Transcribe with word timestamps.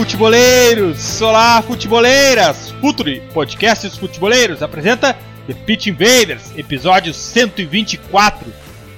Futeboleiros! 0.00 1.20
Olá, 1.20 1.60
futeboleiras! 1.60 2.70
Futuri, 2.80 3.22
podcasts 3.34 3.98
futeboleiros, 3.98 4.62
apresenta 4.62 5.14
The 5.46 5.52
Pitch 5.52 5.88
Invaders, 5.88 6.56
episódio 6.56 7.12
124. 7.12 8.50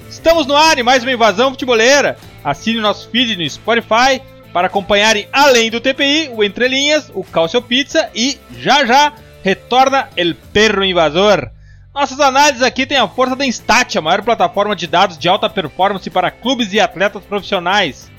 Estamos 0.09 0.47
no 0.47 0.55
ar 0.55 0.79
em 0.79 0.83
mais 0.83 1.03
uma 1.03 1.11
invasão 1.11 1.49
futeboleira. 1.49 2.17
Assine 2.41 2.79
nosso 2.79 3.09
feed 3.09 3.35
no 3.35 3.49
Spotify 3.49 4.21
para 4.53 4.67
acompanharem, 4.67 5.27
além 5.33 5.69
do 5.69 5.81
TPI, 5.81 6.29
o 6.31 6.41
Entre 6.41 6.69
Linhas, 6.69 7.11
o 7.13 7.21
Calcio 7.21 7.61
Pizza 7.61 8.09
e, 8.15 8.39
já 8.57 8.85
já, 8.85 9.11
retorna 9.43 10.07
El 10.15 10.35
Perro 10.53 10.85
Invasor. 10.85 11.49
Nossas 11.93 12.21
análises 12.21 12.63
aqui 12.63 12.85
têm 12.85 12.97
a 12.97 13.09
força 13.09 13.35
da 13.35 13.45
Instat, 13.45 13.97
a 13.97 14.01
maior 14.01 14.21
plataforma 14.21 14.73
de 14.73 14.87
dados 14.87 15.17
de 15.17 15.27
alta 15.27 15.49
performance 15.49 16.09
para 16.09 16.31
clubes 16.31 16.71
e 16.71 16.79
atletas 16.79 17.25
profissionais 17.25 18.09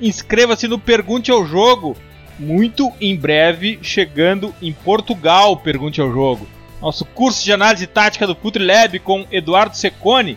inscreva-se 0.00 0.68
no 0.68 0.78
Pergunte 0.78 1.30
ao 1.30 1.46
Jogo. 1.46 1.96
Muito 2.38 2.92
em 3.00 3.16
breve, 3.16 3.78
chegando 3.82 4.54
em 4.60 4.72
Portugal, 4.72 5.56
Pergunte 5.56 6.00
ao 6.00 6.12
Jogo. 6.12 6.46
Nosso 6.80 7.04
curso 7.04 7.44
de 7.44 7.52
análise 7.52 7.86
tática 7.86 8.26
do 8.26 8.34
FutriLab 8.34 8.98
com 8.98 9.24
Eduardo 9.30 9.76
Secone, 9.76 10.36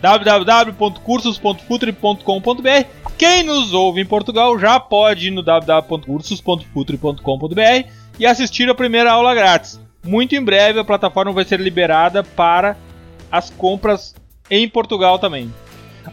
www.cursos.futre.com.br. 0.00 2.86
Quem 3.16 3.42
nos 3.42 3.72
ouve 3.72 4.00
em 4.00 4.06
Portugal 4.06 4.56
já 4.58 4.78
pode 4.78 5.28
ir 5.28 5.30
no 5.30 5.42
www.cursos.futre.com.br 5.42 7.88
e 8.18 8.26
assistir 8.26 8.68
a 8.68 8.74
primeira 8.74 9.10
aula 9.10 9.34
grátis. 9.34 9.80
Muito 10.04 10.36
em 10.36 10.44
breve 10.44 10.78
a 10.78 10.84
plataforma 10.84 11.32
vai 11.32 11.44
ser 11.44 11.58
liberada 11.58 12.22
para 12.22 12.76
as 13.30 13.50
compras 13.50 14.14
em 14.50 14.66
Portugal 14.68 15.18
também. 15.18 15.52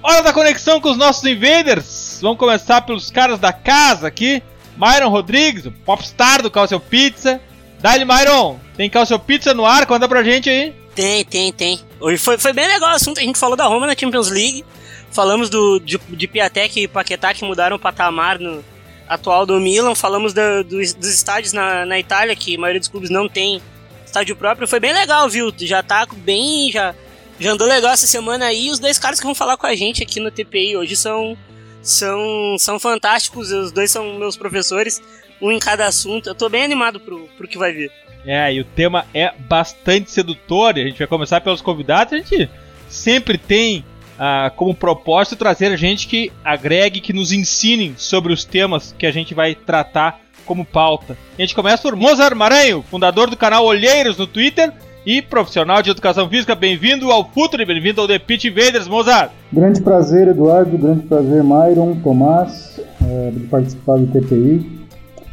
Hora 0.02 0.24
da 0.24 0.34
conexão 0.34 0.82
com 0.82 0.90
os 0.90 0.98
nossos 0.98 1.24
invaders. 1.24 2.20
Vamos 2.22 2.38
começar 2.38 2.82
pelos 2.82 3.10
caras 3.10 3.40
da 3.40 3.54
casa 3.54 4.08
aqui. 4.08 4.44
Myron 4.78 5.10
Rodrigues, 5.10 5.66
o 5.66 5.72
popstar 5.72 6.42
do 6.42 6.52
Calcio 6.52 6.80
Pizza. 6.80 7.40
Dale, 7.80 8.06
Myron. 8.06 8.60
Tem 8.76 8.90
Calcio 8.90 9.18
Pizza 9.20 9.54
no 9.54 9.66
ar? 9.66 9.86
Conta 9.86 10.08
pra 10.08 10.24
gente 10.24 10.50
aí. 10.50 10.74
Tem, 10.94 11.24
tem, 11.26 11.52
tem. 11.52 11.80
Hoje 12.00 12.18
foi, 12.18 12.38
foi 12.38 12.54
bem 12.54 12.68
legal 12.68 12.92
o 12.92 12.96
assunto. 12.96 13.20
A 13.20 13.24
gente 13.24 13.38
falou 13.38 13.56
da 13.56 13.66
Roma 13.66 13.88
na 13.88 13.96
Champions 13.96 14.30
League. 14.30 14.66
Falamos 15.12 15.50
do, 15.50 15.80
de, 15.80 15.98
de 15.98 16.28
Piatek 16.28 16.82
e 16.82 16.88
Paquetá 16.88 17.34
que 17.34 17.46
mudaram 17.46 17.76
o 17.76 17.80
patamar 17.80 18.40
no 18.40 18.64
atual 19.08 19.46
do 19.46 19.60
Milan. 19.60 19.96
Falamos 19.96 20.34
do, 20.34 20.64
do, 20.64 20.78
dos 20.78 21.14
estádios 21.14 21.54
na, 21.54 21.86
na 21.86 22.00
Itália, 22.00 22.36
que 22.36 22.56
a 22.56 22.60
maioria 22.60 22.80
dos 22.80 22.90
clubes 22.90 23.10
não 23.10 23.30
tem 23.30 23.62
estádio 24.06 24.36
próprio. 24.36 24.68
Foi 24.68 24.80
bem 24.80 24.94
legal, 24.94 25.30
viu? 25.30 25.54
Já 25.58 25.84
tá 25.84 26.08
bem. 26.12 26.72
Já 26.72 26.96
já 27.40 27.52
andou 27.52 27.68
legal 27.68 27.92
essa 27.92 28.08
semana 28.08 28.46
aí. 28.46 28.70
Os 28.70 28.80
dois 28.80 28.98
caras 28.98 29.20
que 29.20 29.26
vão 29.26 29.36
falar 29.36 29.58
com 29.58 29.68
a 29.68 29.76
gente 29.76 30.02
aqui 30.02 30.20
no 30.20 30.32
TPI 30.32 30.78
hoje 30.78 30.96
são, 30.96 31.38
são, 31.86 32.58
são 32.58 32.80
fantásticos. 32.80 33.52
Os 33.52 33.72
dois 33.72 33.92
são 33.92 34.18
meus 34.18 34.36
professores, 34.36 35.02
um 35.42 35.52
em 35.52 35.60
cada 35.60 35.86
assunto. 35.86 36.28
Eu 36.28 36.36
tô 36.36 36.50
bem 36.50 36.64
animado 36.64 37.00
pro, 37.00 37.30
pro 37.38 37.48
que 37.48 37.58
vai 37.58 37.72
vir. 37.72 37.92
É, 38.26 38.52
e 38.52 38.60
o 38.60 38.66
tema 38.66 39.06
é 39.14 39.32
bastante 39.38 40.12
sedutor. 40.12 40.74
A 40.74 40.80
gente 40.80 40.98
vai 40.98 41.08
começar 41.08 41.40
pelos 41.42 41.62
convidados. 41.62 42.14
A 42.14 42.18
gente 42.18 42.50
sempre 42.90 43.38
tem 43.38 43.86
ah, 44.18 44.52
como 44.56 44.74
propósito 44.74 45.36
trazer 45.36 45.78
gente 45.78 46.08
que 46.08 46.32
agregue, 46.44 47.00
que 47.00 47.14
nos 47.14 47.32
ensinem 47.32 47.94
sobre 47.98 48.34
os 48.34 48.44
temas 48.44 48.96
que 48.98 49.06
a 49.06 49.12
gente 49.12 49.36
vai 49.36 49.54
tratar 49.54 50.20
como 50.44 50.66
pauta. 50.66 51.18
A 51.38 51.42
gente 51.42 51.54
começa 51.54 51.84
por 51.84 51.96
Mozart 51.96 52.36
Maranho, 52.36 52.84
fundador 52.90 53.30
do 53.30 53.38
canal 53.38 53.64
Olheiros 53.66 54.18
no 54.18 54.26
Twitter 54.26 54.74
e 55.06 55.22
profissional 55.22 55.82
de 55.82 55.92
educação 55.92 56.28
física. 56.28 56.56
Bem-vindo 56.56 57.12
ao 57.12 57.30
Futuri, 57.30 57.64
bem-vindo 57.64 58.02
ao 58.02 58.08
The 58.08 58.18
Pitch 58.18 58.46
Invaders, 58.46 58.88
Mozart. 58.88 59.32
Grande 59.54 59.82
prazer, 59.82 60.28
Eduardo, 60.28 60.78
grande 60.78 61.06
prazer, 61.06 61.44
Myron, 61.44 61.96
Tomás, 62.04 62.80
é, 63.02 63.32
de 63.32 63.42
participar 63.42 63.98
do 63.98 64.08
TPI 64.08 64.86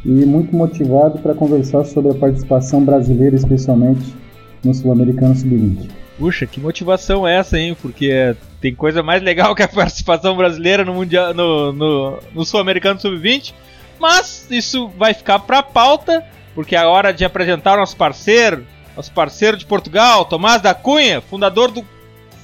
e 0.04 0.10
muito 0.26 0.54
motivado 0.54 1.18
para 1.20 1.34
conversar 1.34 1.84
sobre 1.84 2.10
a 2.10 2.14
participação 2.14 2.84
brasileira, 2.84 3.34
especialmente 3.34 4.14
no 4.62 4.74
Sul-Americano 4.74 5.34
Sub-20. 5.34 5.88
Puxa, 6.18 6.46
que 6.46 6.60
motivação 6.60 7.26
é 7.26 7.36
essa, 7.36 7.58
hein? 7.58 7.76
Porque 7.80 8.36
tem 8.60 8.74
coisa 8.74 9.02
mais 9.02 9.22
legal 9.22 9.54
que 9.56 9.62
a 9.62 9.68
participação 9.68 10.36
brasileira 10.36 10.84
no, 10.84 10.94
mundial, 10.94 11.32
no, 11.32 11.72
no, 11.72 12.18
no 12.34 12.44
Sul-Americano 12.44 13.00
Sub-20. 13.00 13.54
Mas 13.98 14.46
isso 14.50 14.88
vai 14.98 15.14
ficar 15.14 15.38
para 15.38 15.62
pauta, 15.62 16.24
porque 16.54 16.74
é 16.74 16.78
a 16.78 16.88
hora 16.88 17.12
de 17.12 17.24
apresentar 17.24 17.76
nosso 17.76 17.96
parceiro, 17.96 18.66
nosso 18.96 19.12
parceiro 19.12 19.56
de 19.56 19.66
Portugal, 19.66 20.24
Tomás 20.24 20.60
da 20.60 20.74
Cunha, 20.74 21.20
fundador 21.20 21.70
do 21.70 21.84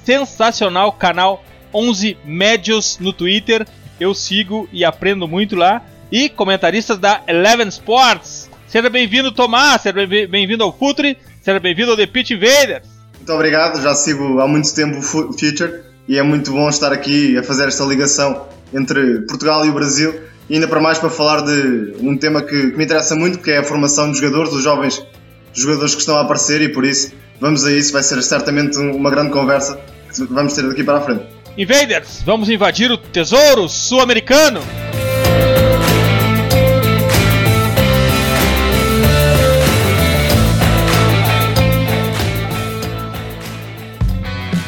sensacional 0.04 0.92
canal 0.92 1.44
11 1.72 2.16
Médios 2.24 2.98
no 2.98 3.12
Twitter. 3.12 3.66
Eu 4.00 4.14
sigo 4.14 4.68
e 4.72 4.84
aprendo 4.84 5.28
muito 5.28 5.56
lá. 5.56 5.82
E 6.10 6.28
comentaristas 6.28 6.98
da 6.98 7.20
Eleven 7.26 7.68
Sports. 7.68 8.48
Seja 8.66 8.88
bem-vindo, 8.88 9.30
Tomás. 9.30 9.82
Seja 9.82 10.06
bem-vindo 10.06 10.64
ao 10.64 10.72
Futre. 10.72 11.18
Seja 11.42 11.60
bem-vindo 11.60 11.90
ao 11.90 11.96
The 11.96 12.06
Pitch 12.06 12.30
Invaders. 12.30 12.86
Muito 13.16 13.32
obrigado. 13.32 13.82
Já 13.82 13.94
sigo 13.94 14.40
há 14.40 14.48
muito 14.48 14.74
tempo 14.74 14.98
o 14.98 15.02
Future 15.02 15.82
e 16.08 16.16
é 16.16 16.22
muito 16.22 16.52
bom 16.52 16.68
estar 16.68 16.92
aqui 16.92 17.36
a 17.36 17.42
fazer 17.42 17.68
esta 17.68 17.84
ligação 17.84 18.46
entre 18.72 19.20
Portugal 19.26 19.66
e 19.66 19.68
o 19.68 19.72
Brasil. 19.72 20.18
E 20.48 20.54
ainda 20.54 20.66
para 20.66 20.80
mais 20.80 20.98
para 20.98 21.10
falar 21.10 21.42
de 21.42 21.96
um 22.00 22.16
tema 22.16 22.40
que, 22.40 22.70
que 22.70 22.76
me 22.78 22.84
interessa 22.84 23.14
muito, 23.14 23.38
que 23.40 23.50
é 23.50 23.58
a 23.58 23.64
formação 23.64 24.10
dos 24.10 24.18
jogadores, 24.18 24.50
dos 24.50 24.62
jovens 24.62 25.04
jogadores 25.52 25.94
que 25.94 26.00
estão 26.00 26.16
a 26.16 26.20
aparecer 26.20 26.60
e 26.62 26.68
por 26.68 26.84
isso 26.84 27.12
vamos 27.40 27.64
a 27.64 27.72
isso, 27.72 27.92
vai 27.92 28.02
ser 28.02 28.22
certamente 28.22 28.78
uma 28.78 29.10
grande 29.10 29.30
conversa 29.30 29.78
que 30.12 30.24
vamos 30.24 30.52
ter 30.54 30.66
daqui 30.66 30.84
para 30.84 30.98
a 30.98 31.00
frente. 31.00 31.24
Invaders, 31.56 32.22
vamos 32.24 32.48
invadir 32.48 32.90
o 32.90 32.96
tesouro 32.96 33.68
sul-americano! 33.68 34.60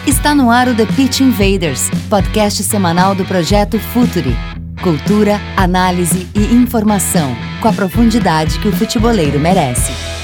Está 0.06 0.34
no 0.34 0.50
ar 0.50 0.68
o 0.68 0.74
The 0.74 0.86
Pitch 0.86 1.20
Invaders, 1.20 1.88
podcast 2.10 2.62
semanal 2.62 3.14
do 3.14 3.24
projeto 3.24 3.78
Futuri. 3.78 4.36
Cultura, 4.82 5.40
análise 5.56 6.28
e 6.34 6.54
informação, 6.54 7.34
com 7.60 7.68
a 7.68 7.72
profundidade 7.72 8.58
que 8.58 8.68
o 8.68 8.72
futeboleiro 8.72 9.38
merece. 9.38 10.19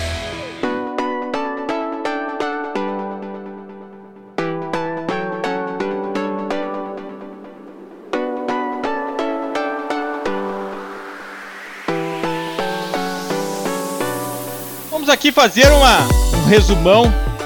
Aqui 15.16 15.32
fazer 15.32 15.72
uma, 15.72 16.00
um 16.36 16.46
resumão 16.46 17.04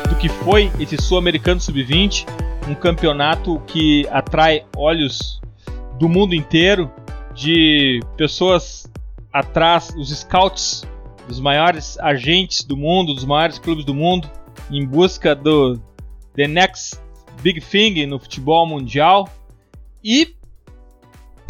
do 0.08 0.16
que 0.16 0.28
foi 0.28 0.72
esse 0.80 0.96
Sul-Americano 0.96 1.60
Sub-20, 1.60 2.26
um 2.68 2.74
campeonato 2.74 3.60
que 3.60 4.08
atrai 4.10 4.64
olhos 4.76 5.40
do 5.96 6.08
mundo 6.08 6.34
inteiro, 6.34 6.90
de 7.32 8.00
pessoas 8.16 8.90
atrás, 9.32 9.94
os 9.96 10.10
scouts 10.10 10.82
dos 11.28 11.38
maiores 11.38 11.96
agentes 12.00 12.64
do 12.64 12.76
mundo, 12.76 13.14
dos 13.14 13.24
maiores 13.24 13.60
clubes 13.60 13.84
do 13.84 13.94
mundo, 13.94 14.28
em 14.68 14.84
busca 14.84 15.32
do 15.32 15.80
the 16.34 16.48
next 16.48 16.98
big 17.40 17.60
thing 17.60 18.04
no 18.04 18.18
futebol 18.18 18.66
mundial. 18.66 19.28
E 20.02 20.34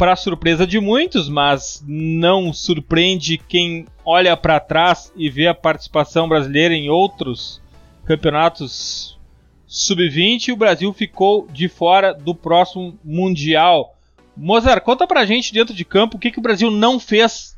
para 0.01 0.15
surpresa 0.15 0.65
de 0.65 0.79
muitos, 0.79 1.29
mas 1.29 1.83
não 1.87 2.51
surpreende 2.51 3.37
quem 3.37 3.85
olha 4.03 4.35
para 4.35 4.59
trás 4.59 5.13
e 5.15 5.29
vê 5.29 5.45
a 5.45 5.53
participação 5.53 6.27
brasileira 6.27 6.73
em 6.73 6.89
outros 6.89 7.61
campeonatos 8.03 9.19
sub-20, 9.67 10.53
o 10.53 10.55
Brasil 10.55 10.91
ficou 10.91 11.45
de 11.53 11.67
fora 11.67 12.15
do 12.15 12.33
próximo 12.33 12.95
mundial. 13.05 13.93
Mozart, 14.35 14.83
conta 14.83 15.05
pra 15.05 15.23
gente 15.23 15.53
dentro 15.53 15.71
de 15.71 15.85
campo 15.85 16.17
o 16.17 16.19
que, 16.19 16.31
que 16.31 16.39
o 16.39 16.41
Brasil 16.41 16.71
não 16.71 16.99
fez 16.99 17.55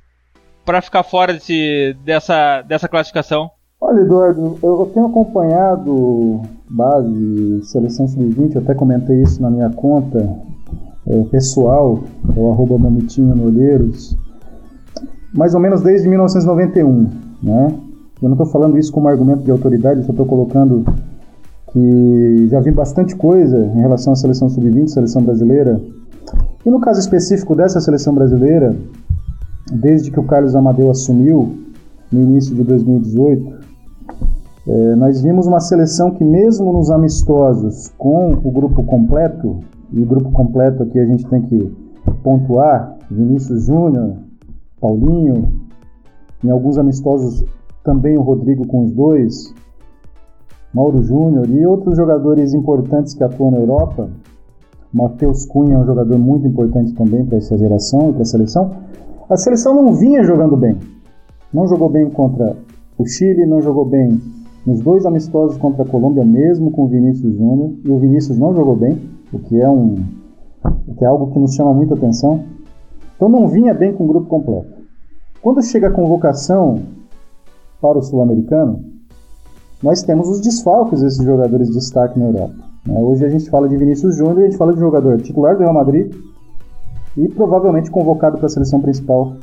para 0.65 0.81
ficar 0.81 1.03
fora 1.03 1.31
desse, 1.31 1.95
dessa, 2.03 2.61
dessa 2.63 2.89
classificação. 2.89 3.51
Olha, 3.79 4.01
Eduardo, 4.01 4.59
eu 4.61 4.91
tenho 4.93 5.05
acompanhado 5.05 6.41
base, 6.69 7.63
seleção 7.63 8.05
sub-20, 8.05 8.57
até 8.57 8.75
comentei 8.75 9.21
isso 9.21 9.41
na 9.41 9.49
minha 9.49 9.69
conta 9.69 10.52
é, 11.07 11.23
pessoal, 11.25 12.03
é 12.35 12.39
o 12.39 12.51
arroba 12.51 12.77
Mamitinho 12.77 13.35
no 13.35 13.45
Olheiros, 13.45 14.17
mais 15.33 15.53
ou 15.53 15.59
menos 15.59 15.81
desde 15.81 16.07
1991, 16.07 17.09
né? 17.41 17.67
Eu 18.21 18.29
não 18.29 18.35
estou 18.35 18.47
falando 18.47 18.77
isso 18.77 18.91
como 18.91 19.09
argumento 19.09 19.43
de 19.43 19.51
autoridade, 19.51 20.05
só 20.05 20.11
estou 20.11 20.25
colocando 20.25 20.85
que 21.71 22.47
já 22.49 22.59
vi 22.59 22.71
bastante 22.71 23.15
coisa 23.15 23.65
em 23.65 23.81
relação 23.81 24.13
à 24.13 24.15
seleção 24.15 24.47
sub-20, 24.47 24.87
seleção 24.87 25.23
brasileira. 25.23 25.81
E 26.65 26.69
no 26.69 26.79
caso 26.79 26.99
específico 26.99 27.55
dessa 27.55 27.81
seleção 27.81 28.13
brasileira, 28.13 28.75
desde 29.73 30.11
que 30.11 30.19
o 30.19 30.23
Carlos 30.23 30.55
Amadeu 30.55 30.89
assumiu 30.89 31.57
no 32.11 32.21
início 32.21 32.55
de 32.55 32.63
2018, 32.63 33.63
é, 34.65 34.95
nós 34.95 35.21
vimos 35.21 35.47
uma 35.47 35.59
seleção 35.59 36.11
que, 36.11 36.23
mesmo 36.23 36.71
nos 36.71 36.89
amistosos 36.89 37.91
com 37.97 38.33
o 38.33 38.51
grupo 38.51 38.83
completo, 38.83 39.59
e 39.93 40.01
o 40.01 40.05
grupo 40.05 40.31
completo 40.31 40.83
aqui 40.83 40.99
a 40.99 41.05
gente 41.05 41.25
tem 41.27 41.41
que 41.43 41.71
pontuar: 42.23 42.97
Vinícius 43.09 43.65
Júnior, 43.65 44.15
Paulinho, 44.81 45.49
em 46.43 46.49
alguns 46.49 46.77
amistosos 46.77 47.45
também 47.83 48.17
o 48.17 48.21
Rodrigo 48.21 48.67
com 48.67 48.83
os 48.83 48.91
dois, 48.91 49.53
Mauro 50.73 51.03
Júnior 51.03 51.47
e 51.49 51.65
outros 51.65 51.95
jogadores 51.95 52.53
importantes 52.53 53.13
que 53.13 53.23
atuam 53.23 53.51
na 53.51 53.59
Europa. 53.59 54.09
Matheus 54.91 55.45
Cunha 55.45 55.75
é 55.75 55.79
um 55.79 55.85
jogador 55.85 56.17
muito 56.19 56.47
importante 56.47 56.93
também 56.93 57.25
para 57.25 57.37
essa 57.37 57.57
geração 57.57 58.09
e 58.09 58.13
para 58.13 58.21
a 58.21 58.25
seleção. 58.25 58.71
A 59.29 59.37
seleção 59.37 59.73
não 59.73 59.93
vinha 59.93 60.23
jogando 60.23 60.55
bem. 60.55 60.77
Não 61.51 61.67
jogou 61.67 61.89
bem 61.89 62.09
contra 62.09 62.55
o 62.97 63.05
Chile, 63.05 63.45
não 63.45 63.61
jogou 63.61 63.85
bem 63.85 64.19
nos 64.65 64.81
dois 64.81 65.05
amistosos 65.05 65.57
contra 65.57 65.83
a 65.83 65.87
Colômbia, 65.87 66.23
mesmo 66.23 66.71
com 66.71 66.83
o 66.83 66.87
Vinícius 66.87 67.35
Júnior. 67.35 67.71
E 67.83 67.89
o 67.89 67.97
Vinícius 67.97 68.37
não 68.37 68.55
jogou 68.55 68.75
bem, 68.75 68.99
o 69.33 69.39
que 69.39 69.59
é, 69.59 69.69
um, 69.69 69.95
o 70.87 70.95
que 70.95 71.03
é 71.03 71.07
algo 71.07 71.31
que 71.31 71.39
nos 71.39 71.53
chama 71.53 71.73
muita 71.73 71.95
atenção. 71.95 72.43
Então 73.15 73.27
não 73.27 73.47
vinha 73.47 73.73
bem 73.73 73.93
com 73.93 74.05
o 74.05 74.07
grupo 74.07 74.27
completo. 74.27 74.83
Quando 75.41 75.61
chega 75.61 75.87
a 75.87 75.91
convocação 75.91 76.81
para 77.81 77.97
o 77.97 78.01
sul-americano, 78.01 78.83
nós 79.81 80.01
temos 80.01 80.29
os 80.29 80.39
desfalques 80.39 81.01
desses 81.01 81.23
jogadores 81.23 81.67
de 81.67 81.73
destaque 81.73 82.17
na 82.17 82.25
Europa. 82.25 82.55
Né? 82.85 82.99
Hoje 82.99 83.25
a 83.25 83.29
gente 83.29 83.49
fala 83.49 83.67
de 83.67 83.75
Vinícius 83.75 84.15
Júnior, 84.15 84.39
a 84.39 84.45
gente 84.45 84.57
fala 84.57 84.73
de 84.73 84.79
jogador 84.79 85.21
titular 85.21 85.55
do 85.55 85.61
Real 85.61 85.73
Madrid 85.73 86.13
e 87.17 87.27
provavelmente 87.27 87.91
convocado 87.91 88.37
para 88.37 88.45
a 88.45 88.49
seleção 88.49 88.81
principal 88.81 89.33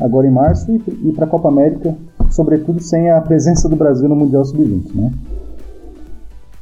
agora 0.00 0.26
em 0.26 0.30
março 0.30 0.72
e, 0.72 1.12
para 1.12 1.26
a 1.26 1.28
Copa 1.28 1.48
América, 1.48 1.94
sobretudo 2.30 2.80
sem 2.80 3.10
a 3.10 3.20
presença 3.20 3.68
do 3.68 3.76
Brasil 3.76 4.08
no 4.08 4.16
Mundial 4.16 4.44
Sub-20. 4.44 4.94
Né? 4.94 5.12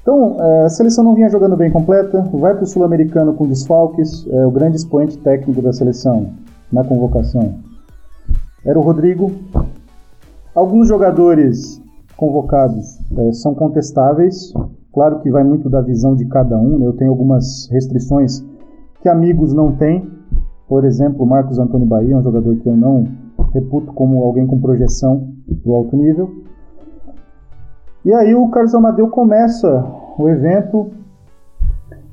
Então, 0.03 0.37
é, 0.41 0.65
a 0.65 0.69
seleção 0.69 1.05
não 1.05 1.15
vinha 1.15 1.29
jogando 1.29 1.57
bem 1.57 1.71
completa, 1.71 2.23
vai 2.33 2.55
para 2.55 2.65
o 2.65 2.67
Sul-Americano 2.67 3.35
com 3.35 3.47
desfalques, 3.47 4.27
é, 4.29 4.47
o 4.47 4.51
grande 4.51 4.77
expoente 4.77 5.19
técnico 5.19 5.61
da 5.61 5.73
seleção 5.73 6.33
na 6.73 6.83
convocação 6.85 7.59
era 8.65 8.79
o 8.79 8.83
Rodrigo. 8.83 9.33
Alguns 10.55 10.89
jogadores 10.89 11.81
convocados 12.17 12.99
é, 13.17 13.33
são 13.33 13.55
contestáveis. 13.55 14.53
Claro 14.93 15.21
que 15.21 15.31
vai 15.31 15.45
muito 15.45 15.71
da 15.71 15.81
visão 15.81 16.15
de 16.15 16.27
cada 16.27 16.59
um. 16.59 16.79
Né? 16.79 16.87
Eu 16.87 16.93
tenho 16.93 17.11
algumas 17.11 17.69
restrições 17.71 18.45
que 19.01 19.09
amigos 19.09 19.55
não 19.55 19.73
têm. 19.73 20.11
Por 20.69 20.85
exemplo, 20.85 21.27
Marcos 21.27 21.59
Antônio 21.59 21.87
Bahia 21.87 22.17
um 22.17 22.23
jogador 22.23 22.57
que 22.57 22.69
eu 22.69 22.77
não 22.77 23.05
reputo 23.53 23.93
como 23.93 24.23
alguém 24.23 24.47
com 24.47 24.61
projeção 24.61 25.29
do 25.49 25.75
alto 25.75 25.97
nível. 25.97 26.31
E 28.05 28.13
aí 28.13 28.35
o 28.35 28.49
Carlos 28.49 28.75
Amadeu 28.75 29.09
começa 29.09 29.85
o 30.19 30.29
evento 30.29 30.91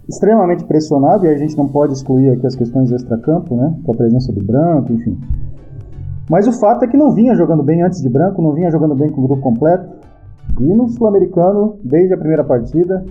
extremamente 0.07 0.63
pressionado, 0.63 1.25
e 1.25 1.29
a 1.29 1.37
gente 1.37 1.57
não 1.57 1.67
pode 1.67 1.93
excluir 1.93 2.29
aqui 2.29 2.47
as 2.47 2.55
questões 2.55 2.91
extra-campo, 2.91 3.55
né? 3.55 3.75
Com 3.83 3.91
a 3.91 3.95
presença 3.95 4.31
do 4.31 4.43
Branco, 4.43 4.93
enfim. 4.93 5.17
Mas 6.29 6.47
o 6.47 6.51
fato 6.51 6.83
é 6.83 6.87
que 6.87 6.97
não 6.97 7.11
vinha 7.11 7.35
jogando 7.35 7.63
bem 7.63 7.81
antes 7.81 8.01
de 8.01 8.09
branco, 8.09 8.41
não 8.41 8.53
vinha 8.53 8.69
jogando 8.69 8.95
bem 8.95 9.09
com 9.09 9.21
o 9.21 9.27
grupo 9.27 9.41
completo. 9.41 9.87
E 10.59 10.73
no 10.73 10.89
Sul-Americano, 10.89 11.77
desde 11.83 12.13
a 12.13 12.17
primeira 12.17 12.43
partida, 12.43 13.05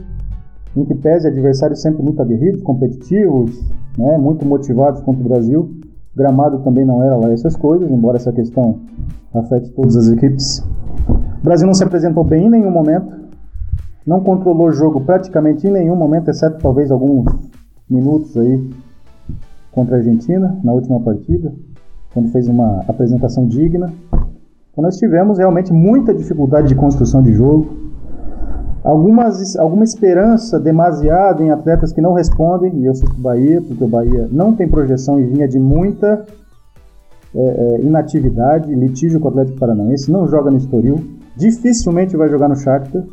em 0.76 0.84
que 0.84 0.94
pese 0.94 1.26
adversários 1.26 1.80
sempre 1.80 2.02
muito 2.02 2.20
aguerridos, 2.20 2.62
competitivos, 2.62 3.70
né, 3.96 4.18
muito 4.18 4.44
motivados 4.44 5.00
contra 5.00 5.22
o 5.22 5.28
Brasil, 5.28 5.70
gramado 6.14 6.58
também 6.58 6.84
não 6.84 7.02
era 7.02 7.16
lá 7.16 7.30
essas 7.30 7.56
coisas, 7.56 7.90
embora 7.90 8.16
essa 8.16 8.32
questão 8.32 8.80
afete 9.32 9.70
todas 9.70 9.96
as 9.96 10.08
equipes. 10.08 10.62
O 11.08 11.44
Brasil 11.44 11.66
não 11.66 11.74
se 11.74 11.84
apresentou 11.84 12.24
bem 12.24 12.46
em 12.46 12.50
nenhum 12.50 12.70
momento, 12.70 13.12
não 14.06 14.20
controlou 14.20 14.68
o 14.68 14.72
jogo 14.72 15.00
praticamente 15.00 15.66
em 15.66 15.70
nenhum 15.70 15.96
momento, 15.96 16.28
exceto 16.28 16.58
talvez 16.60 16.90
alguns 16.90 17.26
minutos 17.88 18.36
aí 18.36 18.70
contra 19.72 19.96
a 19.96 19.98
Argentina 19.98 20.58
na 20.62 20.72
última 20.72 21.00
partida 21.00 21.52
quando 22.16 22.30
fez 22.30 22.48
uma 22.48 22.82
apresentação 22.88 23.46
digna. 23.46 23.92
Então 24.72 24.82
nós 24.82 24.96
tivemos 24.96 25.36
realmente 25.36 25.70
muita 25.70 26.14
dificuldade 26.14 26.68
de 26.68 26.74
construção 26.74 27.22
de 27.22 27.34
jogo, 27.34 27.66
algumas, 28.82 29.54
alguma 29.56 29.84
esperança 29.84 30.58
demasiada 30.58 31.42
em 31.42 31.50
atletas 31.50 31.92
que 31.92 32.00
não 32.00 32.14
respondem, 32.14 32.74
e 32.78 32.86
eu 32.86 32.94
cito 32.94 33.14
Bahia, 33.20 33.60
porque 33.60 33.84
o 33.84 33.88
Bahia 33.88 34.28
não 34.32 34.54
tem 34.54 34.66
projeção 34.66 35.20
e 35.20 35.24
vinha 35.24 35.46
de 35.46 35.60
muita 35.60 36.24
é, 37.36 37.40
é, 37.40 37.80
inatividade, 37.82 38.74
litígio 38.74 39.20
com 39.20 39.26
o 39.26 39.30
Atlético 39.30 39.58
Paranaense, 39.58 40.10
não 40.10 40.26
joga 40.26 40.50
no 40.50 40.56
Estoril, 40.56 41.04
dificilmente 41.36 42.16
vai 42.16 42.30
jogar 42.30 42.48
no 42.48 42.56
Shakhtar, 42.56 43.04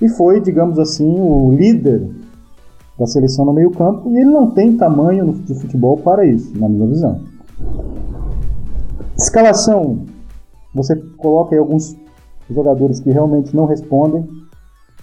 e 0.00 0.08
foi, 0.10 0.40
digamos 0.40 0.78
assim, 0.78 1.18
o 1.18 1.50
líder 1.52 2.06
da 2.98 3.06
seleção 3.06 3.46
no 3.46 3.54
meio 3.54 3.70
campo, 3.70 4.10
e 4.10 4.18
ele 4.18 4.30
não 4.30 4.50
tem 4.50 4.76
tamanho 4.76 5.32
de 5.32 5.54
futebol 5.54 5.96
para 5.96 6.26
isso, 6.26 6.52
na 6.58 6.68
minha 6.68 6.86
visão. 6.86 7.20
Escalação. 9.16 10.04
Você 10.74 10.94
coloca 11.16 11.54
aí 11.54 11.58
alguns 11.58 11.96
jogadores 12.50 13.00
que 13.00 13.10
realmente 13.10 13.56
não 13.56 13.64
respondem. 13.64 14.28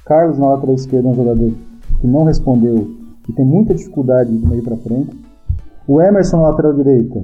Carlos 0.05 0.37
na 0.37 0.51
lateral 0.51 0.75
esquerda 0.75 1.09
é 1.09 1.11
um 1.11 1.15
jogador 1.15 1.51
que 1.99 2.05
não 2.05 2.23
respondeu 2.23 2.87
e 3.27 3.33
tem 3.33 3.45
muita 3.45 3.73
dificuldade 3.73 4.35
de 4.35 4.45
meio 4.45 4.61
para 4.61 4.77
frente. 4.77 5.17
O 5.87 5.99
Emerson 5.99 6.37
na 6.37 6.49
lateral 6.49 6.73
direita 6.73 7.23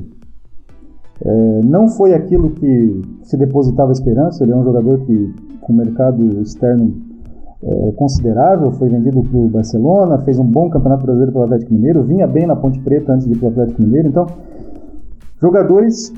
é, 1.21 1.61
não 1.63 1.87
foi 1.89 2.13
aquilo 2.13 2.51
que 2.51 3.01
se 3.23 3.35
depositava 3.37 3.91
esperança. 3.91 4.43
Ele 4.43 4.53
é 4.53 4.55
um 4.55 4.63
jogador 4.63 4.99
que 5.01 5.33
com 5.61 5.73
mercado 5.73 6.41
externo 6.41 6.93
é, 7.61 7.91
considerável, 7.91 8.71
foi 8.71 8.89
vendido 8.89 9.21
para 9.21 9.37
o 9.37 9.49
Barcelona, 9.49 10.17
fez 10.19 10.39
um 10.39 10.45
bom 10.45 10.69
campeonato 10.69 11.03
brasileiro 11.03 11.31
pelo 11.33 11.43
Atlético 11.43 11.73
Mineiro, 11.73 12.03
vinha 12.03 12.25
bem 12.25 12.47
na 12.47 12.55
Ponte 12.55 12.79
Preta 12.79 13.13
antes 13.13 13.27
de 13.27 13.33
ir 13.33 13.37
para 13.37 13.47
o 13.47 13.51
Atlético 13.51 13.81
Mineiro. 13.81 14.07
Então, 14.07 14.27
jogadores 15.41 16.13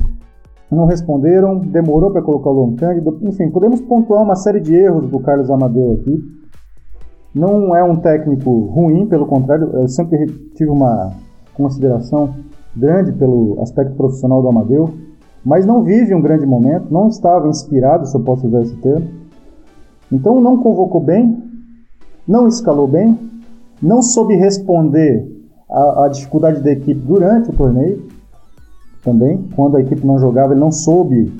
não 0.71 0.85
responderam, 0.85 1.57
demorou 1.57 2.11
para 2.11 2.21
colocar 2.21 2.49
o 2.49 2.75
Cândido. 2.75 3.17
Enfim, 3.23 3.49
podemos 3.49 3.81
pontuar 3.81 4.23
uma 4.23 4.35
série 4.35 4.59
de 4.59 4.73
erros 4.73 5.09
do 5.09 5.19
Carlos 5.19 5.49
Amadeu 5.49 5.93
aqui. 5.93 6.23
Não 7.33 7.75
é 7.75 7.83
um 7.83 7.95
técnico 7.95 8.67
ruim, 8.67 9.07
pelo 9.07 9.25
contrário, 9.25 9.69
eu 9.73 9.87
sempre 9.87 10.27
tive 10.53 10.69
uma 10.69 11.11
consideração 11.53 12.33
grande 12.75 13.11
pelo 13.11 13.61
aspecto 13.61 13.95
profissional 13.95 14.41
do 14.41 14.47
Amadeu, 14.47 14.89
mas 15.43 15.65
não 15.65 15.83
vive 15.83 16.13
um 16.13 16.21
grande 16.21 16.45
momento, 16.45 16.91
não 16.91 17.07
estava 17.07 17.47
inspirado, 17.47 18.07
se 18.07 18.15
eu 18.15 18.21
posso 18.21 18.47
usar 18.47 18.61
esse 18.61 18.75
termo. 18.77 19.07
Então 20.11 20.39
não 20.39 20.57
convocou 20.57 21.01
bem, 21.01 21.41
não 22.27 22.47
escalou 22.47 22.87
bem, 22.87 23.17
não 23.81 24.01
soube 24.01 24.35
responder 24.35 25.27
à, 25.69 26.07
dificuldade 26.09 26.61
da 26.61 26.71
equipe 26.71 26.99
durante 26.99 27.49
o 27.49 27.53
torneio 27.53 28.03
também. 29.03 29.47
Quando 29.55 29.77
a 29.77 29.81
equipe 29.81 30.05
não 30.05 30.19
jogava, 30.19 30.53
ele 30.53 30.59
não 30.59 30.71
soube 30.71 31.33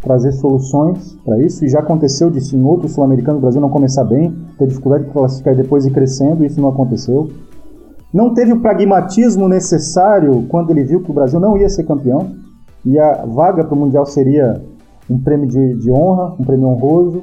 trazer 0.00 0.32
soluções 0.32 1.18
para 1.24 1.42
isso, 1.42 1.64
e 1.64 1.68
já 1.68 1.80
aconteceu 1.80 2.30
disso 2.30 2.56
em 2.56 2.64
outros 2.64 2.92
sul-americanos, 2.92 3.38
o 3.38 3.42
Brasil 3.42 3.60
não 3.60 3.68
começar 3.68 4.04
bem, 4.04 4.32
ter 4.56 4.68
dificuldade 4.68 5.04
de 5.04 5.10
classificar 5.10 5.54
e 5.54 5.56
depois 5.56 5.84
ir 5.84 5.90
crescendo, 5.90 6.44
isso 6.44 6.60
não 6.60 6.68
aconteceu. 6.68 7.28
Não 8.12 8.32
teve 8.32 8.52
o 8.52 8.60
pragmatismo 8.60 9.48
necessário 9.48 10.46
quando 10.48 10.70
ele 10.70 10.82
viu 10.82 11.02
que 11.02 11.10
o 11.10 11.14
Brasil 11.14 11.38
não 11.38 11.56
ia 11.56 11.68
ser 11.68 11.84
campeão, 11.84 12.30
e 12.84 12.98
a 12.98 13.26
vaga 13.26 13.64
para 13.64 13.74
o 13.74 13.78
Mundial 13.78 14.06
seria 14.06 14.62
um 15.10 15.18
prêmio 15.18 15.46
de, 15.46 15.74
de 15.74 15.90
honra, 15.90 16.34
um 16.38 16.44
prêmio 16.44 16.68
honroso. 16.68 17.22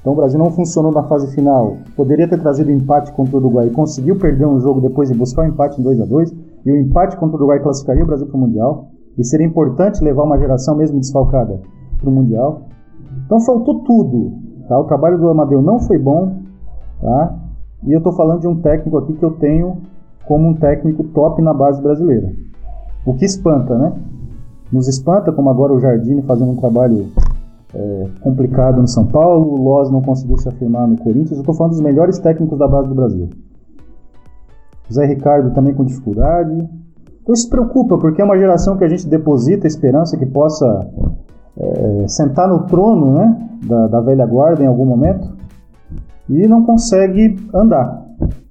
Então 0.00 0.12
o 0.12 0.16
Brasil 0.16 0.38
não 0.38 0.50
funcionou 0.50 0.92
na 0.92 1.02
fase 1.02 1.34
final. 1.34 1.78
Poderia 1.96 2.28
ter 2.28 2.40
trazido 2.40 2.70
empate 2.70 3.12
contra 3.12 3.36
o 3.36 3.40
Uruguai. 3.40 3.70
Conseguiu 3.70 4.16
perder 4.18 4.46
um 4.46 4.60
jogo 4.60 4.80
depois 4.80 5.08
de 5.10 5.14
buscar 5.14 5.42
o 5.42 5.44
um 5.44 5.48
empate 5.48 5.80
em 5.80 5.84
2 5.84 6.00
a 6.00 6.04
2 6.04 6.34
e 6.64 6.72
o 6.72 6.76
empate 6.76 7.16
contra 7.16 7.36
o 7.36 7.38
Uruguai 7.38 7.60
classificaria 7.60 8.04
o 8.04 8.06
Brasil 8.06 8.26
para 8.26 8.36
o 8.36 8.40
Mundial. 8.40 8.88
E 9.18 9.24
seria 9.24 9.46
importante 9.46 10.04
levar 10.04 10.22
uma 10.22 10.38
geração 10.38 10.76
mesmo 10.76 11.00
desfalcada 11.00 11.60
para 11.98 12.08
o 12.08 12.12
Mundial. 12.12 12.62
Então 13.24 13.40
faltou 13.40 13.80
tudo. 13.80 14.32
Tá? 14.68 14.78
O 14.78 14.84
trabalho 14.84 15.18
do 15.18 15.28
Amadeu 15.28 15.60
não 15.60 15.80
foi 15.80 15.98
bom. 15.98 16.36
Tá? 17.00 17.34
E 17.86 17.92
eu 17.92 17.98
estou 17.98 18.12
falando 18.12 18.40
de 18.40 18.48
um 18.48 18.56
técnico 18.56 18.98
aqui 18.98 19.12
que 19.12 19.22
eu 19.22 19.30
tenho 19.30 19.78
como 20.26 20.48
um 20.48 20.54
técnico 20.54 21.04
top 21.04 21.40
na 21.40 21.54
base 21.54 21.80
brasileira. 21.80 22.32
O 23.06 23.14
que 23.14 23.24
espanta, 23.24 23.78
né? 23.78 23.92
Nos 24.72 24.88
espanta, 24.88 25.32
como 25.32 25.48
agora 25.48 25.72
o 25.72 25.78
Jardine 25.78 26.22
fazendo 26.22 26.50
um 26.50 26.56
trabalho 26.56 27.06
é, 27.72 28.06
complicado 28.20 28.80
no 28.80 28.88
São 28.88 29.06
Paulo, 29.06 29.52
o 29.52 29.62
Loz 29.62 29.88
não 29.90 30.02
conseguiu 30.02 30.36
se 30.36 30.48
afirmar 30.48 30.88
no 30.88 30.96
Corinthians. 30.96 31.32
Eu 31.32 31.40
estou 31.40 31.54
falando 31.54 31.72
dos 31.72 31.80
melhores 31.80 32.18
técnicos 32.18 32.58
da 32.58 32.66
base 32.66 32.88
do 32.88 32.94
Brasil. 32.94 33.30
Zé 34.92 35.06
Ricardo 35.06 35.54
também 35.54 35.72
com 35.72 35.84
dificuldade. 35.84 36.68
Então 37.22 37.32
isso 37.32 37.48
preocupa, 37.48 37.96
porque 37.98 38.20
é 38.20 38.24
uma 38.24 38.36
geração 38.36 38.76
que 38.76 38.84
a 38.84 38.88
gente 38.88 39.06
deposita 39.08 39.68
esperança 39.68 40.16
que 40.16 40.26
possa 40.26 40.88
é, 41.56 42.08
sentar 42.08 42.48
no 42.48 42.64
trono 42.64 43.14
né, 43.14 43.48
da, 43.64 43.86
da 43.86 44.00
velha 44.00 44.26
guarda 44.26 44.64
em 44.64 44.66
algum 44.66 44.84
momento 44.84 45.36
e 46.28 46.46
não 46.46 46.64
consegue 46.64 47.36
andar. 47.54 48.04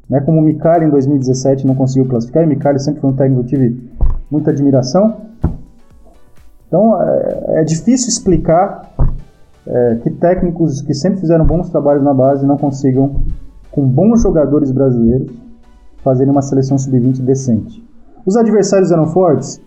Né, 0.10 0.22
como 0.22 0.40
o 0.40 0.42
Micali 0.42 0.86
em 0.86 0.90
2017 0.90 1.66
não 1.66 1.74
conseguiu 1.74 2.08
classificar, 2.08 2.44
e 2.44 2.46
o 2.46 2.50
Micali 2.50 2.80
sempre 2.80 3.02
foi 3.02 3.10
um 3.10 3.16
técnico 3.16 3.44
que 3.44 3.56
eu 3.56 3.60
tive 3.60 3.90
muita 4.30 4.52
admiração. 4.52 5.18
Então 6.68 7.02
é, 7.02 7.62
é 7.62 7.64
difícil 7.64 8.10
explicar 8.10 8.92
é, 9.66 9.96
que 10.04 10.12
técnicos 10.12 10.82
que 10.82 10.94
sempre 10.94 11.20
fizeram 11.20 11.46
bons 11.46 11.70
trabalhos 11.70 12.04
na 12.04 12.14
base 12.14 12.46
não 12.46 12.58
consigam, 12.58 13.22
com 13.72 13.88
bons 13.88 14.22
jogadores 14.22 14.72
brasileiros, 14.72 15.32
fazerem 16.04 16.32
uma 16.32 16.42
seleção 16.42 16.78
sub-20 16.78 17.22
decente. 17.22 17.84
Os 18.26 18.38
adversários 18.38 18.92
eram 18.92 19.08
fortes? 19.08 19.60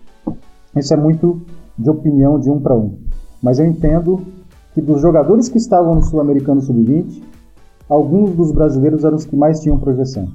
Isso 0.75 0.93
é 0.93 0.97
muito 0.97 1.41
de 1.77 1.89
opinião 1.89 2.39
de 2.39 2.49
um 2.49 2.59
para 2.59 2.75
um. 2.75 2.97
Mas 3.41 3.59
eu 3.59 3.65
entendo 3.65 4.21
que 4.73 4.81
dos 4.81 5.01
jogadores 5.01 5.49
que 5.49 5.57
estavam 5.57 5.95
no 5.95 6.01
Sul-Americano 6.01 6.61
Sub-20, 6.61 7.21
alguns 7.89 8.35
dos 8.35 8.51
brasileiros 8.51 9.03
eram 9.03 9.15
os 9.15 9.25
que 9.25 9.35
mais 9.35 9.59
tinham 9.59 9.79
projeção. 9.79 10.27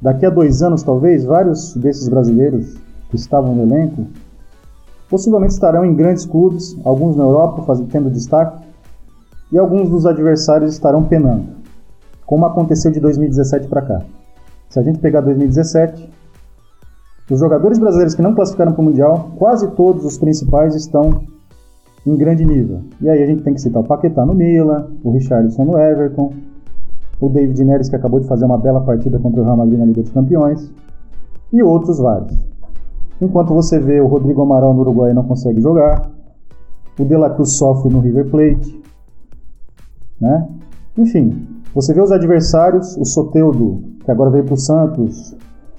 Daqui 0.00 0.26
a 0.26 0.30
dois 0.30 0.62
anos, 0.62 0.82
talvez, 0.82 1.24
vários 1.24 1.74
desses 1.74 2.08
brasileiros 2.08 2.76
que 3.10 3.16
estavam 3.16 3.54
no 3.54 3.62
elenco 3.62 4.06
possivelmente 5.08 5.54
estarão 5.54 5.84
em 5.84 5.94
grandes 5.94 6.26
clubes, 6.26 6.76
alguns 6.84 7.16
na 7.16 7.24
Europa, 7.24 7.62
fazendo, 7.62 7.88
tendo 7.88 8.10
destaque, 8.10 8.62
e 9.50 9.58
alguns 9.58 9.88
dos 9.88 10.04
adversários 10.04 10.74
estarão 10.74 11.04
penando, 11.04 11.46
como 12.26 12.44
aconteceu 12.44 12.90
de 12.90 13.00
2017 13.00 13.66
para 13.66 13.80
cá. 13.80 14.02
Se 14.68 14.78
a 14.78 14.82
gente 14.82 14.98
pegar 14.98 15.22
2017, 15.22 16.10
os 17.30 17.40
jogadores 17.40 17.78
brasileiros 17.78 18.14
que 18.14 18.20
não 18.20 18.34
classificaram 18.34 18.72
para 18.72 18.82
o 18.82 18.84
Mundial, 18.84 19.30
quase 19.38 19.70
todos 19.70 20.04
os 20.04 20.18
principais 20.18 20.74
estão 20.74 21.22
em 22.08 22.16
grande 22.16 22.44
nível. 22.44 22.80
E 23.00 23.08
aí 23.08 23.22
a 23.22 23.26
gente 23.26 23.42
tem 23.42 23.52
que 23.52 23.60
citar 23.60 23.82
o 23.82 23.86
Paquetá 23.86 24.24
no 24.24 24.34
Milan, 24.34 24.86
o 25.04 25.10
Richarlison 25.10 25.64
no 25.64 25.78
Everton, 25.78 26.32
o 27.20 27.28
David 27.28 27.62
Neres 27.64 27.88
que 27.88 27.96
acabou 27.96 28.20
de 28.20 28.26
fazer 28.26 28.44
uma 28.44 28.56
bela 28.56 28.80
partida 28.80 29.18
contra 29.18 29.40
o 29.40 29.44
Real 29.44 29.56
Madrid 29.56 29.78
na 29.78 29.84
Liga 29.84 30.02
dos 30.02 30.10
Campeões, 30.10 30.72
e 31.52 31.62
outros 31.62 31.98
vários. 31.98 32.36
Enquanto 33.20 33.52
você 33.52 33.78
vê 33.78 34.00
o 34.00 34.06
Rodrigo 34.06 34.42
Amaral 34.42 34.72
no 34.72 34.80
Uruguai 34.80 35.12
não 35.12 35.24
consegue 35.24 35.60
jogar, 35.60 36.10
o 36.98 37.04
De 37.04 37.16
La 37.16 37.30
Cruz 37.30 37.56
sofre 37.56 37.92
no 37.92 38.00
River 38.00 38.30
Plate, 38.30 38.80
né? 40.20 40.48
Enfim, 40.96 41.46
você 41.74 41.92
vê 41.92 42.00
os 42.00 42.10
adversários, 42.10 42.96
o 42.96 43.04
Soteudo, 43.04 43.82
que 44.04 44.10
agora 44.10 44.30
veio 44.30 44.44
para 44.44 44.54
o 44.54 44.58
Santos, 44.58 45.36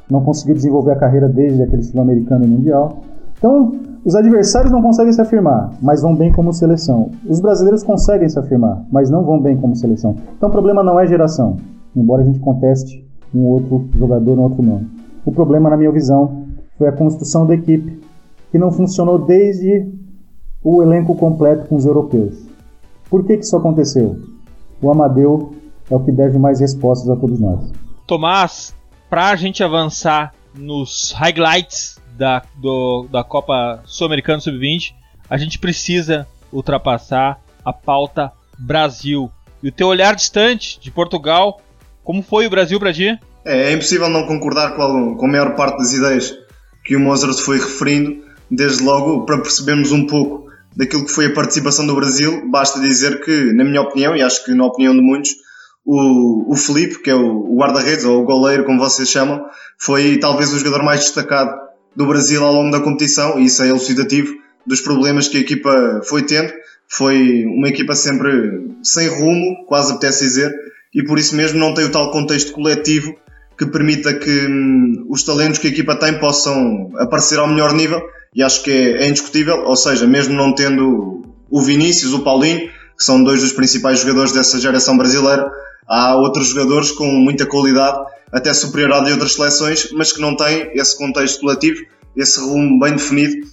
não 0.09 0.21
conseguiu 0.21 0.55
desenvolver 0.55 0.91
a 0.91 0.95
carreira 0.95 1.27
desde 1.27 1.61
aquele 1.61 1.83
sul-americano 1.83 2.45
e 2.45 2.47
mundial. 2.47 2.99
Então, 3.37 3.88
os 4.03 4.15
adversários 4.15 4.71
não 4.71 4.81
conseguem 4.81 5.11
se 5.11 5.21
afirmar, 5.21 5.71
mas 5.81 6.01
vão 6.01 6.15
bem 6.15 6.31
como 6.31 6.53
seleção. 6.53 7.11
Os 7.27 7.39
brasileiros 7.39 7.83
conseguem 7.83 8.29
se 8.29 8.39
afirmar, 8.39 8.83
mas 8.91 9.09
não 9.09 9.23
vão 9.23 9.39
bem 9.39 9.57
como 9.57 9.75
seleção. 9.75 10.15
Então, 10.37 10.49
o 10.49 10.51
problema 10.51 10.81
não 10.83 10.99
é 10.99 11.05
geração, 11.05 11.57
embora 11.95 12.21
a 12.21 12.25
gente 12.25 12.39
conteste 12.39 13.05
um 13.35 13.45
outro 13.45 13.87
jogador 13.97 14.35
no 14.35 14.43
outro 14.43 14.63
nome. 14.63 14.87
O 15.25 15.31
problema, 15.31 15.69
na 15.69 15.77
minha 15.77 15.91
visão, 15.91 16.45
foi 16.77 16.87
a 16.87 16.93
construção 16.93 17.45
da 17.45 17.53
equipe, 17.53 18.01
que 18.51 18.57
não 18.57 18.71
funcionou 18.71 19.19
desde 19.19 19.91
o 20.63 20.81
elenco 20.81 21.13
completo 21.15 21.67
com 21.67 21.75
os 21.75 21.85
europeus. 21.85 22.47
Por 23.09 23.25
que, 23.25 23.37
que 23.37 23.43
isso 23.43 23.55
aconteceu? 23.55 24.17
O 24.81 24.89
Amadeu 24.89 25.53
é 25.91 25.95
o 25.95 25.99
que 25.99 26.11
deve 26.11 26.37
mais 26.37 26.59
respostas 26.59 27.09
a 27.09 27.15
todos 27.15 27.39
nós. 27.39 27.71
Tomás, 28.07 28.73
para 29.09 29.29
a 29.29 29.35
gente 29.35 29.63
avançar 29.63 30.33
nos 30.57 31.11
highlights 31.11 31.98
da, 32.19 32.43
do, 32.57 33.07
da 33.09 33.23
Copa 33.23 33.81
Sul-Americana 33.85 34.41
Sub-20, 34.41 34.93
a 35.29 35.37
gente 35.37 35.57
precisa 35.57 36.27
ultrapassar 36.51 37.39
a 37.63 37.71
pauta 37.71 38.31
Brasil. 38.57 39.31
E 39.63 39.69
o 39.69 39.71
teu 39.71 39.87
olhar 39.87 40.13
distante 40.15 40.77
de 40.81 40.91
Portugal, 40.91 41.61
como 42.03 42.21
foi 42.21 42.45
o 42.45 42.49
Brasil 42.49 42.77
para 42.77 42.93
ti? 42.93 43.17
É, 43.45 43.71
é, 43.71 43.71
impossível 43.71 44.09
não 44.09 44.27
concordar 44.27 44.75
com 44.75 44.81
a, 44.81 45.15
com 45.15 45.25
a 45.25 45.29
maior 45.29 45.55
parte 45.55 45.77
das 45.77 45.93
ideias 45.93 46.35
que 46.83 46.95
o 46.95 46.99
Mozart 46.99 47.37
foi 47.39 47.57
referindo, 47.57 48.21
desde 48.51 48.83
logo 48.83 49.25
para 49.25 49.41
percebermos 49.41 49.91
um 49.91 50.05
pouco 50.05 50.49
daquilo 50.75 51.05
que 51.05 51.11
foi 51.11 51.27
a 51.27 51.33
participação 51.33 51.87
do 51.87 51.95
Brasil, 51.95 52.49
basta 52.49 52.79
dizer 52.79 53.21
que, 53.23 53.53
na 53.53 53.63
minha 53.63 53.81
opinião, 53.81 54.15
e 54.15 54.21
acho 54.21 54.43
que 54.43 54.53
na 54.53 54.65
opinião 54.65 54.93
de 54.93 55.01
muitos, 55.01 55.31
o, 55.85 56.51
o 56.51 56.55
Felipe, 56.55 57.01
que 57.01 57.09
é 57.09 57.15
o, 57.15 57.55
guarda-redes, 57.55 58.05
ou 58.05 58.21
o 58.21 58.25
goleiro, 58.25 58.65
como 58.65 58.79
vocês 58.79 59.09
chamam, 59.09 59.45
foi 59.79 60.17
talvez 60.17 60.53
o 60.53 60.57
jogador 60.57 60.83
mais 60.83 61.01
destacado 61.01 61.68
do 61.95 62.05
Brasil 62.05 62.43
ao 62.43 62.53
longo 62.53 62.71
da 62.71 62.79
competição, 62.79 63.39
e 63.39 63.45
isso 63.45 63.63
é 63.63 63.69
elucidativo 63.69 64.33
dos 64.65 64.81
problemas 64.81 65.27
que 65.27 65.37
a 65.37 65.41
equipa 65.41 66.01
foi 66.03 66.23
tendo. 66.23 66.53
Foi 66.87 67.43
uma 67.45 67.69
equipa 67.69 67.95
sempre 67.95 68.31
sem 68.83 69.07
rumo, 69.07 69.65
quase 69.67 69.91
apetece 69.91 70.23
dizer, 70.23 70.53
e 70.93 71.03
por 71.03 71.19
isso 71.19 71.35
mesmo 71.35 71.59
não 71.59 71.73
tem 71.73 71.85
o 71.85 71.91
tal 71.91 72.11
contexto 72.11 72.51
coletivo 72.51 73.15
que 73.57 73.65
permita 73.65 74.13
que 74.13 74.47
hum, 74.47 75.05
os 75.09 75.23
talentos 75.23 75.59
que 75.59 75.67
a 75.67 75.69
equipa 75.69 75.95
tem 75.95 76.17
possam 76.17 76.89
aparecer 76.97 77.37
ao 77.37 77.47
melhor 77.47 77.73
nível 77.73 78.01
e 78.33 78.41
acho 78.41 78.63
que 78.63 78.71
é, 78.71 79.03
é, 79.03 79.09
indiscutível, 79.09 79.63
ou 79.65 79.75
seja, 79.75 80.07
mesmo 80.07 80.33
não 80.33 80.53
tendo 80.53 81.23
o 81.49 81.61
Vinícius, 81.61 82.13
o 82.13 82.23
Paulinho, 82.23 82.69
que 82.97 83.03
são 83.03 83.23
dois 83.23 83.41
dos 83.41 83.51
principais 83.51 83.99
jogadores 83.99 84.31
dessa 84.31 84.59
geração 84.59 84.97
brasileira, 84.97 85.49
há 85.89 86.15
outros 86.15 86.49
jogadores 86.49 86.91
com 86.91 87.07
muita 87.07 87.45
qualidade, 87.45 87.97
até 88.31 88.53
superior 88.53 88.93
à 88.93 88.99
de 88.99 89.11
outras 89.11 89.33
seleções, 89.33 89.89
mas 89.91 90.13
que 90.13 90.21
não 90.21 90.35
têm 90.35 90.69
esse 90.73 90.95
contexto 90.95 91.41
coletivo, 91.41 91.81
esse 92.15 92.39
rumo 92.39 92.79
bem 92.79 92.93
definido 92.93 93.47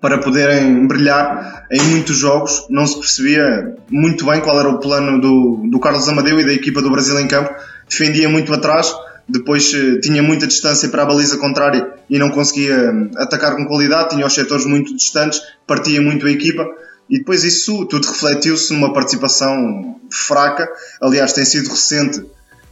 para 0.00 0.18
poderem 0.18 0.86
brilhar 0.86 1.66
em 1.72 1.82
muitos 1.82 2.16
jogos. 2.16 2.66
Não 2.70 2.86
se 2.86 2.96
percebia 2.96 3.74
muito 3.90 4.24
bem 4.24 4.40
qual 4.40 4.60
era 4.60 4.68
o 4.68 4.78
plano 4.78 5.20
do, 5.20 5.68
do 5.68 5.80
Carlos 5.80 6.08
Amadeu 6.08 6.38
e 6.38 6.44
da 6.44 6.52
equipa 6.52 6.80
do 6.80 6.90
Brasil 6.90 7.18
em 7.18 7.26
campo. 7.26 7.52
Defendia 7.88 8.28
muito 8.28 8.52
atrás, 8.54 8.94
depois 9.28 9.72
eh, 9.74 9.98
tinha 10.00 10.22
muita 10.22 10.46
distância 10.46 10.88
para 10.88 11.02
a 11.02 11.06
baliza 11.06 11.38
contrária 11.38 11.94
e 12.08 12.18
não 12.18 12.30
conseguia 12.30 12.92
hum, 12.92 13.10
atacar 13.16 13.56
com 13.56 13.66
qualidade, 13.66 14.10
tinha 14.10 14.26
os 14.26 14.34
setores 14.34 14.64
muito 14.66 14.94
distantes, 14.94 15.40
partia 15.66 16.00
muito 16.00 16.26
a 16.26 16.30
equipa 16.30 16.64
e 17.08 17.18
depois 17.18 17.44
isso 17.44 17.86
tudo 17.86 18.06
refletiu-se 18.06 18.72
numa 18.72 18.92
participação 18.92 20.00
fraca. 20.10 20.68
Aliás, 21.00 21.32
tem 21.32 21.44
sido 21.44 21.68
recente 21.70 22.24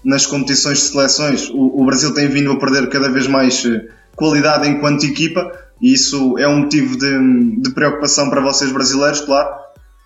nas 0.04 0.26
competições 0.26 0.78
de 0.78 0.84
seleções. 0.84 1.48
O, 1.50 1.80
o 1.80 1.84
Brasil 1.86 2.12
tem 2.12 2.28
vindo 2.28 2.50
a 2.50 2.58
perder 2.58 2.88
cada 2.88 3.08
vez 3.08 3.26
mais 3.26 3.64
eh, 3.64 3.88
qualidade 4.16 4.68
enquanto 4.68 5.04
equipa 5.04 5.52
e 5.80 5.92
isso 5.92 6.38
é 6.38 6.48
um 6.48 6.60
motivo 6.60 6.96
de, 6.96 7.60
de 7.60 7.70
preocupação 7.72 8.30
para 8.30 8.40
vocês 8.40 8.72
brasileiros, 8.72 9.20
claro, 9.20 9.54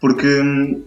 porque 0.01 0.41
hum, 0.41 0.83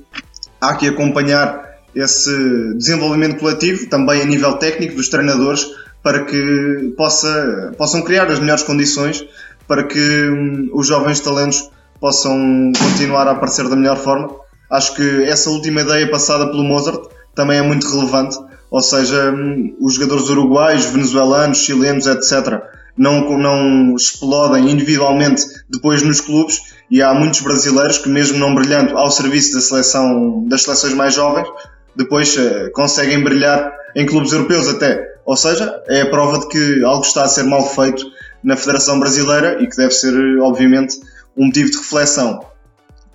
há 0.60 0.75
que 0.75 0.88
acompanhar 0.88 1.69
esse 1.95 2.74
desenvolvimento 2.75 3.39
coletivo, 3.39 3.88
também 3.88 4.21
a 4.21 4.25
nível 4.25 4.53
técnico 4.53 4.95
dos 4.95 5.10
treinadores, 5.10 5.65
para 6.01 6.25
que 6.25 6.93
possa, 6.98 7.74
possam 7.77 8.01
criar 8.01 8.29
as 8.29 8.39
melhores 8.39 8.63
condições 8.63 9.25
para 9.67 9.83
que 9.83 10.29
hum, 10.29 10.69
os 10.74 10.88
jovens 10.88 11.19
talentos 11.19 11.69
possam 12.01 12.72
continuar 12.77 13.27
a 13.27 13.31
aparecer 13.31 13.70
da 13.70 13.75
melhor 13.75 13.98
forma. 13.98 14.29
Acho 14.70 14.96
que 14.96 15.24
essa 15.24 15.50
última 15.50 15.81
ideia 15.81 16.10
passada 16.10 16.48
pelo 16.48 16.63
Mozart 16.63 17.01
também 17.36 17.60
é 17.60 17.62
muito 17.62 17.88
relevante, 17.88 18.38
ou 18.70 18.81
seja, 18.81 19.31
hum, 19.31 19.75
os 19.79 19.93
jogadores 19.93 20.29
uruguaios, 20.29 20.86
venezuelanos, 20.86 21.60
chilenos, 21.60 22.08
etc., 22.08 22.62
não, 22.98 23.38
não 23.38 23.96
explodem 23.96 24.70
individualmente 24.70 25.43
depois 25.70 26.01
nos 26.01 26.20
clubes 26.20 26.62
e 26.89 27.01
há 27.01 27.13
muitos 27.13 27.39
brasileiros 27.39 27.98
que 27.98 28.10
mesmo 28.10 28.38
não 28.38 28.53
brilhando 28.53 28.98
ao 28.98 29.10
serviço 29.10 29.53
da 29.53 29.62
seleção, 29.62 30.46
das 30.48 30.63
seleções 30.63 30.93
mais 30.93 31.13
jovens, 31.13 31.48
depois 31.96 32.36
uh, 32.36 32.70
conseguem 32.74 33.24
brilhar 33.24 33.72
em 33.96 34.05
clubes 34.05 34.34
europeus 34.34 34.67
até. 34.67 35.10
Ou 35.25 35.38
seja, 35.38 35.81
é 35.88 36.01
a 36.01 36.10
prova 36.10 36.39
de 36.39 36.48
que 36.50 36.84
algo 36.84 37.05
está 37.05 37.24
a 37.24 37.27
ser 37.27 37.43
mal 37.43 37.65
feito 37.70 38.05
na 38.43 38.58
Federação 38.58 39.00
Brasileira 39.00 39.62
e 39.62 39.67
que 39.67 39.77
deve 39.77 39.91
ser, 39.91 40.13
obviamente, 40.39 40.98
um 41.41 41.48
motivo 41.48 41.71
de 41.71 41.77
reflexão. 41.77 42.45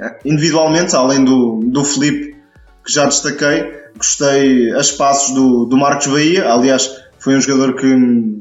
Eh, 0.01 0.19
individualmente, 0.25 0.97
além 0.97 1.25
do, 1.25 1.61
do 1.63 1.85
Felipe, 1.85 2.37
que 2.85 2.93
já 2.93 3.05
destaquei, 3.05 3.73
gostei 3.97 4.73
a 4.73 4.81
espaços 4.81 5.33
do, 5.33 5.65
do 5.65 5.77
Marcos 5.77 6.09
Bahia. 6.09 6.51
Aliás, 6.53 6.91
foi 7.21 7.37
um 7.37 7.41
jogador 7.41 7.77
que 7.77 7.87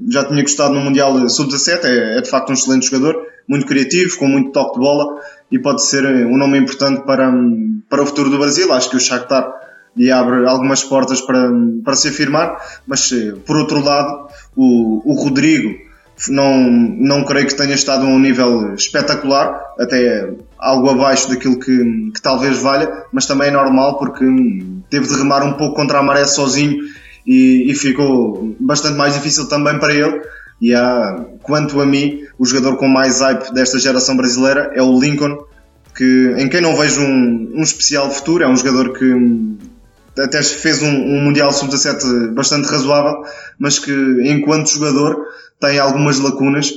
já 0.10 0.24
tinha 0.24 0.42
gostado 0.42 0.74
no 0.74 0.82
Mundial 0.82 1.30
Sub-17, 1.30 1.86
é, 1.86 2.18
é, 2.18 2.22
de 2.22 2.30
facto 2.30 2.50
um 2.50 2.54
excelente 2.54 2.90
jogador, 2.90 3.16
muito 3.48 3.68
criativo, 3.68 4.18
com 4.18 4.28
muito 4.28 4.52
toque 4.52 4.74
de 4.74 4.80
bola 4.80 5.22
e 5.52 5.60
pode 5.60 5.84
ser 5.84 6.04
um 6.06 6.38
nome 6.38 6.58
importante 6.58 7.06
para, 7.06 7.32
para 7.88 8.02
o 8.02 8.06
futuro 8.08 8.32
do 8.32 8.40
Brasil. 8.40 8.74
Acho 8.74 8.90
que 8.90 8.98
o 8.98 9.00
Shakhtar 9.00 9.54
e 9.96 10.12
abre 10.12 10.48
algumas 10.48 10.84
portas 10.84 11.22
para, 11.22 11.50
para 11.84 11.96
se 11.96 12.10
afirmar, 12.10 12.58
mas 12.86 13.12
eh, 13.14 13.34
por 13.46 13.56
outro 13.56 13.82
lado, 13.82 14.28
o, 14.56 15.02
o 15.10 15.14
Rodrigo 15.14 15.85
não, 16.30 16.58
não 16.64 17.24
creio 17.24 17.48
que 17.48 17.56
tenha 17.56 17.76
estado 17.76 18.06
a 18.06 18.10
um 18.10 18.20
nível 18.20 18.74
espetacular, 18.74 19.60
até 19.80 20.30
algo 20.58 20.90
abaixo 20.90 21.30
daquilo 21.30 21.60
que, 21.60 22.12
que 22.12 22.22
talvez 22.22 22.58
valha, 22.58 23.06
mas 23.12 23.26
também 23.26 23.50
é 23.50 23.52
normal 23.52 23.98
porque 23.98 24.26
teve 24.90 25.08
de 25.08 25.16
remar 25.16 25.44
um 25.44 25.54
pouco 25.54 25.76
contra 25.76 26.00
a 26.00 26.04
maré 26.04 26.26
sozinho 26.26 26.78
e, 27.26 27.70
e 27.70 27.76
ficou 27.76 28.56
bastante 28.60 28.98
mais 28.98 29.14
difícil 29.14 29.48
também 29.48 29.78
para 29.80 29.94
ele. 29.94 30.22
E 30.62 30.74
há, 30.74 31.26
quanto 31.44 31.82
a 31.82 31.86
mim, 31.86 32.22
o 32.40 32.46
jogador 32.46 32.78
com 32.78 32.88
mais 32.88 33.20
hype 33.20 33.54
desta 33.54 33.78
geração 33.78 34.16
brasileira 34.16 34.72
é 34.74 34.82
o 34.82 34.98
Lincoln, 34.98 35.38
que, 35.96 36.34
em 36.38 36.48
quem 36.48 36.62
não 36.62 36.76
vejo 36.76 37.02
um, 37.02 37.54
um 37.56 37.62
especial 37.62 38.10
futuro. 38.10 38.44
É 38.44 38.48
um 38.48 38.56
jogador 38.56 38.94
que 38.94 39.06
até 40.18 40.42
fez 40.42 40.82
um, 40.82 40.88
um 40.88 41.24
Mundial 41.24 41.52
Sub-17 41.52 42.34
bastante 42.34 42.70
razoável, 42.70 43.24
mas 43.60 43.80
que 43.80 43.92
enquanto 44.24 44.70
jogador 44.70 45.18
tem 45.60 45.80
algumas 45.80 46.20
lacunas 46.20 46.74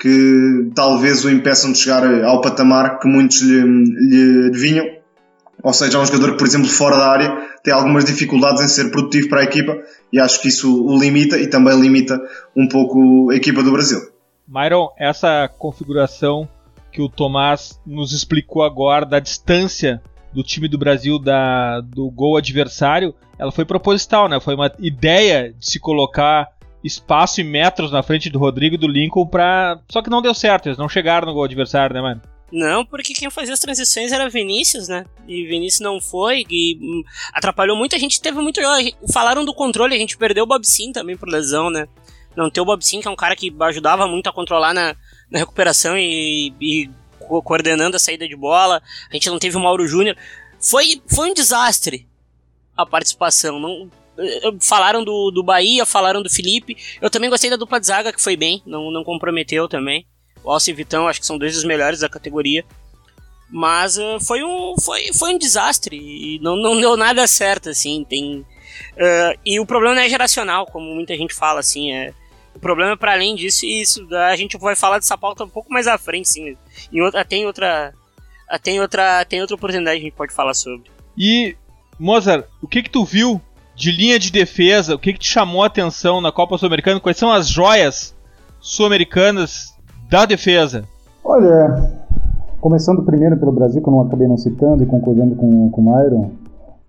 que 0.00 0.70
talvez 0.74 1.24
o 1.24 1.30
impeçam 1.30 1.72
de 1.72 1.78
chegar 1.78 2.24
ao 2.24 2.40
patamar 2.40 3.00
que 3.00 3.08
muitos 3.08 3.42
lhe, 3.42 3.60
lhe 3.60 4.50
vinham. 4.52 4.86
Ou 5.62 5.72
seja, 5.72 5.98
é 5.98 6.00
um 6.00 6.06
jogador 6.06 6.32
que, 6.32 6.38
por 6.38 6.46
exemplo, 6.46 6.68
fora 6.68 6.96
da 6.96 7.10
área 7.10 7.48
tem 7.64 7.74
algumas 7.74 8.04
dificuldades 8.04 8.62
em 8.62 8.68
ser 8.68 8.90
produtivo 8.90 9.28
para 9.28 9.40
a 9.40 9.44
equipa 9.44 9.76
e 10.12 10.20
acho 10.20 10.40
que 10.40 10.48
isso 10.48 10.86
o 10.86 10.96
limita 10.96 11.36
e 11.36 11.48
também 11.48 11.78
limita 11.80 12.20
um 12.54 12.68
pouco 12.68 13.30
a 13.30 13.34
equipa 13.34 13.62
do 13.62 13.72
Brasil. 13.72 13.98
Myron, 14.46 14.88
essa 14.96 15.50
configuração 15.58 16.48
que 16.92 17.02
o 17.02 17.08
Tomás 17.08 17.78
nos 17.84 18.12
explicou 18.12 18.62
agora 18.62 19.04
da 19.04 19.18
distância 19.18 20.00
do 20.32 20.42
time 20.42 20.68
do 20.68 20.78
Brasil 20.78 21.18
da, 21.18 21.80
do 21.80 22.08
gol 22.10 22.36
adversário, 22.36 23.14
ela 23.38 23.52
foi 23.52 23.64
proposital, 23.64 24.28
né? 24.28 24.40
Foi 24.40 24.54
uma 24.54 24.72
ideia 24.78 25.52
de 25.52 25.70
se 25.70 25.78
colocar 25.78 26.48
espaço 26.82 27.40
e 27.40 27.44
metros 27.44 27.90
na 27.90 28.02
frente 28.02 28.30
do 28.30 28.38
Rodrigo 28.38 28.74
e 28.74 28.78
do 28.78 28.86
Lincoln 28.86 29.26
para 29.26 29.80
só 29.88 30.00
que 30.02 30.10
não 30.10 30.22
deu 30.22 30.34
certo, 30.34 30.68
eles 30.68 30.78
não 30.78 30.88
chegaram 30.88 31.26
no 31.26 31.34
gol 31.34 31.44
adversário, 31.44 31.94
né, 31.94 32.00
mano? 32.00 32.22
Não, 32.50 32.84
porque 32.84 33.12
quem 33.12 33.28
fazia 33.28 33.52
as 33.52 33.60
transições 33.60 34.10
era 34.10 34.28
Vinícius, 34.28 34.88
né? 34.88 35.04
E 35.26 35.46
Vinícius 35.46 35.80
não 35.80 36.00
foi 36.00 36.46
e 36.48 36.78
hum, 36.80 37.02
atrapalhou 37.34 37.76
muito. 37.76 37.94
A 37.94 37.98
gente 37.98 38.20
teve 38.22 38.40
muito. 38.40 38.58
Falaram 39.12 39.44
do 39.44 39.52
controle, 39.52 39.94
a 39.94 39.98
gente 39.98 40.16
perdeu 40.16 40.44
o 40.44 40.46
Bob 40.46 40.64
Sim 40.64 40.90
também 40.90 41.16
por 41.16 41.28
lesão, 41.28 41.68
né? 41.68 41.86
Não 42.34 42.50
ter 42.50 42.60
o 42.60 42.64
Bob 42.64 42.82
Sim, 42.82 43.00
que 43.00 43.08
é 43.08 43.10
um 43.10 43.16
cara 43.16 43.36
que 43.36 43.54
ajudava 43.60 44.06
muito 44.06 44.28
a 44.28 44.32
controlar 44.32 44.72
na, 44.72 44.96
na 45.30 45.40
recuperação 45.40 45.98
e, 45.98 46.54
e 46.58 46.90
coordenando 47.44 47.96
a 47.96 48.00
saída 48.00 48.26
de 48.26 48.36
bola. 48.36 48.80
A 49.10 49.12
gente 49.12 49.28
não 49.28 49.38
teve 49.38 49.56
o 49.56 49.60
Mauro 49.60 49.86
Júnior. 49.86 50.16
Foi, 50.58 51.02
foi 51.06 51.30
um 51.30 51.34
desastre 51.34 52.08
a 52.74 52.86
participação. 52.86 53.60
Não, 53.60 53.90
falaram 54.60 55.04
do, 55.04 55.30
do 55.30 55.42
Bahia, 55.42 55.86
falaram 55.86 56.22
do 56.22 56.30
Felipe. 56.30 56.76
Eu 57.00 57.10
também 57.10 57.30
gostei 57.30 57.50
da 57.50 57.56
dupla 57.56 57.80
de 57.80 57.86
zaga, 57.86 58.12
que 58.12 58.22
foi 58.22 58.36
bem, 58.36 58.62
não, 58.66 58.90
não 58.90 59.04
comprometeu 59.04 59.68
também. 59.68 60.06
O 60.44 60.50
Alce 60.50 60.70
e 60.70 60.74
Vitão, 60.74 61.08
acho 61.08 61.20
que 61.20 61.26
são 61.26 61.38
dois 61.38 61.54
dos 61.54 61.64
melhores 61.64 62.00
da 62.00 62.08
categoria. 62.08 62.64
Mas 63.50 63.96
uh, 63.96 64.20
foi, 64.20 64.42
um, 64.42 64.74
foi, 64.80 65.12
foi 65.14 65.34
um 65.34 65.38
desastre 65.38 65.96
e 65.96 66.38
não, 66.40 66.56
não 66.56 66.78
deu 66.78 66.96
nada 66.96 67.26
certo, 67.26 67.70
assim. 67.70 68.04
Tem, 68.04 68.40
uh, 68.40 69.38
e 69.44 69.58
o 69.58 69.66
problema 69.66 69.94
não 69.94 70.02
é 70.02 70.08
geracional, 70.08 70.66
como 70.66 70.94
muita 70.94 71.16
gente 71.16 71.34
fala, 71.34 71.60
assim. 71.60 71.92
É, 71.92 72.12
o 72.54 72.58
problema 72.58 72.92
é 72.92 72.96
para 72.96 73.12
além 73.12 73.34
disso, 73.34 73.64
e 73.64 73.80
isso 73.80 74.06
a 74.14 74.36
gente 74.36 74.58
vai 74.58 74.76
falar 74.76 74.98
dessa 74.98 75.16
pauta 75.16 75.44
um 75.44 75.48
pouco 75.48 75.72
mais 75.72 75.86
à 75.86 75.96
frente, 75.96 76.28
sim. 76.28 76.56
Em 76.92 77.00
outra, 77.00 77.24
tem 77.24 77.46
outra. 77.46 77.94
Tem 78.62 78.80
outra, 78.80 79.24
tem 79.26 79.40
outra 79.42 79.56
oportunidade 79.56 79.98
que 79.98 80.06
a 80.06 80.08
gente 80.08 80.16
pode 80.16 80.32
falar 80.32 80.54
sobre. 80.54 80.90
E, 81.16 81.54
Mozart, 81.98 82.46
o 82.62 82.68
que 82.68 82.82
que 82.82 82.88
tu 82.88 83.04
viu 83.04 83.40
de 83.78 83.92
linha 83.92 84.18
de 84.18 84.32
defesa? 84.32 84.96
O 84.96 84.98
que 84.98 85.12
que 85.12 85.20
te 85.20 85.28
chamou 85.28 85.62
a 85.62 85.66
atenção 85.66 86.20
na 86.20 86.32
Copa 86.32 86.58
Sul-Americana? 86.58 86.98
Quais 86.98 87.16
são 87.16 87.30
as 87.30 87.48
joias 87.48 88.12
sul-americanas 88.60 89.72
da 90.10 90.26
defesa? 90.26 90.82
Olha, 91.24 91.92
começando 92.60 93.04
primeiro 93.04 93.36
pelo 93.36 93.52
Brasil, 93.52 93.80
que 93.80 93.88
eu 93.88 93.92
não 93.92 94.00
acabei 94.00 94.26
não 94.26 94.36
citando 94.36 94.82
e 94.82 94.86
concordando 94.86 95.36
com, 95.36 95.70
com 95.70 95.80
o 95.80 95.84
Myron, 95.84 96.30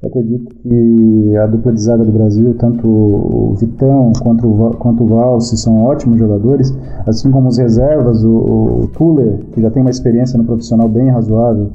eu 0.01 0.09
acredito 0.09 0.55
que 0.55 1.37
a 1.37 1.45
dupla 1.45 1.73
de 1.73 1.81
zaga 1.81 2.03
do 2.03 2.11
Brasil, 2.11 2.55
tanto 2.57 2.87
o 2.87 3.53
Vitão 3.55 4.11
quanto 4.23 4.47
o, 4.47 4.71
quanto 4.77 5.03
o 5.03 5.07
Valse, 5.07 5.57
são 5.57 5.83
ótimos 5.83 6.17
jogadores, 6.17 6.75
assim 7.05 7.29
como 7.29 7.49
os 7.49 7.57
reservas, 7.59 8.23
o, 8.23 8.29
o 8.29 8.87
Tuller, 8.93 9.39
que 9.53 9.61
já 9.61 9.69
tem 9.69 9.81
uma 9.81 9.91
experiência 9.91 10.39
no 10.39 10.43
profissional 10.43 10.87
bem 10.87 11.11
razoável, 11.11 11.69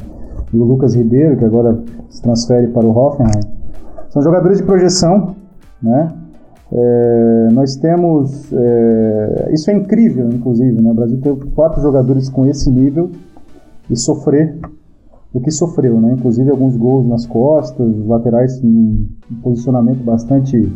e 0.53 0.59
o 0.59 0.65
Lucas 0.65 0.95
Ribeiro, 0.97 1.37
que 1.37 1.45
agora 1.45 1.79
se 2.09 2.21
transfere 2.21 2.67
para 2.69 2.85
o 2.85 2.97
Hoffenheim. 2.97 3.64
São 4.15 4.23
jogadores 4.23 4.59
de 4.59 4.63
projeção, 4.63 5.35
né? 5.83 6.09
É, 6.73 7.49
nós 7.51 7.75
temos. 7.75 8.53
É, 8.53 9.51
isso 9.53 9.69
é 9.73 9.75
incrível, 9.75 10.29
inclusive, 10.29 10.81
né? 10.81 10.93
O 10.93 10.95
Brasil 10.95 11.21
tem 11.21 11.35
quatro 11.51 11.83
jogadores 11.83 12.29
com 12.29 12.47
esse 12.47 12.71
nível 12.71 13.11
e 13.91 13.97
sofrer 13.97 14.57
o 15.33 15.41
que 15.41 15.51
sofreu, 15.51 16.01
né? 16.01 16.15
Inclusive 16.17 16.49
alguns 16.49 16.77
gols 16.77 17.05
nas 17.09 17.27
costas, 17.27 17.93
laterais 18.07 18.63
em 18.63 19.09
um 19.33 19.35
posicionamento 19.43 20.05
bastante 20.05 20.73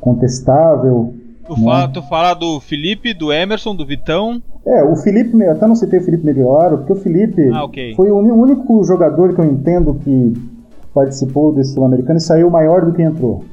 contestável. 0.00 1.14
Tu, 1.44 1.56
né? 1.56 1.64
fala, 1.64 1.88
tu 1.88 2.02
fala 2.02 2.34
do 2.34 2.60
Felipe, 2.60 3.12
do 3.12 3.32
Emerson, 3.32 3.74
do 3.74 3.84
Vitão? 3.84 4.40
É, 4.64 4.84
o 4.84 4.94
Felipe, 4.94 5.44
até 5.46 5.66
não 5.66 5.74
citei 5.74 5.98
o 5.98 6.04
Felipe 6.04 6.24
Mediolaro, 6.24 6.78
porque 6.78 6.92
o 6.92 6.96
Felipe 6.96 7.42
ah, 7.52 7.64
okay. 7.64 7.96
foi 7.96 8.08
o 8.08 8.18
único 8.18 8.84
jogador 8.84 9.34
que 9.34 9.40
eu 9.40 9.46
entendo 9.46 9.94
que 9.94 10.51
participou 10.94 11.52
desse 11.52 11.74
Sul-Americano 11.74 12.18
e 12.18 12.22
saiu 12.22 12.50
maior 12.50 12.84
do 12.84 12.92
que 12.92 13.02
entrou. 13.02 13.44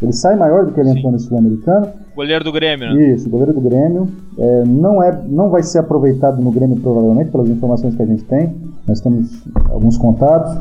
Ele 0.00 0.12
sai 0.12 0.36
maior 0.36 0.64
do 0.64 0.72
que 0.72 0.80
ele 0.80 0.90
Sim. 0.90 0.98
entrou 0.98 1.12
no 1.12 1.18
Sul-Americano. 1.18 1.88
Goleiro 2.14 2.44
do 2.44 2.52
Grêmio, 2.52 2.94
né? 2.94 3.10
Isso, 3.10 3.28
goleiro 3.28 3.52
do 3.52 3.60
Grêmio. 3.60 4.08
É, 4.38 4.64
não, 4.64 5.02
é, 5.02 5.20
não 5.26 5.50
vai 5.50 5.62
ser 5.62 5.78
aproveitado 5.78 6.40
no 6.40 6.52
Grêmio, 6.52 6.80
provavelmente, 6.80 7.30
pelas 7.30 7.48
informações 7.48 7.96
que 7.96 8.02
a 8.02 8.06
gente 8.06 8.22
tem. 8.24 8.54
Nós 8.86 9.00
temos 9.00 9.44
alguns 9.70 9.98
contatos 9.98 10.56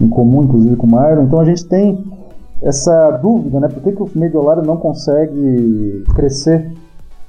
em 0.00 0.08
comum, 0.08 0.44
inclusive 0.44 0.76
com 0.76 0.86
o 0.86 0.90
Myron. 0.90 1.24
Então 1.24 1.40
a 1.40 1.44
gente 1.44 1.66
tem 1.66 2.02
essa 2.62 3.10
dúvida, 3.22 3.60
né? 3.60 3.68
Por 3.68 3.82
que, 3.82 3.92
que 3.92 4.02
o 4.02 4.08
Mediolário 4.14 4.62
não 4.62 4.78
consegue 4.78 6.04
crescer 6.14 6.72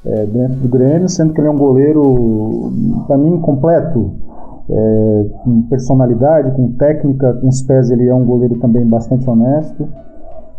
é, 0.06 0.26
dentro 0.26 0.60
do 0.60 0.68
Grêmio, 0.68 1.10
sendo 1.10 1.34
que 1.34 1.42
ele 1.42 1.48
é 1.48 1.52
um 1.52 1.58
goleiro, 1.58 2.72
para 3.08 3.18
mim, 3.18 3.40
completo. 3.40 4.12
É, 4.70 5.26
com 5.44 5.64
personalidade, 5.64 6.56
com 6.56 6.72
técnica, 6.74 7.34
com 7.34 7.50
os 7.50 7.62
pés 7.64 7.92
ele 7.92 8.08
é 8.08 8.16
um 8.16 8.26
goleiro 8.26 8.58
também 8.60 8.86
bastante 8.88 9.30
honesto. 9.30 9.88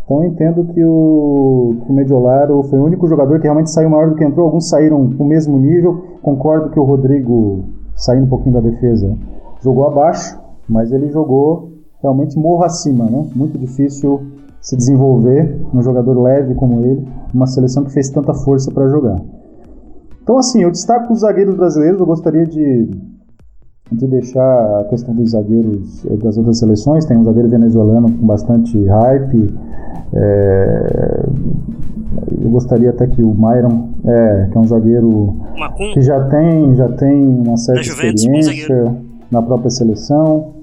Então 0.05 0.21
eu 0.21 0.29
entendo 0.29 0.63
que 0.65 0.83
o, 0.85 1.77
que 1.83 1.91
o 1.91 1.95
Mediolaro 1.95 2.61
foi 2.63 2.79
o 2.79 2.85
único 2.85 3.07
jogador 3.07 3.39
que 3.39 3.45
realmente 3.45 3.71
saiu 3.71 3.89
maior 3.89 4.09
do 4.09 4.15
que 4.15 4.23
entrou. 4.23 4.45
Alguns 4.45 4.69
saíram 4.69 5.09
com 5.11 5.23
o 5.23 5.27
mesmo 5.27 5.57
nível. 5.57 6.03
Concordo 6.21 6.69
que 6.69 6.79
o 6.79 6.83
Rodrigo, 6.83 7.63
saindo 7.95 8.25
um 8.25 8.29
pouquinho 8.29 8.53
da 8.53 8.61
defesa, 8.61 9.17
jogou 9.63 9.87
abaixo, 9.87 10.39
mas 10.69 10.91
ele 10.91 11.09
jogou 11.09 11.71
realmente 12.01 12.37
morro 12.37 12.63
acima, 12.63 13.05
né? 13.05 13.25
Muito 13.35 13.57
difícil 13.57 14.21
se 14.61 14.75
desenvolver 14.75 15.59
um 15.73 15.81
jogador 15.81 16.19
leve 16.21 16.53
como 16.53 16.85
ele, 16.85 17.07
uma 17.33 17.47
seleção 17.47 17.83
que 17.83 17.91
fez 17.91 18.09
tanta 18.09 18.33
força 18.33 18.71
para 18.71 18.87
jogar. 18.87 19.19
Então 20.21 20.37
assim, 20.37 20.61
eu 20.63 20.71
destaco 20.71 21.13
os 21.13 21.19
zagueiros 21.19 21.55
brasileiros, 21.55 21.99
eu 21.99 22.05
gostaria 22.05 22.45
de, 22.45 22.89
de 23.91 24.07
deixar 24.07 24.79
a 24.79 24.83
questão 24.85 25.13
dos 25.13 25.31
zagueiros 25.31 26.05
eh, 26.05 26.17
das 26.17 26.37
outras 26.37 26.57
seleções, 26.57 27.05
tem 27.05 27.17
um 27.17 27.23
zagueiro 27.23 27.49
venezuelano 27.49 28.11
com 28.11 28.25
bastante 28.25 28.83
hype, 28.85 29.53
é, 30.13 31.25
eu 32.41 32.49
gostaria 32.49 32.89
até 32.89 33.07
que 33.07 33.21
o 33.21 33.33
Myron, 33.33 33.89
é, 34.05 34.47
que 34.51 34.57
é 34.57 34.61
um 34.61 34.67
zagueiro 34.67 35.35
Macum. 35.57 35.93
que 35.93 36.01
já 36.01 36.23
tem, 36.29 36.75
já 36.75 36.89
tem 36.89 37.25
uma 37.27 37.57
certa 37.57 37.81
experiência 37.81 38.95
na 39.29 39.41
própria 39.41 39.69
seleção, 39.69 40.53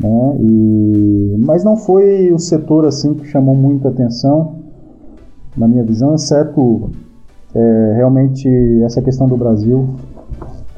né? 0.00 0.36
E, 0.40 1.36
mas 1.38 1.64
não 1.64 1.76
foi 1.76 2.32
o 2.32 2.38
setor 2.38 2.86
assim 2.86 3.14
que 3.14 3.26
chamou 3.26 3.54
muita 3.54 3.88
atenção, 3.88 4.56
na 5.56 5.66
minha 5.66 5.84
visão, 5.84 6.14
exceto 6.14 6.90
é, 7.54 7.92
realmente 7.96 8.48
essa 8.82 9.00
questão 9.00 9.26
do 9.26 9.36
Brasil, 9.36 9.88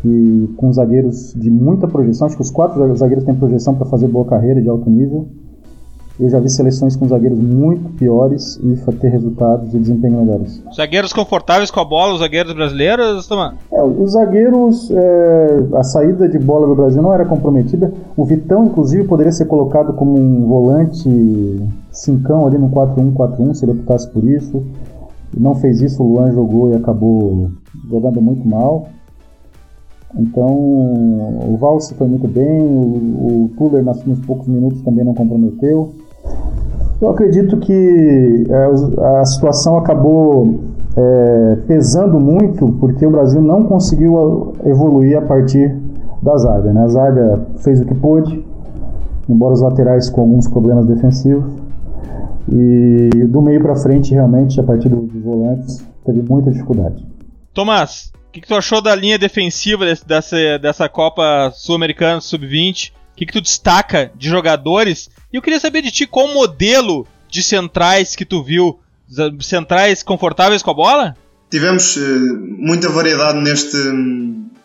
que 0.01 0.55
com 0.57 0.73
zagueiros 0.73 1.35
de 1.35 1.51
muita 1.51 1.89
projeção, 1.89 2.27
acho 2.27 2.37
que 2.37 2.43
os 2.43 2.51
quatro 2.51 2.95
zagueiros 2.97 3.25
têm 3.25 3.35
projeção 3.35 3.75
para 3.75 3.87
fazer 3.87 4.09
boa 4.09 4.25
carreira 4.25 4.61
de 4.61 4.69
alto 4.69 4.89
nível. 4.89 5.29
Eu 6.21 6.29
já 6.29 6.41
vi 6.41 6.51
seleções 6.51 6.97
com 6.97 7.07
zagueiros 7.07 7.39
muito 7.39 7.91
piores 7.91 8.59
e 8.61 8.75
ter 8.97 9.09
resultados 9.09 9.73
e 9.73 9.79
desempenho 9.79 10.19
melhores. 10.19 10.61
Zagueiros 10.75 11.13
confortáveis 11.13 11.71
com 11.71 11.79
a 11.79 11.85
bola, 11.85 12.15
os 12.15 12.19
zagueiros 12.19 12.53
brasileiros, 12.53 13.29
Tomás? 13.29 13.55
É, 13.71 13.81
os 13.85 14.13
zagueiros, 14.13 14.91
é, 14.91 15.65
a 15.77 15.85
saída 15.85 16.29
de 16.29 16.37
bola 16.37 16.67
do 16.67 16.75
Brasil 16.75 17.01
não 17.01 17.15
era 17.15 17.25
comprometida. 17.25 17.93
O 18.17 18.25
Vitão, 18.25 18.67
inclusive, 18.67 19.05
poderia 19.05 19.31
ser 19.31 19.45
colocado 19.45 19.93
como 19.93 20.19
um 20.19 20.49
volante 20.49 21.63
cincão 21.93 22.49
ali 22.49 22.59
no 22.59 22.69
4-1-4-1, 22.69 23.55
se 23.55 23.65
ele 23.65 23.73
optasse 23.73 24.11
por 24.11 24.25
isso. 24.25 24.61
Não 25.37 25.55
fez 25.55 25.81
isso, 25.81 26.03
o 26.03 26.15
Luan 26.15 26.33
jogou 26.33 26.73
e 26.73 26.75
acabou 26.75 27.53
jogando 27.89 28.21
muito 28.21 28.47
mal. 28.49 28.89
Então, 30.17 30.49
o 30.49 31.57
Valse 31.61 31.95
foi 31.95 32.07
muito 32.07 32.27
bem, 32.27 32.63
o, 32.63 33.45
o 33.45 33.51
Tuller 33.57 33.85
nos 33.85 34.21
poucos 34.21 34.49
minutos 34.49 34.81
também 34.83 35.05
não 35.05 35.15
comprometeu. 35.15 35.93
Eu 37.01 37.11
acredito 37.11 37.59
que 37.59 38.47
é, 38.49 39.19
a 39.21 39.25
situação 39.25 39.77
acabou 39.77 40.59
é, 40.97 41.59
pesando 41.67 42.19
muito 42.19 42.67
porque 42.81 43.07
o 43.07 43.11
Brasil 43.11 43.41
não 43.41 43.65
conseguiu 43.65 44.53
evoluir 44.65 45.17
a 45.17 45.23
partir 45.23 45.77
da 46.21 46.37
zaga. 46.37 46.73
Né? 46.73 46.83
A 46.83 46.89
zaga 46.89 47.41
fez 47.59 47.81
o 47.81 47.85
que 47.85 47.95
pôde, 47.95 48.45
embora 49.29 49.55
os 49.55 49.61
laterais 49.61 50.11
com 50.11 50.23
alguns 50.23 50.49
problemas 50.49 50.87
defensivos. 50.87 51.53
E 52.51 53.11
do 53.29 53.43
meio 53.43 53.61
para 53.61 53.77
frente, 53.77 54.15
realmente, 54.15 54.59
a 54.59 54.63
partir 54.63 54.89
dos 54.89 55.23
volantes, 55.23 55.85
teve 56.05 56.25
muita 56.29 56.51
dificuldade. 56.51 57.07
Tomás, 57.53 58.11
o 58.29 58.33
que, 58.33 58.41
que, 58.41 58.47
tu 58.49 58.55
achou 58.55 58.81
da 58.81 58.95
linha 58.95 59.19
defensiva 59.19 59.85
desse, 59.85 60.07
dessa, 60.07 60.59
dessa 60.59 60.89
Copa 60.89 61.51
Sul-Americana 61.55 62.21
Sub-20? 62.21 62.93
que, 63.19 63.27
que 63.27 63.33
tu 63.33 63.41
destaca 63.41 64.13
de 64.15 64.29
jogadores. 64.29 65.11
E 65.33 65.37
eu 65.37 65.43
queria 65.43 65.59
saber 65.59 65.83
de 65.83 65.91
ti 65.91 66.07
qual 66.07 66.29
modelo 66.29 67.07
de 67.29 67.43
centrais 67.43 68.15
que 68.15 68.25
tu 68.25 68.43
viu. 68.45 68.79
Centrais 69.41 70.03
confortáveis 70.03 70.63
com 70.63 70.71
a 70.71 70.75
bola? 70.75 71.17
Tivemos 71.51 71.97
uh, 71.97 72.01
muita 72.59 72.89
variedade 72.89 73.39
neste, 73.39 73.77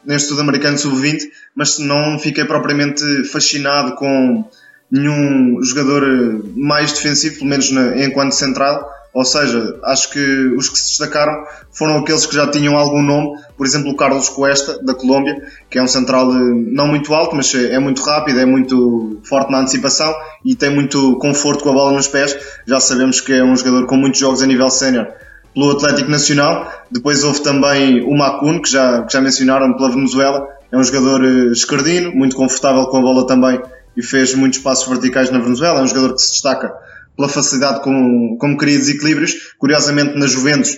neste 0.05 0.27
Sul-Americano 0.29 0.77
Sub-20, 0.77 1.23
mas 1.55 1.79
não 1.79 2.19
fiquei 2.19 2.45
propriamente 2.45 3.23
fascinado 3.23 3.95
com 3.95 4.47
nenhum 4.91 5.59
jogador 5.63 6.03
eh, 6.03 6.49
mais 6.55 6.93
defensivo, 6.93 7.37
pelo 7.39 7.49
menos 7.49 7.71
na, 7.71 8.03
enquanto 8.03 8.33
central. 8.33 8.87
Ou 9.13 9.23
seja, 9.23 9.79
acho 9.83 10.09
que 10.09 10.19
os 10.57 10.69
que 10.69 10.79
se 10.79 10.87
destacaram 10.87 11.45
foram 11.71 11.99
aqueles 11.99 12.25
que 12.25 12.33
já 12.33 12.49
tinham 12.49 12.75
algum 12.75 13.01
nome, 13.01 13.37
por 13.55 13.67
exemplo, 13.67 13.91
o 13.91 13.95
Carlos 13.95 14.27
Cuesta, 14.27 14.83
da 14.83 14.95
Colômbia, 14.95 15.39
que 15.69 15.77
é 15.77 15.83
um 15.83 15.87
central 15.87 16.33
não 16.33 16.87
muito 16.87 17.13
alto, 17.13 17.35
mas 17.35 17.53
é 17.53 17.77
muito 17.77 18.01
rápido, 18.01 18.39
é 18.39 18.45
muito 18.45 19.19
forte 19.23 19.51
na 19.51 19.59
antecipação 19.59 20.11
e 20.43 20.55
tem 20.55 20.71
muito 20.71 21.15
conforto 21.17 21.63
com 21.63 21.69
a 21.69 21.73
bola 21.73 21.91
nos 21.91 22.07
pés. 22.07 22.35
Já 22.65 22.79
sabemos 22.79 23.21
que 23.21 23.33
é 23.33 23.43
um 23.43 23.55
jogador 23.55 23.85
com 23.85 23.95
muitos 23.95 24.19
jogos 24.19 24.41
a 24.41 24.47
nível 24.47 24.69
sénior 24.71 25.07
pelo 25.53 25.71
Atlético 25.71 26.09
Nacional. 26.09 26.71
Depois 26.89 27.23
houve 27.23 27.41
também 27.43 28.01
o 28.01 28.17
Macun, 28.17 28.59
que 28.61 28.69
já, 28.69 29.03
que 29.03 29.13
já 29.13 29.21
mencionaram, 29.21 29.73
pela 29.73 29.89
Venezuela. 29.91 30.47
É 30.71 30.77
um 30.77 30.83
jogador 30.83 31.23
eh, 31.23 31.51
escardino, 31.51 32.11
muito 32.15 32.35
confortável 32.35 32.87
com 32.87 32.97
a 32.97 33.01
bola 33.01 33.27
também 33.27 33.61
e 33.95 34.01
fez 34.01 34.33
muitos 34.33 34.57
passos 34.57 34.87
verticais 34.87 35.29
na 35.29 35.37
Venezuela. 35.37 35.79
É 35.79 35.83
um 35.83 35.87
jogador 35.87 36.15
que 36.15 36.21
se 36.21 36.31
destaca 36.31 36.73
pela 37.15 37.29
facilidade 37.29 37.81
como, 37.81 38.37
como 38.37 38.57
cria 38.57 38.77
desequilíbrios. 38.77 39.53
Curiosamente, 39.57 40.17
na 40.17 40.27
Juventus 40.27 40.77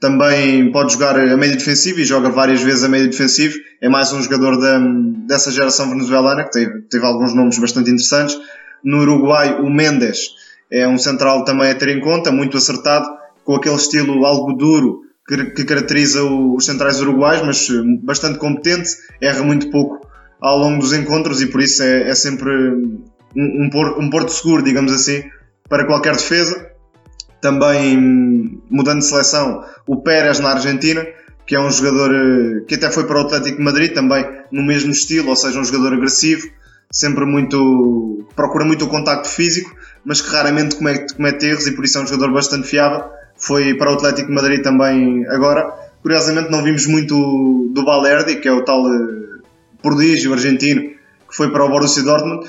também 0.00 0.72
pode 0.72 0.94
jogar 0.94 1.18
a 1.18 1.36
meio 1.36 1.52
defensivo 1.52 2.00
e 2.00 2.04
joga 2.04 2.30
várias 2.30 2.62
vezes 2.62 2.84
a 2.84 2.88
meio 2.88 3.08
defensivo. 3.08 3.58
É 3.82 3.88
mais 3.88 4.12
um 4.12 4.22
jogador 4.22 4.58
da, 4.58 4.78
dessa 5.26 5.50
geração 5.50 5.90
venezuelana 5.90 6.44
que 6.44 6.52
teve, 6.52 6.82
teve 6.82 7.04
alguns 7.04 7.34
nomes 7.34 7.58
bastante 7.58 7.90
interessantes. 7.90 8.38
No 8.82 9.00
Uruguai, 9.00 9.60
o 9.60 9.68
Mendes 9.68 10.30
é 10.72 10.88
um 10.88 10.96
central 10.96 11.44
também 11.44 11.70
a 11.70 11.74
ter 11.74 11.88
em 11.88 12.00
conta, 12.00 12.32
muito 12.32 12.56
acertado, 12.56 13.06
com 13.44 13.56
aquele 13.56 13.74
estilo 13.74 14.24
algo 14.24 14.54
duro 14.54 15.00
que, 15.26 15.44
que 15.50 15.64
caracteriza 15.64 16.22
os 16.24 16.64
centrais 16.64 17.00
uruguais, 17.00 17.42
mas 17.44 17.68
bastante 18.02 18.38
competente, 18.38 18.88
erra 19.20 19.42
muito 19.42 19.70
pouco 19.70 20.08
ao 20.40 20.58
longo 20.58 20.80
dos 20.80 20.92
encontros 20.92 21.42
e 21.42 21.46
por 21.46 21.60
isso 21.60 21.82
é, 21.82 22.08
é 22.08 22.14
sempre 22.14 22.50
um, 23.36 23.70
um 23.98 24.10
porto 24.10 24.32
seguro, 24.32 24.62
digamos 24.62 24.92
assim, 24.92 25.22
para 25.70 25.86
qualquer 25.86 26.16
defesa. 26.16 26.68
Também 27.40 28.60
mudando 28.68 28.98
de 28.98 29.06
seleção, 29.06 29.64
o 29.86 30.02
Pérez 30.02 30.40
na 30.40 30.50
Argentina, 30.50 31.06
que 31.46 31.56
é 31.56 31.60
um 31.60 31.70
jogador 31.70 32.14
eh, 32.14 32.64
que 32.68 32.74
até 32.74 32.90
foi 32.90 33.06
para 33.06 33.16
o 33.16 33.22
Atlético 33.22 33.56
de 33.56 33.64
Madrid 33.64 33.94
também 33.94 34.26
no 34.52 34.62
mesmo 34.62 34.90
estilo, 34.90 35.30
ou 35.30 35.36
seja, 35.36 35.58
um 35.58 35.64
jogador 35.64 35.94
agressivo, 35.94 36.46
sempre 36.92 37.24
muito 37.24 38.26
procura 38.36 38.64
muito 38.64 38.84
o 38.84 38.88
contacto 38.88 39.28
físico, 39.28 39.74
mas 40.04 40.20
que 40.20 40.30
raramente 40.30 40.76
comete, 40.76 41.14
comete 41.14 41.46
erros 41.46 41.66
e 41.66 41.72
por 41.74 41.84
isso 41.84 41.96
é 41.98 42.02
um 42.02 42.06
jogador 42.06 42.32
bastante 42.34 42.68
fiável. 42.68 43.04
Foi 43.36 43.74
para 43.74 43.90
o 43.90 43.94
Atlético 43.94 44.28
de 44.28 44.34
Madrid 44.34 44.62
também 44.62 45.26
agora. 45.28 45.66
Curiosamente 46.02 46.50
não 46.50 46.62
vimos 46.62 46.86
muito 46.86 47.70
do 47.72 47.84
Valerdi, 47.84 48.36
que 48.36 48.48
é 48.48 48.52
o 48.52 48.62
tal 48.64 48.86
eh, 48.86 49.40
prodígio 49.82 50.34
argentino 50.34 50.82
que 51.28 51.36
foi 51.36 51.50
para 51.50 51.64
o 51.64 51.70
Borussia 51.70 52.02
Dortmund. 52.02 52.46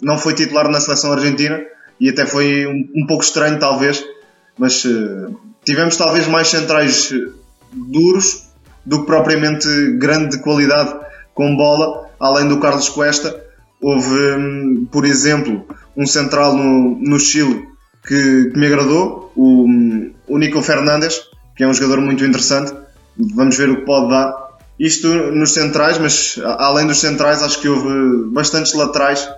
Não 0.00 0.16
foi 0.16 0.32
titular 0.32 0.68
na 0.70 0.80
seleção 0.80 1.12
argentina, 1.12 1.60
e 2.02 2.08
até 2.10 2.26
foi 2.26 2.66
um, 2.66 2.88
um 2.96 3.06
pouco 3.06 3.22
estranho, 3.22 3.60
talvez, 3.60 4.04
mas 4.58 4.84
uh, 4.84 5.38
tivemos 5.64 5.96
talvez 5.96 6.26
mais 6.26 6.48
centrais 6.48 7.12
eh, 7.12 7.30
duros 7.72 8.48
do 8.84 9.00
que 9.00 9.06
propriamente 9.06 9.68
grande 9.98 10.38
qualidade 10.38 10.96
com 11.32 11.56
bola, 11.56 12.10
além 12.18 12.48
do 12.48 12.58
Carlos 12.58 12.88
Cuesta. 12.88 13.40
Houve, 13.80 14.16
um, 14.36 14.84
por 14.90 15.04
exemplo, 15.04 15.64
um 15.96 16.04
central 16.04 16.56
no, 16.56 16.98
no 16.98 17.20
Chile 17.20 17.68
que, 18.04 18.50
que 18.50 18.58
me 18.58 18.66
agradou, 18.66 19.32
o, 19.36 19.64
o 20.26 20.38
Nico 20.38 20.60
Fernandes, 20.60 21.20
que 21.54 21.62
é 21.62 21.68
um 21.68 21.74
jogador 21.74 22.00
muito 22.00 22.24
interessante. 22.24 22.72
Vamos 23.16 23.56
ver 23.56 23.70
o 23.70 23.76
que 23.76 23.82
pode 23.82 24.10
dar. 24.10 24.34
Isto 24.76 25.06
nos 25.30 25.54
centrais, 25.54 25.98
mas 25.98 26.36
além 26.58 26.84
dos 26.84 26.98
centrais, 26.98 27.44
acho 27.44 27.60
que 27.60 27.68
houve 27.68 28.26
bastantes 28.32 28.74
laterais 28.74 29.28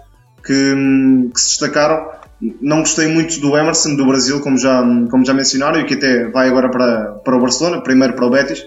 que, 0.43 0.73
hum, 0.75 1.31
que 1.31 1.39
se 1.39 1.49
destacaram 1.51 2.24
não 2.61 2.81
gostei 2.81 3.07
muito 3.07 3.41
do 3.41 3.57
Emerson 3.57 3.97
do 3.97 4.07
Brasil, 4.07 4.41
como 4.41 4.59
já, 4.59 4.83
como 5.11 5.25
já 5.25 5.33
mencionaram, 5.33 5.81
e 5.81 5.85
que 5.85 5.95
até 5.95 6.29
vai 6.31 6.49
agora 6.49 6.71
para, 6.71 7.13
para 7.25 7.37
o 7.37 7.41
Barcelona, 7.41 7.83
primeiro 7.83 8.15
para 8.15 8.27
o 8.27 8.31
Betis, 8.31 8.65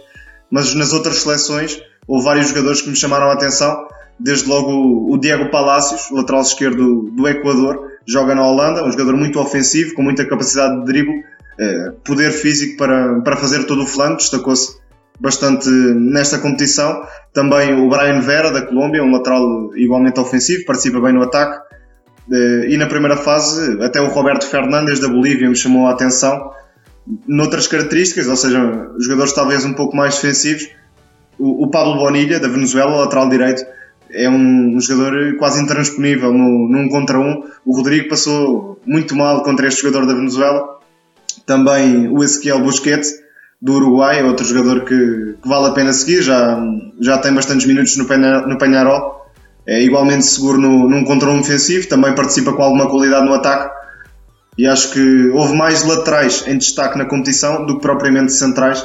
mas 0.50 0.74
nas 0.74 0.94
outras 0.94 1.18
seleções 1.18 1.82
houve 2.08 2.26
vários 2.26 2.48
jogadores 2.48 2.82
que 2.82 2.90
me 2.90 2.96
chamaram 2.96 3.30
a 3.30 3.34
atenção, 3.34 3.88
desde 4.20 4.48
logo 4.48 5.12
o 5.12 5.18
Diego 5.18 5.52
Palacios, 5.52 6.10
lateral 6.12 6.42
esquerdo 6.42 7.12
do 7.12 7.28
Equador, 7.28 7.92
joga 8.08 8.34
na 8.34 8.48
Holanda, 8.48 8.84
um 8.84 8.92
jogador 8.92 9.16
muito 9.16 9.40
ofensivo, 9.40 9.94
com 9.94 10.02
muita 10.02 10.26
capacidade 10.26 10.80
de 10.80 10.86
drible, 10.86 11.24
eh, 11.60 11.92
poder 12.06 12.32
físico 12.32 12.78
para, 12.78 13.22
para 13.22 13.36
fazer 13.36 13.66
todo 13.66 13.84
o 13.84 13.86
flanco, 13.86 14.18
destacou-se 14.18 14.78
bastante 15.20 15.70
nesta 15.70 16.38
competição. 16.38 17.04
Também 17.34 17.74
o 17.74 17.90
Brian 17.90 18.22
Vera, 18.22 18.52
da 18.52 18.62
Colômbia, 18.62 19.04
um 19.04 19.12
lateral 19.12 19.76
igualmente 19.76 20.20
ofensivo, 20.20 20.66
participa 20.66 21.02
bem 21.02 21.14
no 21.14 21.24
ataque. 21.24 21.67
Eh, 22.32 22.68
e 22.70 22.78
na 22.78 22.88
primeira 22.88 23.18
fase, 23.18 23.82
até 23.82 24.02
o 24.02 24.08
Roberto 24.08 24.46
Fernandes 24.46 25.00
da 25.00 25.08
Bolívia 25.08 25.50
me 25.50 25.56
chamou 25.56 25.88
a 25.88 25.92
atenção 25.92 26.52
noutras 27.28 27.68
características, 27.68 28.28
ou 28.28 28.36
seja, 28.36 28.92
jogadores 29.00 29.34
talvez 29.34 29.64
um 29.64 29.74
pouco 29.74 29.96
mais 29.96 30.16
defensivos. 30.16 30.70
O, 31.40 31.70
Pablo 31.70 31.98
Bonilha, 31.98 32.40
da 32.40 32.48
Venezuela, 32.48 33.02
lateral 33.02 33.30
direito, 33.30 33.64
é 34.10 34.28
um, 34.28 34.80
jogador 34.82 35.38
quase 35.38 35.62
intransponível 35.62 36.34
no, 36.34 36.68
num 36.68 36.90
contra 36.90 37.20
um. 37.20 37.44
O 37.64 37.76
Rodrigo 37.76 38.10
passou 38.10 38.82
muito 38.86 39.16
mal 39.16 39.44
contra 39.44 39.68
este 39.68 39.84
jogador 39.84 40.08
da 40.08 40.16
Venezuela. 40.16 40.80
Também 41.46 42.10
o 42.10 42.24
Ezequiel 42.24 42.60
Busquets, 42.60 43.14
do 43.62 43.74
Uruguai, 43.74 44.24
outro 44.24 44.46
jogador 44.46 44.84
que, 44.84 45.36
que, 45.42 45.48
vale 45.48 45.68
a 45.68 45.72
pena 45.72 45.94
seguir, 45.94 46.24
já, 46.24 46.60
já 47.00 47.20
tem 47.20 47.34
bastantes 47.34 47.68
minutos 47.68 47.96
no, 47.98 48.06
no 48.48 48.58
Penharol 48.58 49.27
é 49.68 49.84
igualmente 49.84 50.26
seguro 50.26 50.58
no, 50.58 50.90
num 50.90 51.04
controle 51.04 51.40
ofensivo, 51.40 51.90
também 51.90 52.16
participa 52.16 52.54
com 52.54 52.64
alguma 52.64 52.90
qualidade 52.90 53.26
no 53.26 53.34
ataque 53.34 53.76
e 54.58 54.66
acho 54.66 54.92
que 54.94 55.30
houve 55.30 55.56
mais 55.56 55.84
laterais 55.84 56.48
em 56.48 56.58
destaque 56.58 56.98
na 56.98 57.06
competição 57.06 57.66
do 57.66 57.76
que 57.76 57.82
propriamente 57.82 58.32
centrais 58.32 58.84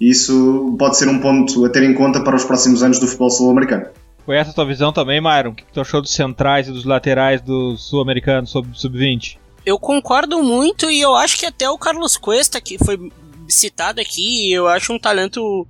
e 0.00 0.10
isso 0.10 0.76
pode 0.78 0.96
ser 0.96 1.08
um 1.08 1.18
ponto 1.18 1.64
a 1.64 1.68
ter 1.68 1.82
em 1.82 1.94
conta 1.94 2.20
para 2.20 2.36
os 2.36 2.44
próximos 2.44 2.82
anos 2.82 2.98
do 2.98 3.06
futebol 3.06 3.30
sul-americano. 3.30 3.86
Foi 4.24 4.36
essa 4.36 4.50
a 4.50 4.54
tua 4.54 4.66
visão 4.66 4.92
também, 4.92 5.20
Myron? 5.20 5.50
O 5.50 5.54
que 5.54 5.64
tu 5.72 5.80
achou 5.80 6.00
dos 6.00 6.12
centrais 6.12 6.68
e 6.68 6.72
dos 6.72 6.84
laterais 6.84 7.40
do 7.40 7.76
sul-americano 7.76 8.46
sub-20? 8.46 9.38
Eu 9.64 9.78
concordo 9.78 10.42
muito 10.42 10.90
e 10.90 11.00
eu 11.00 11.14
acho 11.14 11.38
que 11.38 11.46
até 11.46 11.68
o 11.68 11.76
Carlos 11.76 12.16
Cuesta, 12.16 12.60
que 12.60 12.78
foi 12.78 13.10
citado 13.48 14.00
aqui, 14.00 14.52
eu 14.52 14.68
acho 14.68 14.92
um 14.92 14.98
talento 14.98 15.66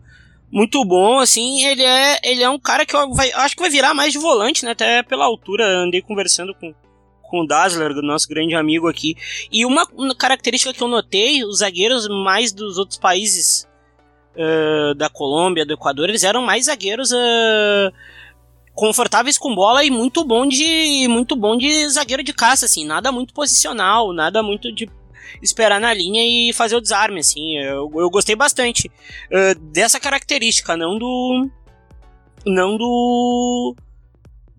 muito 0.50 0.84
bom, 0.84 1.20
assim, 1.20 1.64
ele 1.64 1.82
é, 1.82 2.18
ele 2.24 2.42
é 2.42 2.50
um 2.50 2.58
cara 2.58 2.84
que 2.84 2.94
eu 2.94 3.12
vai, 3.14 3.30
acho 3.32 3.54
que 3.54 3.62
vai 3.62 3.70
virar 3.70 3.94
mais 3.94 4.12
de 4.12 4.18
volante, 4.18 4.64
né, 4.64 4.72
até 4.72 5.02
pela 5.02 5.24
altura, 5.24 5.64
andei 5.64 6.02
conversando 6.02 6.54
com, 6.54 6.74
com 7.22 7.42
o 7.42 7.46
Dazzler, 7.46 7.94
nosso 8.02 8.28
grande 8.28 8.54
amigo 8.54 8.88
aqui, 8.88 9.14
e 9.52 9.64
uma, 9.64 9.86
uma 9.92 10.14
característica 10.14 10.74
que 10.74 10.82
eu 10.82 10.88
notei, 10.88 11.44
os 11.44 11.58
zagueiros 11.58 12.08
mais 12.08 12.52
dos 12.52 12.78
outros 12.78 12.98
países 12.98 13.68
uh, 14.34 14.94
da 14.96 15.08
Colômbia, 15.08 15.64
do 15.64 15.74
Equador, 15.74 16.08
eles 16.08 16.24
eram 16.24 16.42
mais 16.42 16.64
zagueiros 16.64 17.12
uh, 17.12 17.92
confortáveis 18.74 19.38
com 19.38 19.54
bola 19.54 19.84
e 19.84 19.90
muito 19.90 20.24
bom 20.24 20.46
de 20.46 21.06
muito 21.08 21.36
bom 21.36 21.56
de 21.56 21.88
zagueiro 21.90 22.24
de 22.24 22.32
caça, 22.32 22.66
assim, 22.66 22.84
nada 22.84 23.12
muito 23.12 23.32
posicional, 23.32 24.12
nada 24.12 24.42
muito 24.42 24.72
de 24.72 24.90
esperar 25.42 25.80
na 25.80 25.92
linha 25.92 26.22
e 26.24 26.52
fazer 26.52 26.76
o 26.76 26.80
desarme, 26.80 27.20
assim. 27.20 27.56
Eu, 27.58 27.90
eu 27.94 28.10
gostei 28.10 28.36
bastante 28.36 28.88
uh, 28.88 29.58
dessa 29.72 30.00
característica, 30.00 30.76
não 30.76 30.98
do. 30.98 31.48
Não 32.46 32.76
do. 32.76 33.76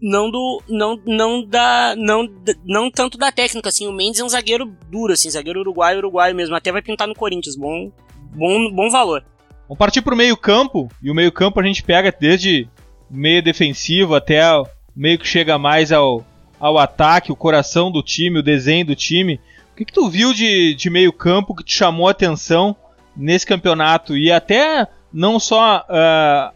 Não 0.02 0.32
do. 0.32 0.64
Não, 0.68 1.00
não 1.06 1.46
da. 1.46 1.96
Não, 1.98 2.28
não 2.66 2.92
tanto 2.92 3.18
da 3.18 3.32
técnica, 3.32 3.70
assim. 3.70 3.88
O 3.88 3.92
Mendes 3.92 4.20
é 4.20 4.24
um 4.24 4.30
zagueiro 4.30 4.66
duro, 4.90 5.14
assim, 5.14 5.30
zagueiro 5.30 5.62
uruguaio, 5.62 6.00
uruguaio 6.00 6.36
mesmo. 6.36 6.56
Até 6.56 6.72
vai 6.72 6.82
pintar 6.82 7.08
no 7.08 7.16
Corinthians. 7.16 7.56
Bom, 7.56 7.92
bom, 8.34 8.72
bom 8.72 8.90
valor. 8.90 9.24
Vamos 9.68 9.80
partir 9.80 10.02
pro 10.02 10.16
meio-campo. 10.16 10.90
E 11.02 11.10
o 11.10 11.16
meio-campo 11.16 11.60
a 11.60 11.64
gente 11.64 11.82
pega 11.82 12.14
desde 12.18 12.68
meio 13.10 13.42
defensivo 13.42 14.16
até 14.16 14.42
meio 14.96 15.20
que 15.20 15.28
chega 15.28 15.58
mais 15.58 15.92
ao, 15.92 16.26
ao 16.60 16.78
ataque, 16.78 17.32
o 17.32 17.36
coração 17.36 17.92
do 17.92 18.04
time, 18.04 18.40
o 18.40 18.44
desenho 18.44 18.86
do 18.86 18.96
time. 18.96 19.40
O 19.72 19.76
que, 19.76 19.86
que 19.86 19.94
tu 19.94 20.10
viu 20.10 20.34
de, 20.34 20.76
de 20.76 20.90
meio 20.90 21.14
campo 21.14 21.56
que 21.56 21.64
te 21.64 21.76
chamou 21.76 22.08
a 22.08 22.12
atenção 22.12 22.76
nesse 23.16 23.46
campeonato? 23.46 24.18
E 24.18 24.32
até 24.32 24.88
não 25.14 25.40
só 25.40 25.86
uh, 25.90 26.54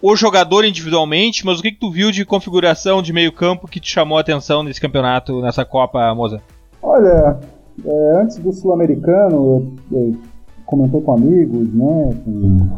o 0.00 0.14
jogador 0.14 0.64
individualmente, 0.64 1.44
mas 1.44 1.58
o 1.58 1.62
que, 1.62 1.72
que 1.72 1.80
tu 1.80 1.90
viu 1.90 2.10
de 2.10 2.24
configuração 2.24 3.02
de 3.02 3.12
meio 3.12 3.32
campo 3.32 3.66
que 3.66 3.80
te 3.80 3.90
chamou 3.90 4.18
a 4.18 4.20
atenção 4.20 4.62
nesse 4.62 4.80
campeonato, 4.80 5.40
nessa 5.40 5.64
Copa, 5.64 6.14
Moza? 6.14 6.40
Olha, 6.82 7.38
é, 7.84 8.20
antes 8.20 8.36
do 8.38 8.52
Sul-Americano, 8.52 9.68
eu, 9.90 9.98
eu, 9.98 10.16
comentei 10.64 11.00
com 11.00 11.14
amigos, 11.14 11.72
né, 11.72 12.16
com, 12.24 12.68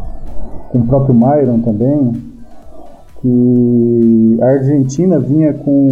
com 0.70 0.78
o 0.78 0.86
próprio 0.86 1.14
Myron 1.14 1.60
também, 1.60 2.12
que 3.20 4.38
a 4.42 4.46
Argentina 4.46 5.18
vinha 5.18 5.52
com 5.52 5.88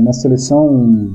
uma 0.00 0.12
seleção, 0.12 1.10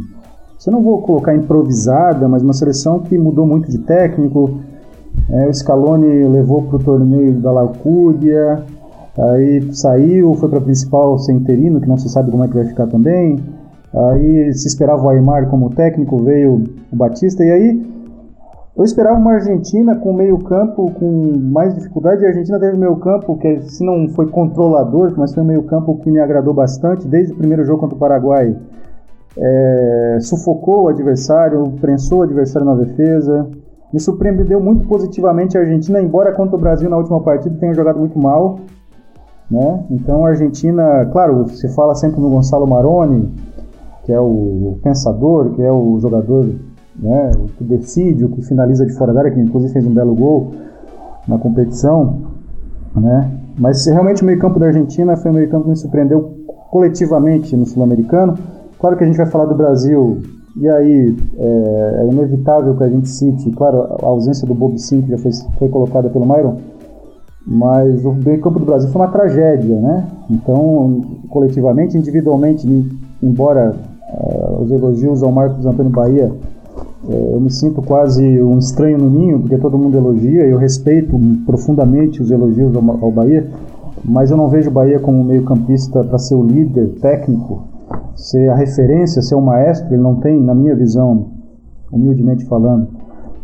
eu 0.69 0.73
não 0.73 0.81
vou 0.81 1.01
colocar 1.01 1.35
improvisada, 1.35 2.27
mas 2.27 2.41
uma 2.41 2.53
seleção 2.53 2.99
que 2.99 3.17
mudou 3.17 3.45
muito 3.45 3.69
de 3.69 3.77
técnico. 3.79 4.59
É, 5.29 5.47
o 5.47 5.53
Scaloni 5.53 6.27
levou 6.27 6.63
para 6.63 6.75
o 6.77 6.79
torneio 6.79 7.33
da 7.33 7.51
Laucúdia, 7.51 8.63
aí 9.17 9.73
saiu, 9.73 10.33
foi 10.35 10.49
para 10.49 10.59
a 10.59 10.61
principal 10.61 11.17
sem 11.19 11.37
interino, 11.37 11.79
que 11.79 11.87
não 11.87 11.97
se 11.97 12.09
sabe 12.09 12.31
como 12.31 12.43
é 12.43 12.47
que 12.47 12.53
vai 12.53 12.65
ficar 12.65 12.87
também. 12.87 13.39
Aí 13.93 14.53
se 14.53 14.67
esperava 14.67 15.03
o 15.03 15.09
Aymar 15.09 15.47
como 15.49 15.69
técnico, 15.69 16.17
veio 16.21 16.63
o 16.91 16.95
Batista, 16.95 17.43
e 17.45 17.51
aí 17.51 17.95
eu 18.77 18.83
esperava 18.83 19.17
uma 19.17 19.33
Argentina 19.33 19.95
com 19.95 20.11
meio 20.11 20.37
campo 20.39 20.91
com 20.91 21.37
mais 21.37 21.73
dificuldade. 21.73 22.25
A 22.25 22.27
Argentina 22.27 22.59
teve 22.59 22.75
meio 22.75 22.97
campo 22.97 23.37
que 23.37 23.61
se 23.61 23.85
não 23.85 24.09
foi 24.09 24.27
controlador, 24.27 25.13
mas 25.15 25.33
foi 25.33 25.43
um 25.43 25.45
meio 25.45 25.63
campo 25.63 25.97
que 25.99 26.11
me 26.11 26.19
agradou 26.19 26.53
bastante 26.53 27.07
desde 27.07 27.31
o 27.31 27.37
primeiro 27.37 27.63
jogo 27.63 27.79
contra 27.79 27.95
o 27.95 27.99
Paraguai. 27.99 28.53
É, 29.37 30.17
sufocou 30.21 30.83
o 30.83 30.87
adversário, 30.87 31.63
prensou 31.81 32.19
o 32.19 32.23
adversário 32.23 32.65
na 32.65 32.75
defesa. 32.75 33.47
Me 33.91 33.99
surpreendeu 33.99 34.59
muito 34.59 34.87
positivamente 34.87 35.57
a 35.57 35.61
Argentina, 35.61 36.01
embora 36.01 36.33
contra 36.33 36.55
o 36.55 36.59
Brasil 36.59 36.89
na 36.89 36.97
última 36.97 37.21
partida 37.21 37.55
tenha 37.59 37.73
jogado 37.73 37.99
muito 37.99 38.17
mal. 38.17 38.59
Né? 39.49 39.85
Então 39.91 40.25
a 40.25 40.29
Argentina, 40.29 41.05
claro, 41.11 41.47
se 41.49 41.67
fala 41.69 41.93
sempre 41.95 42.19
no 42.19 42.29
Gonçalo 42.29 42.67
Maroni, 42.67 43.31
que 44.03 44.11
é 44.11 44.19
o 44.19 44.77
pensador, 44.83 45.51
que 45.51 45.61
é 45.61 45.71
o 45.71 45.99
jogador 45.99 46.45
né, 46.97 47.31
que 47.57 47.63
decide, 47.63 48.25
o 48.25 48.29
que 48.29 48.41
finaliza 48.41 48.85
de 48.85 48.93
fora 48.93 49.13
da 49.13 49.19
área, 49.19 49.31
que 49.31 49.39
inclusive 49.39 49.73
fez 49.73 49.85
um 49.85 49.93
belo 49.93 50.15
gol 50.15 50.51
na 51.27 51.37
competição, 51.37 52.17
né? 52.95 53.31
Mas 53.57 53.85
realmente 53.87 54.21
o 54.21 54.25
meio-campo 54.25 54.59
da 54.59 54.67
Argentina 54.67 55.15
foi 55.15 55.31
um 55.31 55.33
meio-campo 55.33 55.63
que 55.63 55.69
me 55.69 55.75
surpreendeu 55.75 56.33
coletivamente 56.69 57.55
no 57.55 57.65
Sul-Americano. 57.65 58.37
Claro 58.79 58.97
que 58.97 59.03
a 59.03 59.07
gente 59.07 59.17
vai 59.17 59.25
falar 59.25 59.45
do 59.45 59.55
Brasil, 59.55 60.21
e 60.55 60.67
aí 60.69 61.17
é, 61.37 62.01
é 62.01 62.07
inevitável 62.11 62.75
que 62.75 62.83
a 62.83 62.89
gente 62.89 63.09
cite, 63.09 63.49
claro, 63.51 63.87
a 64.01 64.05
ausência 64.05 64.47
do 64.47 64.53
Bob 64.53 64.77
Sim, 64.77 65.01
que 65.01 65.09
já 65.09 65.17
foi, 65.17 65.31
foi 65.57 65.69
colocada 65.69 66.09
pelo 66.09 66.25
Myron, 66.25 66.57
mas 67.45 68.03
o 68.03 68.13
meio-campo 68.13 68.59
do 68.59 68.65
Brasil 68.65 68.89
foi 68.89 69.01
uma 69.01 69.11
tragédia, 69.11 69.79
né? 69.79 70.07
Então, 70.29 71.01
coletivamente, 71.29 71.97
individualmente, 71.97 72.67
embora 73.21 73.75
uh, 74.09 74.63
os 74.63 74.71
elogios 74.71 75.21
ao 75.21 75.31
Marcos 75.31 75.65
Antônio 75.65 75.91
Bahia 75.91 76.31
é, 77.07 77.33
eu 77.33 77.39
me 77.39 77.51
sinto 77.51 77.81
quase 77.81 78.41
um 78.41 78.57
estranho 78.57 78.97
no 78.97 79.09
ninho, 79.09 79.39
porque 79.39 79.57
todo 79.57 79.77
mundo 79.77 79.95
elogia, 79.95 80.43
eu 80.43 80.57
respeito 80.57 81.19
profundamente 81.45 82.21
os 82.21 82.31
elogios 82.31 82.75
ao, 82.75 83.03
ao 83.03 83.11
Bahia, 83.11 83.47
mas 84.03 84.31
eu 84.31 84.37
não 84.37 84.47
vejo 84.47 84.69
o 84.69 84.73
Bahia 84.73 84.99
como 84.99 85.23
meio-campista 85.23 86.03
para 86.03 86.17
ser 86.17 86.35
o 86.35 86.43
líder 86.43 86.95
técnico, 87.01 87.63
ser 88.15 88.49
a 88.49 88.55
referência, 88.55 89.21
ser 89.21 89.35
o 89.35 89.41
maestro. 89.41 89.93
Ele 89.93 90.01
não 90.01 90.15
tem, 90.15 90.41
na 90.41 90.55
minha 90.55 90.75
visão, 90.75 91.27
humildemente 91.91 92.45
falando, 92.45 92.87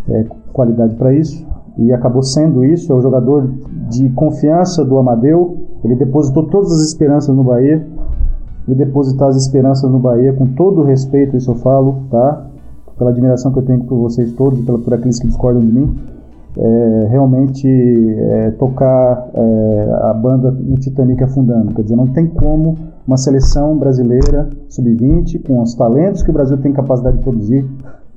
é, 0.10 0.26
qualidade 0.52 0.96
para 0.96 1.14
isso. 1.14 1.46
E 1.78 1.94
acabou 1.94 2.24
sendo 2.24 2.64
isso. 2.64 2.92
É 2.92 2.96
o 2.96 3.02
jogador 3.02 3.50
de 3.90 4.10
confiança 4.10 4.84
do 4.84 4.98
Amadeu. 4.98 5.58
Ele 5.84 5.96
depositou 5.96 6.44
todas 6.48 6.72
as 6.72 6.88
esperanças 6.88 7.36
no 7.36 7.44
Bahia. 7.44 7.86
E 8.68 8.76
depositar 8.76 9.28
as 9.28 9.36
esperanças 9.36 9.90
no 9.90 10.00
Bahia, 10.00 10.34
com 10.34 10.46
todo 10.48 10.82
o 10.82 10.84
respeito, 10.84 11.36
isso 11.36 11.50
eu 11.50 11.56
falo, 11.56 12.04
tá? 12.12 12.48
pela 13.02 13.10
admiração 13.10 13.52
que 13.52 13.58
eu 13.58 13.64
tenho 13.64 13.84
por 13.86 13.98
vocês 13.98 14.32
todos 14.34 14.60
e 14.60 14.62
por 14.62 14.94
aqueles 14.94 15.20
que 15.20 15.26
discordam 15.26 15.60
de 15.60 15.72
mim, 15.72 15.98
é, 16.58 17.08
realmente 17.10 17.68
é, 17.68 18.52
tocar 18.52 19.30
é, 19.34 20.00
a 20.04 20.14
banda 20.14 20.52
no 20.52 20.76
Titanic 20.76 21.24
afundando. 21.24 21.74
Quer 21.74 21.84
dizer, 21.84 21.96
não 21.96 22.08
tem 22.08 22.28
como 22.28 22.76
uma 23.08 23.18
seleção 23.18 23.78
brasileira 23.78 24.50
sub-20, 24.70 25.46
com 25.46 25.62
os 25.62 25.74
talentos 25.76 26.24
que 26.24 26.30
o 26.30 26.34
Brasil 26.34 26.58
tem 26.58 26.74
capacidade 26.74 27.18
de 27.18 27.24
produzir, 27.24 27.66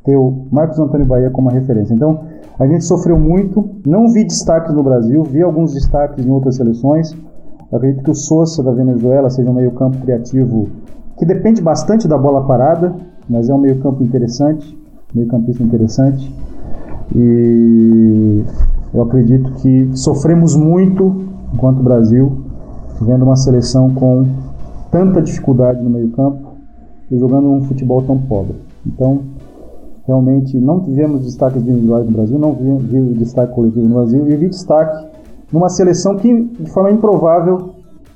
ter 0.04 0.16
o 0.16 0.46
Marcos 0.50 0.78
Antônio 0.78 1.06
Bahia 1.06 1.30
como 1.30 1.48
referência. 1.48 1.94
Então, 1.94 2.20
a 2.58 2.66
gente 2.66 2.84
sofreu 2.84 3.18
muito, 3.18 3.68
não 3.86 4.08
vi 4.08 4.24
destaques 4.24 4.74
no 4.74 4.82
Brasil, 4.82 5.22
vi 5.24 5.42
alguns 5.42 5.72
destaques 5.74 6.24
em 6.24 6.30
outras 6.30 6.56
seleções. 6.56 7.12
Eu 7.70 7.78
acredito 7.78 8.04
que 8.04 8.10
o 8.10 8.14
Sousa 8.14 8.62
da 8.62 8.72
Venezuela 8.72 9.30
seja 9.30 9.50
um 9.50 9.54
meio-campo 9.54 9.98
criativo 9.98 10.68
que 11.18 11.24
depende 11.24 11.62
bastante 11.62 12.06
da 12.06 12.18
bola 12.18 12.44
parada, 12.46 12.94
mas 13.28 13.48
é 13.48 13.54
um 13.54 13.58
meio-campo 13.58 14.02
interessante, 14.02 14.78
meio-campista 15.14 15.62
interessante. 15.62 16.32
E 17.14 18.44
eu 18.92 19.02
acredito 19.02 19.52
que 19.54 19.90
sofremos 19.96 20.54
muito 20.54 21.24
enquanto 21.52 21.82
Brasil, 21.82 22.44
vendo 23.00 23.24
uma 23.24 23.36
seleção 23.36 23.92
com 23.92 24.24
tanta 24.90 25.20
dificuldade 25.20 25.82
no 25.82 25.90
meio-campo 25.90 26.54
e 27.10 27.18
jogando 27.18 27.48
um 27.48 27.62
futebol 27.64 28.02
tão 28.02 28.18
pobre. 28.18 28.54
Então, 28.86 29.20
realmente 30.06 30.58
não 30.58 30.80
tivemos 30.80 31.24
destaques 31.24 31.62
individuais 31.62 32.06
no 32.06 32.12
Brasil, 32.12 32.38
não 32.38 32.52
vi, 32.52 32.76
vi 32.86 33.14
destaque 33.14 33.54
coletivo 33.54 33.86
no 33.88 33.94
Brasil 33.94 34.28
e 34.28 34.36
vi 34.36 34.48
destaque 34.48 35.06
numa 35.52 35.68
seleção 35.68 36.16
que, 36.16 36.44
de 36.44 36.70
forma 36.70 36.90
improvável, 36.90 37.70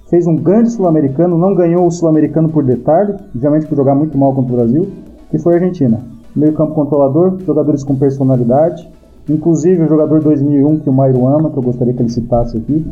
fez 0.09 0.27
um 0.27 0.37
grande 0.37 0.71
sul-americano, 0.71 1.39
não 1.39 1.55
ganhou 1.55 1.87
o 1.87 1.91
sul-americano 1.91 2.49
por 2.49 2.65
detalhe, 2.65 3.15
obviamente 3.35 3.67
por 3.67 3.77
jogar 3.77 3.95
muito 3.95 4.17
mal 4.17 4.35
contra 4.35 4.53
o 4.53 4.57
Brasil, 4.57 4.89
que 5.31 5.39
foi 5.39 5.55
a 5.55 5.57
Argentina. 5.57 6.01
Meio 6.35 6.53
campo 6.53 6.75
controlador, 6.75 7.39
jogadores 7.45 7.83
com 7.83 7.97
personalidade, 7.97 8.89
inclusive 9.29 9.83
o 9.83 9.89
jogador 9.89 10.21
2001 10.21 10.81
que 10.81 10.91
o 10.91 10.93
Mairo 10.93 11.27
ama, 11.27 11.51
que 11.51 11.57
eu 11.57 11.63
gostaria 11.63 11.93
que 11.93 12.03
ele 12.03 12.11
citasse 12.11 12.57
aqui, 12.57 12.87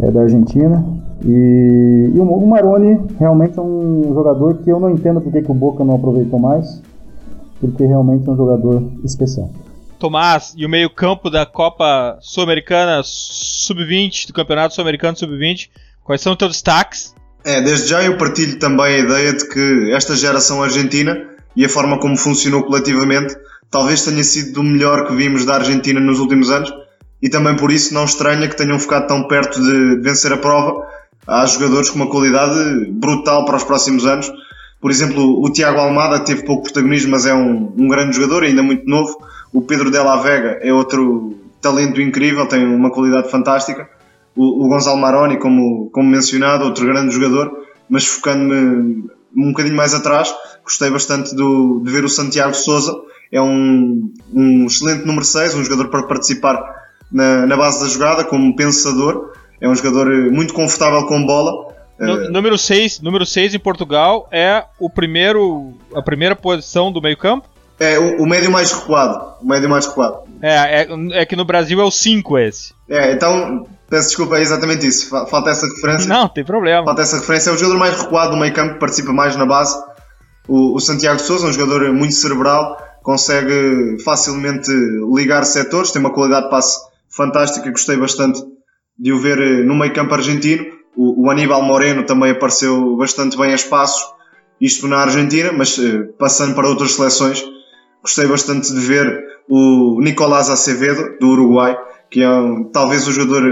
é 0.00 0.10
da 0.10 0.22
Argentina. 0.22 0.84
E, 1.24 2.10
e 2.14 2.18
o, 2.18 2.22
o 2.22 2.46
Maroni 2.46 2.98
realmente 3.18 3.58
é 3.58 3.62
um 3.62 4.12
jogador 4.14 4.54
que 4.58 4.70
eu 4.70 4.80
não 4.80 4.90
entendo 4.90 5.20
porque 5.20 5.42
que 5.42 5.50
o 5.50 5.54
Boca 5.54 5.84
não 5.84 5.96
aproveitou 5.96 6.38
mais, 6.38 6.82
porque 7.60 7.84
realmente 7.84 8.28
é 8.28 8.32
um 8.32 8.36
jogador 8.36 8.82
especial. 9.04 9.50
Tomás, 9.98 10.54
e 10.56 10.64
o 10.64 10.68
meio-campo 10.68 11.28
da 11.28 11.44
Copa 11.44 12.16
Sul-Americana 12.20 13.02
Sub-20, 13.04 14.28
do 14.28 14.32
Campeonato 14.32 14.74
Sul-Americano 14.74 15.16
Sub-20, 15.16 15.68
Quais 16.10 16.22
são 16.22 16.32
os 16.32 16.38
teus 16.38 16.52
destaques? 16.54 17.14
É, 17.44 17.60
desde 17.60 17.88
já 17.88 18.02
eu 18.02 18.18
partilho 18.18 18.58
também 18.58 18.86
a 18.86 18.98
ideia 18.98 19.32
de 19.32 19.48
que 19.48 19.92
esta 19.92 20.16
geração 20.16 20.60
argentina 20.60 21.16
e 21.56 21.64
a 21.64 21.68
forma 21.68 21.98
como 21.98 22.16
funcionou 22.16 22.62
coletivamente 22.62 23.34
talvez 23.70 24.04
tenha 24.04 24.22
sido 24.22 24.54
do 24.54 24.62
melhor 24.62 25.06
que 25.06 25.14
vimos 25.14 25.44
da 25.44 25.56
Argentina 25.56 26.00
nos 26.00 26.18
últimos 26.18 26.50
anos 26.50 26.72
e 27.22 27.28
também 27.28 27.56
por 27.56 27.70
isso 27.70 27.92
não 27.94 28.04
estranha 28.04 28.48
que 28.48 28.56
tenham 28.56 28.78
ficado 28.78 29.06
tão 29.06 29.26
perto 29.28 29.60
de 29.62 30.00
vencer 30.00 30.32
a 30.32 30.36
prova. 30.36 30.86
Há 31.26 31.44
jogadores 31.46 31.90
com 31.90 31.96
uma 31.96 32.10
qualidade 32.10 32.90
brutal 32.90 33.44
para 33.44 33.56
os 33.56 33.64
próximos 33.64 34.06
anos. 34.06 34.32
Por 34.80 34.90
exemplo, 34.90 35.44
o 35.44 35.52
Tiago 35.52 35.78
Almada 35.78 36.20
teve 36.20 36.44
pouco 36.44 36.64
protagonismo, 36.64 37.10
mas 37.10 37.26
é 37.26 37.34
um, 37.34 37.74
um 37.76 37.88
grande 37.88 38.16
jogador, 38.16 38.42
ainda 38.42 38.62
muito 38.62 38.88
novo. 38.88 39.18
O 39.52 39.60
Pedro 39.60 39.90
Della 39.90 40.16
Vega 40.16 40.58
é 40.62 40.72
outro 40.72 41.36
talento 41.60 42.00
incrível, 42.00 42.46
tem 42.46 42.66
uma 42.66 42.90
qualidade 42.90 43.30
fantástica 43.30 43.86
o, 44.36 44.64
o 44.64 44.68
Gonzalo 44.68 44.98
Maroni, 44.98 45.38
como, 45.38 45.90
como 45.90 46.08
mencionado, 46.08 46.64
outro 46.64 46.86
grande 46.86 47.14
jogador, 47.14 47.66
mas 47.88 48.06
focando-me 48.06 49.10
um 49.36 49.50
bocadinho 49.50 49.76
mais 49.76 49.94
atrás, 49.94 50.34
gostei 50.62 50.90
bastante 50.90 51.34
do, 51.34 51.80
de 51.84 51.90
ver 51.90 52.04
o 52.04 52.08
Santiago 52.08 52.54
Souza, 52.54 52.94
é 53.32 53.40
um, 53.40 54.12
um 54.32 54.66
excelente 54.66 55.06
número 55.06 55.24
6, 55.24 55.54
um 55.54 55.64
jogador 55.64 55.88
para 55.88 56.02
participar 56.04 56.62
na, 57.10 57.46
na 57.46 57.56
base 57.56 57.80
da 57.80 57.88
jogada, 57.88 58.24
como 58.24 58.54
pensador, 58.56 59.32
é 59.60 59.68
um 59.68 59.74
jogador 59.74 60.08
muito 60.30 60.54
confortável 60.54 61.06
com 61.06 61.24
bola. 61.24 61.70
No, 61.98 62.30
número 62.30 62.56
6 62.56 63.00
número 63.00 63.26
6 63.26 63.54
em 63.54 63.58
Portugal 63.58 64.26
é 64.32 64.64
o 64.78 64.88
primeiro 64.88 65.74
a 65.94 66.00
primeira 66.00 66.34
posição 66.34 66.90
do 66.90 67.00
meio 67.00 67.16
campo? 67.16 67.46
É, 67.78 67.98
o, 67.98 68.22
o 68.22 68.26
médio 68.26 68.50
mais 68.50 68.72
recuado. 68.72 69.34
O 69.42 69.46
médio 69.46 69.68
mais 69.68 69.86
recuado. 69.86 70.20
É, 70.42 70.82
é, 70.82 70.88
é 71.12 71.26
que 71.26 71.36
no 71.36 71.44
Brasil 71.44 71.80
é 71.80 71.84
o 71.84 71.90
5 71.90 72.38
esse. 72.38 72.74
É, 72.88 73.12
então, 73.12 73.66
peço 73.90 74.08
desculpa, 74.08 74.38
é 74.38 74.42
exatamente 74.42 74.86
isso. 74.86 75.10
Falta 75.10 75.50
essa 75.50 75.66
referência. 75.66 76.08
Não, 76.08 76.28
tem 76.28 76.44
problema. 76.44 76.84
Falta 76.84 77.02
essa 77.02 77.18
referência. 77.18 77.50
É 77.50 77.52
o 77.52 77.58
jogador 77.58 77.78
mais 77.78 78.00
recuado 78.00 78.30
do 78.30 78.36
meio 78.36 78.54
campo, 78.54 78.78
participa 78.78 79.12
mais 79.12 79.36
na 79.36 79.44
base. 79.44 79.76
O, 80.48 80.76
o 80.76 80.80
Santiago 80.80 81.18
Souza, 81.20 81.46
um 81.46 81.52
jogador 81.52 81.92
muito 81.92 82.14
cerebral, 82.14 82.78
consegue 83.02 83.98
facilmente 84.02 84.70
ligar 85.14 85.44
setores, 85.44 85.90
tem 85.90 86.00
uma 86.00 86.12
qualidade 86.12 86.44
de 86.44 86.50
passe 86.50 86.78
fantástica, 87.08 87.70
gostei 87.70 87.96
bastante 87.96 88.40
de 88.98 89.12
o 89.12 89.18
ver 89.18 89.38
eh, 89.38 89.64
no 89.64 89.74
meio 89.74 89.92
campo 89.92 90.14
argentino. 90.14 90.64
O, 90.96 91.26
o 91.26 91.30
Aníbal 91.30 91.62
Moreno 91.62 92.04
também 92.04 92.30
apareceu 92.30 92.96
bastante 92.96 93.36
bem 93.36 93.52
a 93.52 93.54
espaços, 93.54 94.02
isto 94.60 94.86
na 94.86 94.98
Argentina, 94.98 95.52
mas 95.52 95.78
eh, 95.78 96.08
passando 96.18 96.54
para 96.54 96.68
outras 96.68 96.94
seleções 96.94 97.44
Gostei 98.02 98.26
bastante 98.26 98.72
de 98.72 98.80
ver 98.80 99.24
o 99.48 100.00
Nicolás 100.00 100.48
Acevedo, 100.48 101.18
do 101.20 101.28
Uruguai, 101.28 101.76
que 102.10 102.22
é 102.22 102.30
um, 102.30 102.64
talvez 102.64 103.06
o 103.06 103.12
jogador 103.12 103.42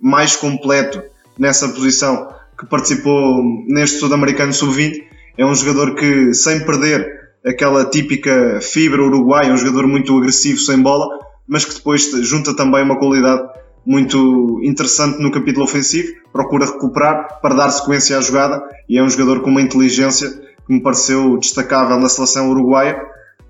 mais 0.00 0.36
completo 0.36 1.02
nessa 1.38 1.68
posição 1.68 2.28
que 2.58 2.66
participou 2.66 3.42
neste 3.66 3.98
Sul-Americano 3.98 4.52
Sub-20. 4.52 5.04
É 5.38 5.46
um 5.46 5.54
jogador 5.54 5.94
que, 5.94 6.34
sem 6.34 6.64
perder 6.64 7.22
aquela 7.44 7.84
típica 7.84 8.60
fibra 8.60 9.02
uruguaia, 9.02 9.52
um 9.52 9.56
jogador 9.56 9.86
muito 9.88 10.16
agressivo 10.16 10.58
sem 10.58 10.80
bola, 10.80 11.08
mas 11.48 11.64
que 11.64 11.74
depois 11.74 12.10
junta 12.24 12.54
também 12.54 12.82
uma 12.82 12.98
qualidade 12.98 13.42
muito 13.84 14.60
interessante 14.62 15.20
no 15.20 15.32
capítulo 15.32 15.64
ofensivo, 15.64 16.12
procura 16.32 16.66
recuperar 16.66 17.40
para 17.40 17.54
dar 17.54 17.70
sequência 17.70 18.16
à 18.16 18.20
jogada 18.20 18.62
e 18.88 18.96
é 18.96 19.02
um 19.02 19.08
jogador 19.08 19.40
com 19.40 19.50
uma 19.50 19.60
inteligência 19.60 20.30
que 20.30 20.72
me 20.72 20.80
pareceu 20.80 21.36
destacável 21.38 21.98
na 21.98 22.08
seleção 22.08 22.50
uruguaia. 22.50 23.02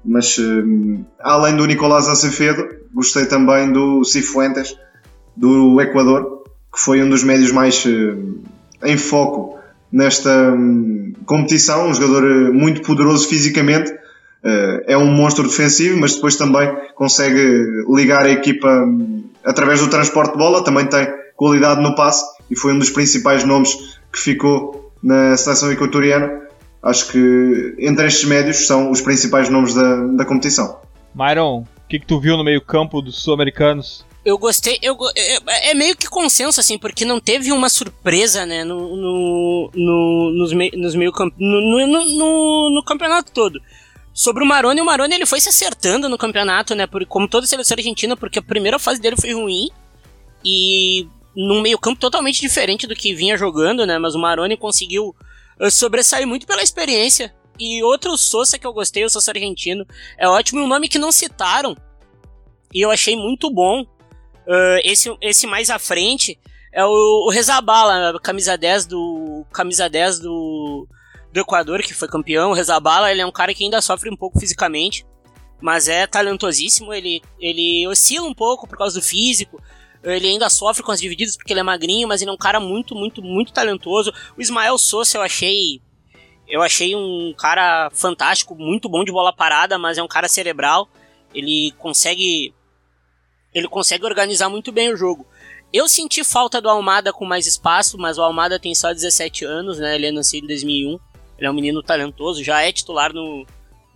Mas 0.05 0.39
uh, 0.39 1.05
além 1.21 1.55
do 1.55 1.67
Nicolás 1.67 2.09
Acevedo, 2.09 2.67
gostei 2.95 3.27
também 3.27 3.73
do 3.73 4.05
Cifuentes, 4.05 4.77
do 5.37 5.81
Equador, 5.81 6.43
que 6.73 6.81
foi 6.81 7.03
um 7.03 7.09
dos 7.09 7.23
médios 7.23 7.53
mais 7.53 7.85
uh, 7.85 8.41
em 8.85 8.97
foco 8.97 9.59
nesta 9.91 10.31
um, 10.53 11.13
competição. 11.27 11.89
Um 11.89 11.95
jogador 11.95 12.25
uh, 12.25 12.55
muito 12.55 12.83
poderoso 12.83 13.29
fisicamente, 13.29 13.93
é 14.89 14.99
um 14.99 15.07
monstro 15.07 15.47
defensivo, 15.47 16.01
mas 16.01 16.17
depois 16.17 16.35
também 16.35 16.69
consegue 16.97 17.85
ligar 17.89 18.25
a 18.25 18.31
equipa 18.31 18.69
hum, 18.69 19.23
através 19.45 19.81
do 19.81 19.89
transporte 19.89 20.33
de 20.33 20.39
bola, 20.39 20.65
também 20.65 20.85
tem 20.87 21.07
qualidade 21.37 21.81
no 21.81 21.95
passe 21.95 22.25
e 22.51 22.57
foi 22.57 22.73
um 22.73 22.79
dos 22.79 22.91
principais 22.91 23.45
nomes 23.45 23.99
que 24.13 24.19
ficou 24.19 24.93
na 25.03 25.37
seleção 25.37 25.73
equatoriana. 25.73 26.43
Acho 26.83 27.13
que 27.13 27.75
entre 27.79 28.07
estes 28.07 28.25
médios 28.29 28.67
são 28.67 28.91
os 28.91 29.01
principais 29.01 29.49
nomes 29.49 29.75
da, 29.75 29.97
da 30.09 30.25
competição. 30.25 30.81
Myron, 31.15 31.65
que, 31.93 31.99
que 31.99 32.07
tu 32.07 32.19
viu 32.19 32.37
no 32.39 32.45
meio-campo 32.45 33.03
dos 33.03 33.23
sul-americanos? 33.23 34.05
Eu 34.25 34.39
gostei, 34.39 34.79
eu, 34.81 34.97
é, 35.15 35.71
é, 35.71 35.75
meio 35.75 35.97
que 35.97 36.09
consenso, 36.09 36.59
assim, 36.59 36.79
porque 36.79 37.05
não 37.05 37.21
teve 37.21 37.53
uma 37.53 37.69
surpresa, 37.69 38.47
né, 38.47 38.65
no, 38.65 38.97
no, 38.97 39.71
no 39.75 40.33
nos, 40.39 40.53
mei, 40.53 40.71
nos 40.75 40.95
meio 40.95 41.13
campo, 41.13 41.35
no, 41.39 41.61
no, 41.61 41.87
no, 41.87 42.71
no, 42.71 42.85
campeonato 42.85 43.33
todo. 43.33 43.61
Sobre 44.15 44.45
o 44.45 44.47
Maroni, 44.47 44.81
o 44.81 44.85
Maroni 44.85 45.15
ele 45.15 45.27
foi 45.27 45.41
se 45.41 45.49
acertando 45.49 46.09
no 46.09 46.17
campeonato, 46.17 46.75
né, 46.75 46.87
por, 46.87 47.05
como 47.07 47.29
toda 47.29 47.45
a 47.45 47.49
seleção 47.49 47.75
argentina, 47.77 48.17
porque 48.17 48.39
a 48.39 48.43
primeira 48.43 48.79
fase 48.79 49.01
dele 49.01 49.17
foi 49.17 49.35
ruim, 49.35 49.69
e 50.45 51.07
num 51.37 51.61
meio 51.61 51.79
campo 51.79 52.01
totalmente 52.01 52.41
diferente 52.41 52.87
do 52.87 52.95
que 52.95 53.15
vinha 53.15 53.37
jogando, 53.37 53.85
né, 53.85 53.99
mas 53.99 54.15
o 54.15 54.21
Maroni 54.21 54.57
conseguiu 54.57 55.15
uh, 55.61 55.71
sobressair 55.71 56.27
muito 56.27 56.47
pela 56.47 56.63
experiência. 56.63 57.35
E 57.63 57.83
outro 57.83 58.17
Sousa 58.17 58.59
que 58.59 58.67
eu 58.67 58.73
gostei, 58.73 59.05
o 59.05 59.11
Sousa 59.11 59.31
argentino, 59.31 59.87
é 60.19 60.29
ótimo, 60.29 60.61
e 60.61 60.63
um 60.63 60.69
nome 60.69 60.89
que 60.89 60.99
não 60.99 61.13
citaram, 61.13 61.77
e 62.75 62.81
eu 62.81 62.91
achei 62.91 63.15
muito 63.15 63.51
bom, 63.51 63.85
Uh, 64.47 64.81
esse, 64.83 65.15
esse 65.21 65.47
mais 65.47 65.71
à 65.71 65.79
frente 65.79 66.39
é 66.73 66.85
o, 66.85 67.27
o 67.27 67.31
Rezabala, 67.31 68.19
camisa 68.21 68.57
10 68.57 68.87
do. 68.87 69.47
Camisa 69.53 69.89
10 69.89 70.21
do, 70.21 70.87
do 71.33 71.41
Equador, 71.41 71.81
que 71.83 71.95
foi 71.95 72.09
campeão. 72.09 72.51
O 72.51 72.55
Rezabala 72.55 73.11
ele 73.11 73.21
é 73.21 73.27
um 73.27 73.33
cara 73.33 73.55
que 73.55 73.65
ainda 73.65 73.81
sofre 73.81 74.11
um 74.11 74.17
pouco 74.17 74.41
fisicamente, 74.41 75.07
mas 75.61 75.87
é 75.87 76.07
talentosíssimo. 76.07 76.93
Ele, 76.93 77.23
ele 77.39 77.87
oscila 77.87 78.27
um 78.27 78.35
pouco 78.35 78.67
por 78.67 78.77
causa 78.77 78.99
do 78.99 79.05
físico. 79.05 79.63
Ele 80.03 80.27
ainda 80.27 80.51
sofre 80.51 80.83
com 80.83 80.91
as 80.91 81.01
divididas 81.01 81.37
porque 81.37 81.53
ele 81.53 81.61
é 81.61 81.65
magrinho, 81.65 82.09
mas 82.09 82.21
ele 82.21 82.31
é 82.31 82.35
um 82.35 82.39
cara 82.39 82.59
muito, 82.59 82.95
muito, 82.97 83.23
muito 83.23 83.53
talentoso. 83.53 84.13
O 84.37 84.41
Ismael 84.41 84.77
Souza 84.77 85.17
eu 85.17 85.23
achei. 85.23 85.81
Eu 86.49 86.63
achei 86.63 86.95
um 86.95 87.35
cara 87.37 87.91
fantástico, 87.93 88.55
muito 88.55 88.89
bom 88.89 89.05
de 89.05 89.13
bola 89.13 89.33
parada, 89.33 89.79
mas 89.79 89.99
é 89.99 90.03
um 90.03 90.09
cara 90.09 90.29
cerebral. 90.29 90.89
Ele 91.35 91.73
consegue 91.79 92.55
ele 93.55 93.69
consegue 93.69 94.05
organizar 94.05 94.49
muito 94.49 94.73
bem 94.73 94.93
o 94.93 94.97
jogo. 94.97 95.27
Eu 95.73 95.89
senti 95.89 96.23
falta 96.25 96.61
do 96.61 96.69
Almada 96.69 97.13
com 97.13 97.25
mais 97.25 97.47
espaço, 97.47 97.97
mas 97.99 98.19
o 98.19 98.23
Almada 98.23 98.59
tem 98.59 98.75
só 98.75 98.93
17 98.93 99.45
anos, 99.45 99.79
né? 99.79 99.95
Ele 99.95 100.07
é 100.07 100.13
nascido 100.13 100.45
em 100.45 100.49
2001. 100.49 100.99
Ele 101.39 101.47
é 101.47 101.51
um 101.51 101.55
menino 101.55 101.83
talentoso, 101.83 102.45
já 102.45 102.63
é 102.63 102.71
titular 102.71 103.13
no, 103.13 103.47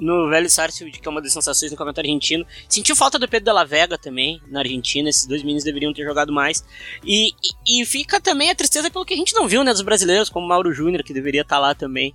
no 0.00 0.28
Velho 0.28 0.48
Sarsfield, 0.48 0.98
que 0.98 1.06
é 1.06 1.10
uma 1.10 1.22
das 1.22 1.32
sensações 1.32 1.70
do 1.70 1.76
campeonato 1.76 2.00
argentino. 2.00 2.46
Senti 2.68 2.94
falta 2.94 3.18
do 3.18 3.28
Pedro 3.28 3.44
de 3.44 3.52
la 3.52 3.64
Vega 3.64 3.98
também, 3.98 4.40
na 4.48 4.60
Argentina. 4.60 5.08
Esses 5.08 5.26
dois 5.26 5.42
meninos 5.42 5.64
deveriam 5.64 5.92
ter 5.92 6.04
jogado 6.04 6.32
mais. 6.32 6.64
E, 7.04 7.28
e, 7.66 7.82
e 7.82 7.86
fica 7.86 8.20
também 8.20 8.50
a 8.50 8.54
tristeza 8.54 8.90
pelo 8.90 9.04
que 9.04 9.14
a 9.14 9.16
gente 9.16 9.34
não 9.34 9.46
viu, 9.46 9.62
né? 9.62 9.72
Dos 9.72 9.82
brasileiros, 9.82 10.28
como 10.28 10.48
Mauro 10.48 10.72
Júnior, 10.72 11.02
que 11.02 11.12
deveria 11.12 11.42
estar 11.42 11.56
tá 11.56 11.60
lá 11.60 11.74
também. 11.74 12.14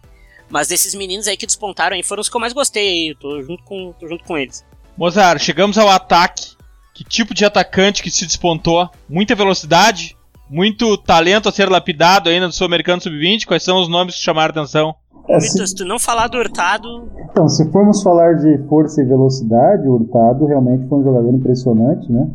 Mas 0.51 0.67
desses 0.67 0.93
meninos 0.93 1.27
aí 1.27 1.37
que 1.37 1.45
despontaram 1.45 1.95
aí 1.95 2.03
foram 2.03 2.21
os 2.21 2.29
que 2.29 2.35
eu 2.35 2.41
mais 2.41 2.53
gostei. 2.53 3.11
Eu 3.11 3.15
tô 3.15 3.41
junto 3.41 3.63
com, 3.63 3.93
tô 3.99 4.07
junto 4.07 4.23
com 4.23 4.37
eles. 4.37 4.65
Mozart, 4.97 5.41
chegamos 5.41 5.77
ao 5.77 5.89
ataque 5.89 6.51
que 6.93 7.03
tipo 7.03 7.33
de 7.33 7.45
atacante 7.45 8.03
que 8.03 8.11
se 8.11 8.25
despontou? 8.25 8.89
Muita 9.09 9.33
velocidade? 9.33 10.15
Muito 10.49 10.97
talento 10.97 11.47
a 11.47 11.51
ser 11.51 11.69
lapidado 11.69 12.29
ainda 12.29 12.47
do 12.47 12.53
Sul-Americano 12.53 13.01
Sub-20? 13.01 13.45
Quais 13.45 13.63
são 13.63 13.81
os 13.81 13.87
nomes 13.87 14.15
que 14.15 14.21
chamaram 14.21 14.51
atenção? 14.51 14.93
É, 15.29 15.39
se... 15.39 15.65
se 15.65 15.75
tu 15.75 15.85
não 15.85 15.97
falar 15.97 16.27
do 16.27 16.37
Hurtado. 16.37 17.09
Então, 17.29 17.47
se 17.47 17.69
formos 17.71 18.03
falar 18.03 18.33
de 18.33 18.57
força 18.67 19.01
e 19.01 19.05
velocidade, 19.05 19.87
o 19.87 19.93
Hurtado 19.93 20.45
realmente 20.45 20.87
foi 20.87 20.99
um 20.99 21.03
jogador 21.03 21.33
impressionante, 21.33 22.11
né? 22.11 22.27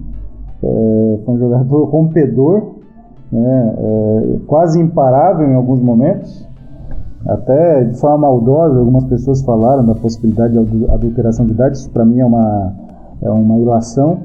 É, 0.62 1.24
foi 1.24 1.35
um 1.35 1.38
jogador 1.38 1.85
rompedor, 1.90 2.76
né? 3.31 3.74
É, 3.79 4.38
quase 4.46 4.81
imparável 4.81 5.46
em 5.46 5.55
alguns 5.55 5.81
momentos. 5.81 6.46
Até 7.28 7.84
de 7.84 7.98
forma 7.98 8.18
maldosa, 8.18 8.78
algumas 8.78 9.04
pessoas 9.04 9.42
falaram 9.42 9.84
da 9.84 9.94
possibilidade 9.94 10.52
de 10.52 10.90
adulteração 10.90 11.46
de 11.46 11.52
idade. 11.52 11.76
Isso 11.76 11.90
para 11.90 12.04
mim 12.04 12.20
é 12.20 12.24
uma, 12.24 12.72
é 13.22 13.30
uma 13.30 13.58
ilação 13.58 14.18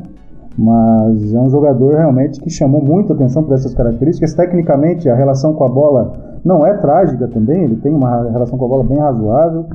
mas 0.57 1.33
é 1.33 1.39
um 1.39 1.49
jogador 1.49 1.95
realmente 1.95 2.39
que 2.39 2.49
chamou 2.49 2.81
muito 2.81 3.13
atenção 3.13 3.43
por 3.43 3.53
essas 3.53 3.73
características. 3.73 4.33
Tecnicamente, 4.33 5.09
a 5.09 5.15
relação 5.15 5.53
com 5.53 5.63
a 5.63 5.69
bola 5.69 6.13
não 6.43 6.65
é 6.65 6.75
trágica 6.77 7.27
também, 7.27 7.63
ele 7.63 7.77
tem 7.77 7.93
uma 7.93 8.29
relação 8.29 8.57
com 8.57 8.65
a 8.65 8.67
bola 8.67 8.83
bem 8.83 8.97
razoável. 8.97 9.65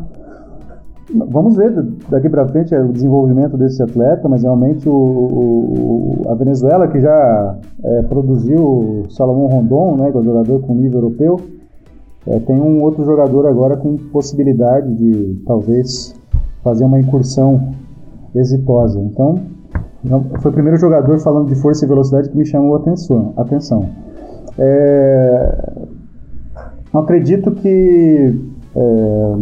Vamos 1.28 1.56
ver 1.56 1.72
daqui 2.08 2.28
para 2.28 2.46
frente 2.48 2.74
o 2.74 2.92
desenvolvimento 2.92 3.56
desse 3.56 3.80
atleta, 3.80 4.28
mas 4.28 4.42
realmente 4.42 4.88
o, 4.88 4.92
o 4.92 6.22
a 6.28 6.34
Venezuela, 6.34 6.88
que 6.88 7.00
já 7.00 7.56
é, 7.84 8.02
produziu 8.02 9.04
Salomão 9.10 9.46
Rondon, 9.46 9.96
né, 9.96 10.10
que 10.10 10.16
é 10.16 10.20
um 10.20 10.24
jogador 10.24 10.60
com 10.62 10.74
nível 10.74 10.98
europeu, 10.98 11.40
é, 12.26 12.38
tem 12.40 12.60
um 12.60 12.82
outro 12.82 13.04
jogador 13.04 13.46
agora 13.46 13.76
com 13.76 13.96
possibilidade 13.96 14.94
de 14.94 15.42
talvez 15.46 16.14
fazer 16.62 16.84
uma 16.84 16.98
incursão 16.98 17.72
exitosa. 18.34 19.00
Então, 19.00 19.40
foi 20.40 20.50
o 20.50 20.54
primeiro 20.54 20.78
jogador 20.78 21.18
falando 21.20 21.48
de 21.48 21.54
força 21.56 21.84
e 21.84 21.88
velocidade 21.88 22.28
que 22.28 22.36
me 22.36 22.46
chamou 22.46 22.76
a 22.76 22.78
atenção. 22.78 23.32
atenção. 23.36 23.88
É, 24.58 25.86
acredito 26.94 27.50
que 27.52 28.34
é, 28.74 29.36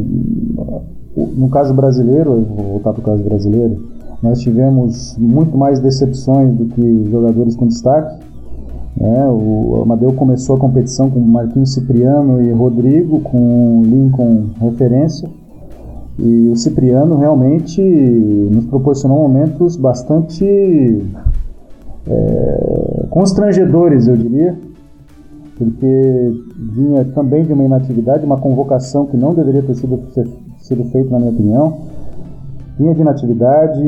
no 1.16 1.48
caso 1.48 1.74
brasileiro, 1.74 2.42
vou 2.42 2.66
voltar 2.66 2.92
para 2.92 3.00
o 3.00 3.04
caso 3.04 3.22
brasileiro, 3.22 3.76
nós 4.22 4.40
tivemos 4.40 5.16
muito 5.18 5.56
mais 5.56 5.80
decepções 5.80 6.52
do 6.54 6.66
que 6.66 7.10
jogadores 7.10 7.56
com 7.56 7.66
destaque. 7.66 8.24
É, 9.00 9.26
o 9.26 9.80
Amadeu 9.83 10.12
começou 10.12 10.57
a 10.57 10.59
competição 10.59 11.11
com 11.11 11.18
Marquinhos 11.20 11.74
Cipriano 11.74 12.40
e 12.40 12.52
Rodrigo, 12.52 13.20
com 13.20 13.83
Lincoln 13.85 14.46
referência. 14.61 15.28
E 16.18 16.48
o 16.48 16.57
Cipriano 16.57 17.16
realmente 17.16 17.80
nos 17.83 18.66
proporcionou 18.66 19.18
momentos 19.18 19.76
bastante 19.76 20.44
é, 22.07 23.07
constrangedores, 23.11 24.07
eu 24.07 24.16
diria, 24.16 24.57
porque 25.59 26.33
vinha 26.72 27.04
também 27.07 27.44
de 27.44 27.52
uma 27.52 27.64
inatividade, 27.64 28.24
uma 28.24 28.38
convocação 28.38 29.07
que 29.07 29.16
não 29.16 29.35
deveria 29.35 29.62
ter 29.62 29.74
sido, 29.74 30.00
sido 30.59 30.85
feita, 30.85 31.11
na 31.11 31.18
minha 31.18 31.33
opinião. 31.33 31.93
Vinha 32.78 32.94
de 32.94 33.00
inatividade, 33.02 33.82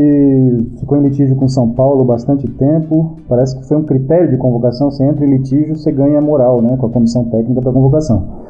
ficou 0.78 0.96
em 0.98 1.02
litígio 1.02 1.34
com 1.36 1.48
São 1.48 1.70
Paulo 1.70 2.04
bastante 2.04 2.46
tempo. 2.48 3.16
Parece 3.28 3.58
que 3.58 3.66
foi 3.66 3.76
um 3.76 3.82
critério 3.82 4.30
de 4.30 4.36
convocação. 4.36 4.90
Você 4.90 5.04
entra 5.04 5.24
em 5.24 5.30
litígio, 5.30 5.76
você 5.76 5.90
ganha 5.90 6.20
moral 6.20 6.62
né, 6.62 6.76
com 6.76 6.86
a 6.86 6.90
comissão 6.90 7.24
técnica 7.24 7.60
da 7.60 7.72
convocação 7.72 8.46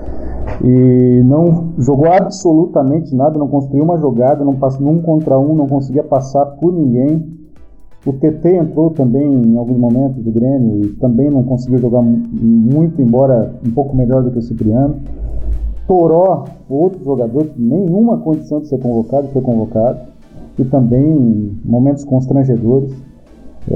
e 0.65 1.23
não 1.25 1.73
jogou 1.79 2.11
absolutamente 2.11 3.15
nada, 3.15 3.39
não 3.39 3.49
construiu 3.49 3.85
uma 3.85 3.99
jogada, 3.99 4.45
não 4.45 4.55
passou 4.55 4.81
num 4.81 5.01
contra 5.03 5.39
um, 5.39 5.55
não 5.55 5.67
conseguia 5.67 6.03
passar 6.03 6.47
por 6.47 6.73
ninguém. 6.73 7.35
O 8.05 8.13
TT 8.13 8.55
entrou 8.55 8.91
também 8.91 9.33
em 9.33 9.59
alguns 9.59 9.77
momentos 9.77 10.23
do 10.23 10.31
Grêmio 10.31 10.85
e 10.85 10.89
também 10.95 11.29
não 11.29 11.43
conseguiu 11.43 11.79
jogar 11.79 12.03
muito, 12.03 13.03
embora 13.03 13.53
um 13.67 13.71
pouco 13.73 13.97
melhor 13.97 14.23
do 14.23 14.31
que 14.31 14.39
o 14.39 14.43
Cipriano. 14.43 14.97
Toró, 15.89 16.45
outro 16.69 17.05
jogador 17.05 17.49
nenhuma 17.57 18.19
condição 18.19 18.61
de 18.61 18.69
ser 18.69 18.79
convocado, 18.79 19.29
foi 19.29 19.43
convocado. 19.43 19.99
E 20.59 20.65
também 20.65 21.59
momentos 21.65 22.05
constrangedores. 22.05 22.93
É, 23.71 23.75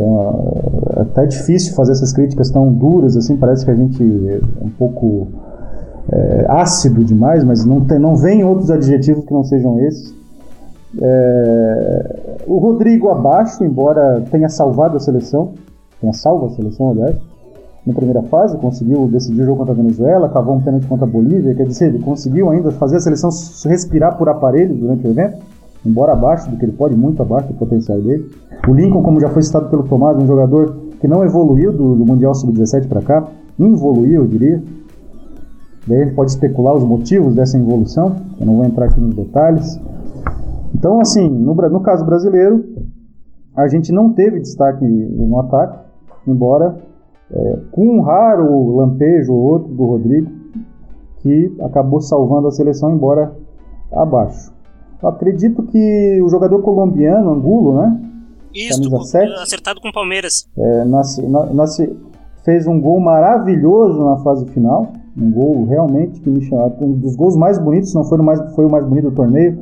é 0.98 1.02
até 1.02 1.26
difícil 1.26 1.74
fazer 1.74 1.92
essas 1.92 2.12
críticas 2.12 2.50
tão 2.50 2.72
duras, 2.72 3.16
assim, 3.16 3.36
parece 3.36 3.64
que 3.64 3.70
a 3.70 3.74
gente 3.74 4.02
é 4.02 4.64
um 4.64 4.70
pouco 4.70 5.28
é, 6.12 6.46
ácido 6.48 7.04
demais, 7.04 7.44
mas 7.44 7.64
não, 7.64 7.80
tem, 7.80 7.98
não 7.98 8.16
vem 8.16 8.44
outros 8.44 8.70
adjetivos 8.70 9.24
que 9.24 9.32
não 9.32 9.44
sejam 9.44 9.80
esses. 9.80 10.14
É, 11.00 12.40
o 12.46 12.58
Rodrigo 12.58 13.08
abaixo, 13.08 13.62
embora 13.62 14.22
tenha 14.30 14.48
salvado 14.48 14.96
a 14.96 15.00
seleção, 15.00 15.52
tenha 16.00 16.12
salvo 16.12 16.46
a 16.46 16.50
seleção, 16.50 16.90
aliás, 16.90 17.16
na 17.86 17.94
primeira 17.94 18.22
fase, 18.22 18.56
conseguiu 18.58 19.06
decidir 19.08 19.42
o 19.42 19.46
jogo 19.46 19.58
contra 19.58 19.72
a 19.72 19.76
Venezuela, 19.76 20.28
cavou 20.28 20.56
um 20.56 20.60
pênalti 20.60 20.86
contra 20.86 21.06
a 21.06 21.08
Bolívia, 21.08 21.54
quer 21.54 21.66
dizer, 21.66 21.86
ele 21.86 22.00
conseguiu 22.00 22.50
ainda 22.50 22.70
fazer 22.72 22.96
a 22.96 23.00
seleção 23.00 23.30
respirar 23.66 24.18
por 24.18 24.28
aparelhos 24.28 24.76
durante 24.76 25.06
o 25.06 25.10
evento, 25.10 25.38
embora 25.84 26.12
abaixo 26.12 26.50
do 26.50 26.56
que 26.56 26.64
ele 26.64 26.72
pode, 26.72 26.96
muito 26.96 27.22
abaixo 27.22 27.48
do 27.48 27.54
potencial 27.54 28.00
dele. 28.00 28.30
O 28.68 28.72
Lincoln, 28.72 29.02
como 29.02 29.20
já 29.20 29.28
foi 29.28 29.42
citado 29.42 29.68
pelo 29.68 29.84
Tomás, 29.84 30.16
um 30.16 30.26
jogador 30.26 30.76
que 31.00 31.08
não 31.08 31.24
evoluiu 31.24 31.72
do, 31.72 31.96
do 31.96 32.04
Mundial 32.04 32.34
Sub-17 32.34 32.86
para 32.86 33.00
cá, 33.00 33.28
involuiu, 33.58 34.22
eu 34.22 34.26
diria. 34.26 34.62
Daí 35.86 36.02
a 36.02 36.04
gente 36.04 36.14
pode 36.14 36.30
especular 36.30 36.74
os 36.74 36.84
motivos 36.84 37.34
dessa 37.34 37.56
involução, 37.56 38.16
eu 38.38 38.46
não 38.46 38.56
vou 38.56 38.66
entrar 38.66 38.86
aqui 38.86 39.00
nos 39.00 39.14
detalhes. 39.14 39.80
Então, 40.74 41.00
assim, 41.00 41.28
no, 41.28 41.54
no 41.54 41.80
caso 41.80 42.04
brasileiro, 42.04 42.64
a 43.56 43.66
gente 43.66 43.90
não 43.92 44.12
teve 44.12 44.40
destaque 44.40 44.84
no 44.84 45.40
ataque, 45.40 45.78
embora 46.26 46.76
é, 47.32 47.58
com 47.72 47.86
um 47.86 48.00
raro 48.02 48.76
lampejo 48.76 49.32
ou 49.32 49.40
outro 49.40 49.72
do 49.72 49.84
Rodrigo, 49.84 50.30
que 51.18 51.54
acabou 51.60 52.00
salvando 52.00 52.48
a 52.48 52.50
seleção, 52.50 52.92
embora 52.92 53.32
abaixo. 53.92 54.52
Eu 55.02 55.08
acredito 55.08 55.62
que 55.62 56.20
o 56.22 56.28
jogador 56.28 56.60
colombiano, 56.62 57.32
Angulo, 57.32 57.80
né? 57.80 58.00
Isso, 58.54 58.82
camisa 58.82 59.04
7, 59.04 59.32
acertado 59.34 59.80
com 59.80 59.88
o 59.88 59.92
Palmeiras. 59.92 60.48
É, 60.56 60.84
nasce, 60.84 61.22
nasce, 61.22 61.96
fez 62.44 62.66
um 62.66 62.80
gol 62.80 63.00
maravilhoso 63.00 64.04
na 64.04 64.16
fase 64.18 64.46
final. 64.46 64.92
Um 65.16 65.30
gol 65.30 65.64
realmente 65.66 66.20
que 66.20 66.28
me 66.28 66.42
chamou. 66.42 66.76
Um 66.80 66.92
dos 66.92 67.16
gols 67.16 67.36
mais 67.36 67.58
bonitos, 67.58 67.94
não 67.94 68.04
foi 68.04 68.18
o 68.18 68.22
mais, 68.22 68.54
foi 68.54 68.66
o 68.66 68.70
mais 68.70 68.84
bonito 68.84 69.10
do 69.10 69.14
torneio 69.14 69.58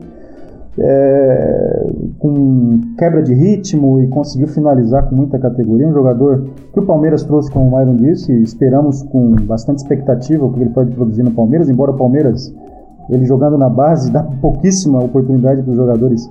é, 0.80 1.86
com 2.18 2.80
quebra 2.96 3.22
de 3.22 3.34
ritmo 3.34 4.00
e 4.00 4.08
conseguiu 4.08 4.48
finalizar 4.48 5.08
com 5.08 5.16
muita 5.16 5.38
categoria. 5.38 5.88
Um 5.88 5.92
jogador 5.92 6.48
que 6.72 6.78
o 6.78 6.86
Palmeiras 6.86 7.24
trouxe, 7.24 7.50
como 7.50 7.68
o 7.68 7.76
Myron 7.76 7.96
disse, 7.96 8.32
esperamos 8.42 9.02
com 9.02 9.34
bastante 9.42 9.78
expectativa 9.78 10.44
o 10.44 10.52
que 10.52 10.60
ele 10.60 10.70
pode 10.70 10.90
produzir 10.94 11.22
no 11.22 11.32
Palmeiras, 11.32 11.68
embora 11.68 11.90
o 11.90 11.96
Palmeiras, 11.96 12.54
ele 13.08 13.24
jogando 13.24 13.56
na 13.56 13.68
base, 13.68 14.10
dá 14.10 14.22
pouquíssima 14.22 15.02
oportunidade 15.02 15.62
para 15.62 15.70
os 15.70 15.76
jogadores 15.76 16.28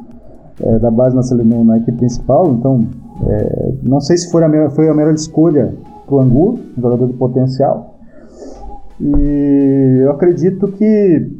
é, 0.62 0.80
da 0.80 0.92
base 0.92 1.16
na, 1.16 1.44
no, 1.44 1.64
na, 1.64 1.78
equipe 1.78 1.98
principal. 1.98 2.54
Então, 2.54 2.86
é, 3.28 3.74
não 3.84 4.00
sei 4.00 4.18
se 4.18 4.32
foi 4.32 4.44
a, 4.44 4.48
melhor, 4.50 4.72
foi 4.72 4.88
a 4.90 4.94
melhor 4.94 5.14
escolha 5.14 5.74
para 6.06 6.16
o 6.16 6.20
Angulo, 6.20 6.60
um 6.78 6.82
jogador 6.82 7.08
de 7.08 7.14
potencial. 7.14 7.96
E 9.00 10.00
eu 10.02 10.12
acredito 10.12 10.68
que 10.70 11.32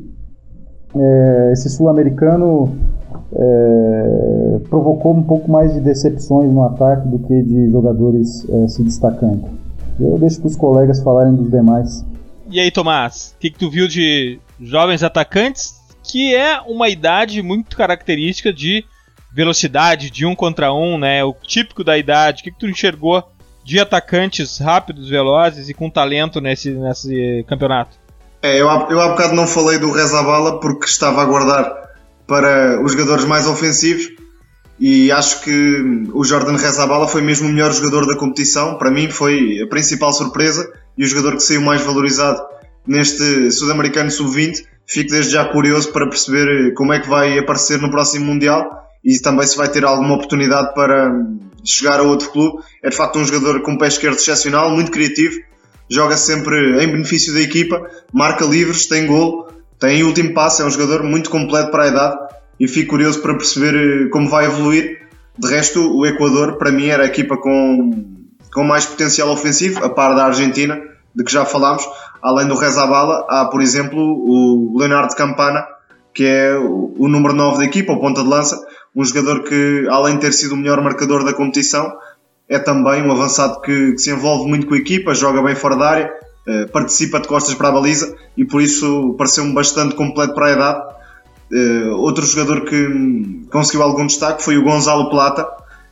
é, 0.96 1.52
esse 1.54 1.70
sul-americano 1.70 2.76
é, 3.34 4.60
provocou 4.70 5.14
um 5.14 5.24
pouco 5.24 5.50
mais 5.50 5.74
de 5.74 5.80
decepções 5.80 6.52
no 6.52 6.64
ataque 6.64 7.08
do 7.08 7.20
que 7.20 7.42
de 7.44 7.70
jogadores 7.72 8.48
é, 8.50 8.68
se 8.68 8.84
destacando. 8.84 9.44
Eu 10.00 10.18
deixo 10.18 10.40
para 10.40 10.48
os 10.48 10.56
colegas 10.56 11.02
falarem 11.02 11.34
dos 11.34 11.50
demais. 11.50 12.06
E 12.50 12.60
aí, 12.60 12.72
Tomás, 12.72 13.34
o 13.36 13.40
que, 13.40 13.50
que 13.50 13.58
tu 13.58 13.70
viu 13.70 13.88
de 13.88 14.40
jovens 14.60 15.04
atacantes? 15.04 15.76
Que 16.04 16.34
é 16.36 16.60
uma 16.62 16.90
idade 16.90 17.42
muito 17.42 17.76
característica 17.76 18.54
de 18.54 18.86
velocidade, 19.34 20.10
de 20.10 20.26
um 20.26 20.36
contra 20.36 20.74
um, 20.74 20.98
né? 20.98 21.24
O 21.24 21.34
típico 21.34 21.84
da 21.84 21.98
idade. 21.98 22.42
O 22.42 22.44
que, 22.46 22.52
que 22.52 22.60
tu 22.60 22.68
enxergou 22.68 23.24
de 23.64 23.80
atacantes 23.80 24.60
rápidos, 24.60 25.10
velozes 25.10 25.68
e 25.68 25.74
com 25.74 25.90
talento 25.90 26.40
nesse, 26.40 26.72
nesse 26.72 27.46
campeonato? 27.48 27.98
É, 28.42 28.54
eu, 28.56 28.68
eu 28.68 29.02
há 29.02 29.10
bocado 29.10 29.34
não 29.34 29.46
falei 29.46 29.78
do 29.78 29.92
Rezabala 29.92 30.60
porque 30.60 30.86
estava 30.86 31.22
a 31.22 31.26
guardar 31.26 31.88
para 32.26 32.82
os 32.82 32.94
jogadores 32.94 33.26
mais 33.26 33.48
ofensivos 33.48 34.08
e 34.80 35.12
acho 35.12 35.42
que 35.42 36.10
o 36.14 36.24
Jordan 36.24 36.56
Rezabala 36.56 37.08
foi 37.08 37.22
mesmo 37.22 37.48
o 37.48 37.52
melhor 37.52 37.74
jogador 37.74 38.06
da 38.06 38.16
competição. 38.16 38.78
Para 38.78 38.92
mim 38.92 39.10
foi 39.10 39.62
a 39.64 39.68
principal 39.68 40.14
surpresa 40.14 40.72
e 40.98 41.04
o 41.04 41.08
jogador 41.08 41.34
que 41.34 41.44
saiu 41.44 41.62
mais 41.62 41.82
valorizado 41.82 42.40
neste 42.88 43.52
Sudamericano 43.52 44.10
Sub-20. 44.10 44.66
Fico 44.86 45.12
desde 45.12 45.34
já 45.34 45.46
curioso 45.46 45.92
para 45.92 46.08
perceber 46.08 46.74
como 46.74 46.94
é 46.94 47.00
que 47.00 47.10
vai 47.10 47.38
aparecer 47.38 47.80
no 47.82 47.92
próximo 47.92 48.26
Mundial 48.26 48.66
e 49.04 49.20
também 49.20 49.46
se 49.46 49.58
vai 49.58 49.70
ter 49.70 49.84
alguma 49.84 50.16
oportunidade 50.16 50.74
para 50.74 51.12
chegar 51.64 52.00
a 52.00 52.04
outro 52.04 52.30
clube. 52.30 52.64
É 52.84 52.90
de 52.90 52.96
facto 52.96 53.20
um 53.20 53.26
jogador 53.26 53.62
com 53.62 53.78
pé 53.78 53.88
esquerdo 53.88 54.16
excepcional, 54.16 54.72
muito 54.72 54.92
criativo, 54.92 55.38
joga 55.90 56.16
sempre 56.16 56.84
em 56.84 56.88
benefício 56.88 57.34
da 57.34 57.42
equipa, 57.42 57.86
marca 58.14 58.46
livres, 58.46 58.88
tem 58.88 59.06
gol 59.06 59.48
tem 59.80 60.04
último 60.04 60.34
passo, 60.34 60.64
é 60.64 60.66
um 60.66 60.72
jogador 60.72 61.04
muito 61.04 61.30
completo 61.30 61.70
para 61.70 61.84
a 61.84 61.88
idade 61.88 62.18
e 62.60 62.68
fico 62.68 62.92
curioso 62.92 63.22
para 63.22 63.36
perceber 63.36 63.76
eh, 63.76 64.10
como 64.10 64.28
vai 64.28 64.46
evoluir. 64.46 65.08
De 65.38 65.48
resto, 65.48 65.96
o 65.96 66.04
Equador, 66.06 66.58
para 66.58 66.72
mim, 66.72 66.88
era 66.88 67.04
a 67.04 67.06
equipa 67.06 67.38
com, 67.38 67.92
com 68.52 68.64
mais 68.64 68.86
potencial 68.86 69.30
ofensivo, 69.30 69.84
a 69.86 69.90
par 69.90 70.16
da 70.16 70.26
Argentina, 70.26 70.82
de 71.16 71.24
que 71.24 71.32
já 71.32 71.46
falámos. 71.46 71.84
Além 72.22 72.48
do 72.48 72.56
Rezabala, 72.56 73.26
há, 73.30 73.46
por 73.46 73.62
exemplo, 73.62 74.00
o 74.00 74.78
Leonardo 74.78 75.16
Campana, 75.16 75.66
que 76.14 76.26
é 76.26 76.58
o, 76.58 77.08
número 77.08 77.34
9 77.34 77.60
da 77.60 77.66
equipa, 77.66 77.94
o 77.94 78.00
ponta 78.00 78.24
de 78.24 78.28
lança, 78.28 78.60
um 78.96 79.04
jogador 79.04 79.44
que, 79.44 79.88
além 79.90 80.16
de 80.16 80.22
ter 80.22 80.34
sido 80.34 80.54
o 80.54 80.58
melhor 80.58 80.82
marcador 80.82 81.24
da 81.24 81.34
competição, 81.34 81.92
é 82.50 82.58
também 82.58 83.04
um 83.04 83.12
avançado 83.12 83.62
que, 83.62 83.92
que 83.92 84.00
se 84.00 84.12
envolve 84.12 84.48
muito 84.48 84.66
com 84.66 84.74
a 84.74 84.78
equipa, 84.78 85.14
joga 85.14 85.42
bem 85.44 85.54
fora 85.54 85.76
da 85.76 85.90
área, 85.90 86.14
eh, 86.48 86.66
participa 86.68 87.20
de 87.20 87.28
costas 87.28 87.54
para 87.56 87.68
a 87.68 87.72
baliza 87.74 88.16
e 88.38 88.46
por 88.46 88.62
isso 88.62 89.16
pareceu-me 89.18 89.54
bastante 89.54 89.96
completo 89.96 90.34
para 90.34 90.46
a 90.46 90.52
idade. 90.54 90.98
Uh, 91.52 91.92
outro 91.98 92.26
jogador 92.26 92.66
que 92.66 93.46
conseguiu 93.52 93.84
algum 93.84 94.06
destaque 94.06 94.44
foi 94.44 94.58
o 94.58 94.64
Gonzalo 94.64 95.10
Plata, 95.10 95.46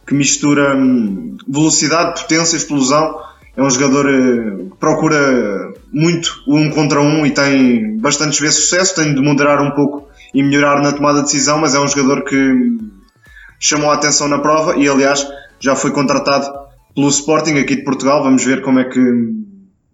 que 0.08 0.14
mistura 0.14 0.76
um, 0.76 1.38
velocidade, 1.48 2.22
potência, 2.22 2.56
explosão. 2.56 3.20
É 3.58 3.62
um 3.62 3.70
jogador 3.70 4.06
uh, 4.06 4.70
que 4.70 4.78
procura 4.78 5.74
muito 5.94 6.44
um 6.48 6.70
contra 6.72 7.00
um 7.02 7.26
e 7.26 7.32
tem 7.32 7.98
bastantes 7.98 8.40
vezes 8.40 8.60
sucesso. 8.60 8.96
Tem 8.96 9.14
de 9.14 9.22
moderar 9.22 9.62
um 9.62 9.72
pouco 9.72 10.08
e 10.34 10.44
melhorar 10.44 10.82
na 10.82 10.92
tomada 10.92 11.20
de 11.20 11.26
decisão, 11.26 11.58
mas 11.58 11.74
é 11.74 11.80
um 11.80 11.88
jogador 11.88 12.24
que 12.24 12.78
chamou 13.60 13.90
a 13.90 13.94
atenção 13.94 14.28
na 14.28 14.40
prova 14.40 14.76
e, 14.78 14.88
aliás, 14.88 15.26
já 15.60 15.76
foi 15.76 15.92
contratado 15.92 16.52
pelo 16.94 17.08
Sporting 17.10 17.58
aqui 17.58 17.78
de 17.78 17.84
Portugal. 17.84 18.24
Vamos 18.24 18.44
ver 18.44 18.62
como 18.62 18.80
é 18.80 18.84
que 18.84 19.00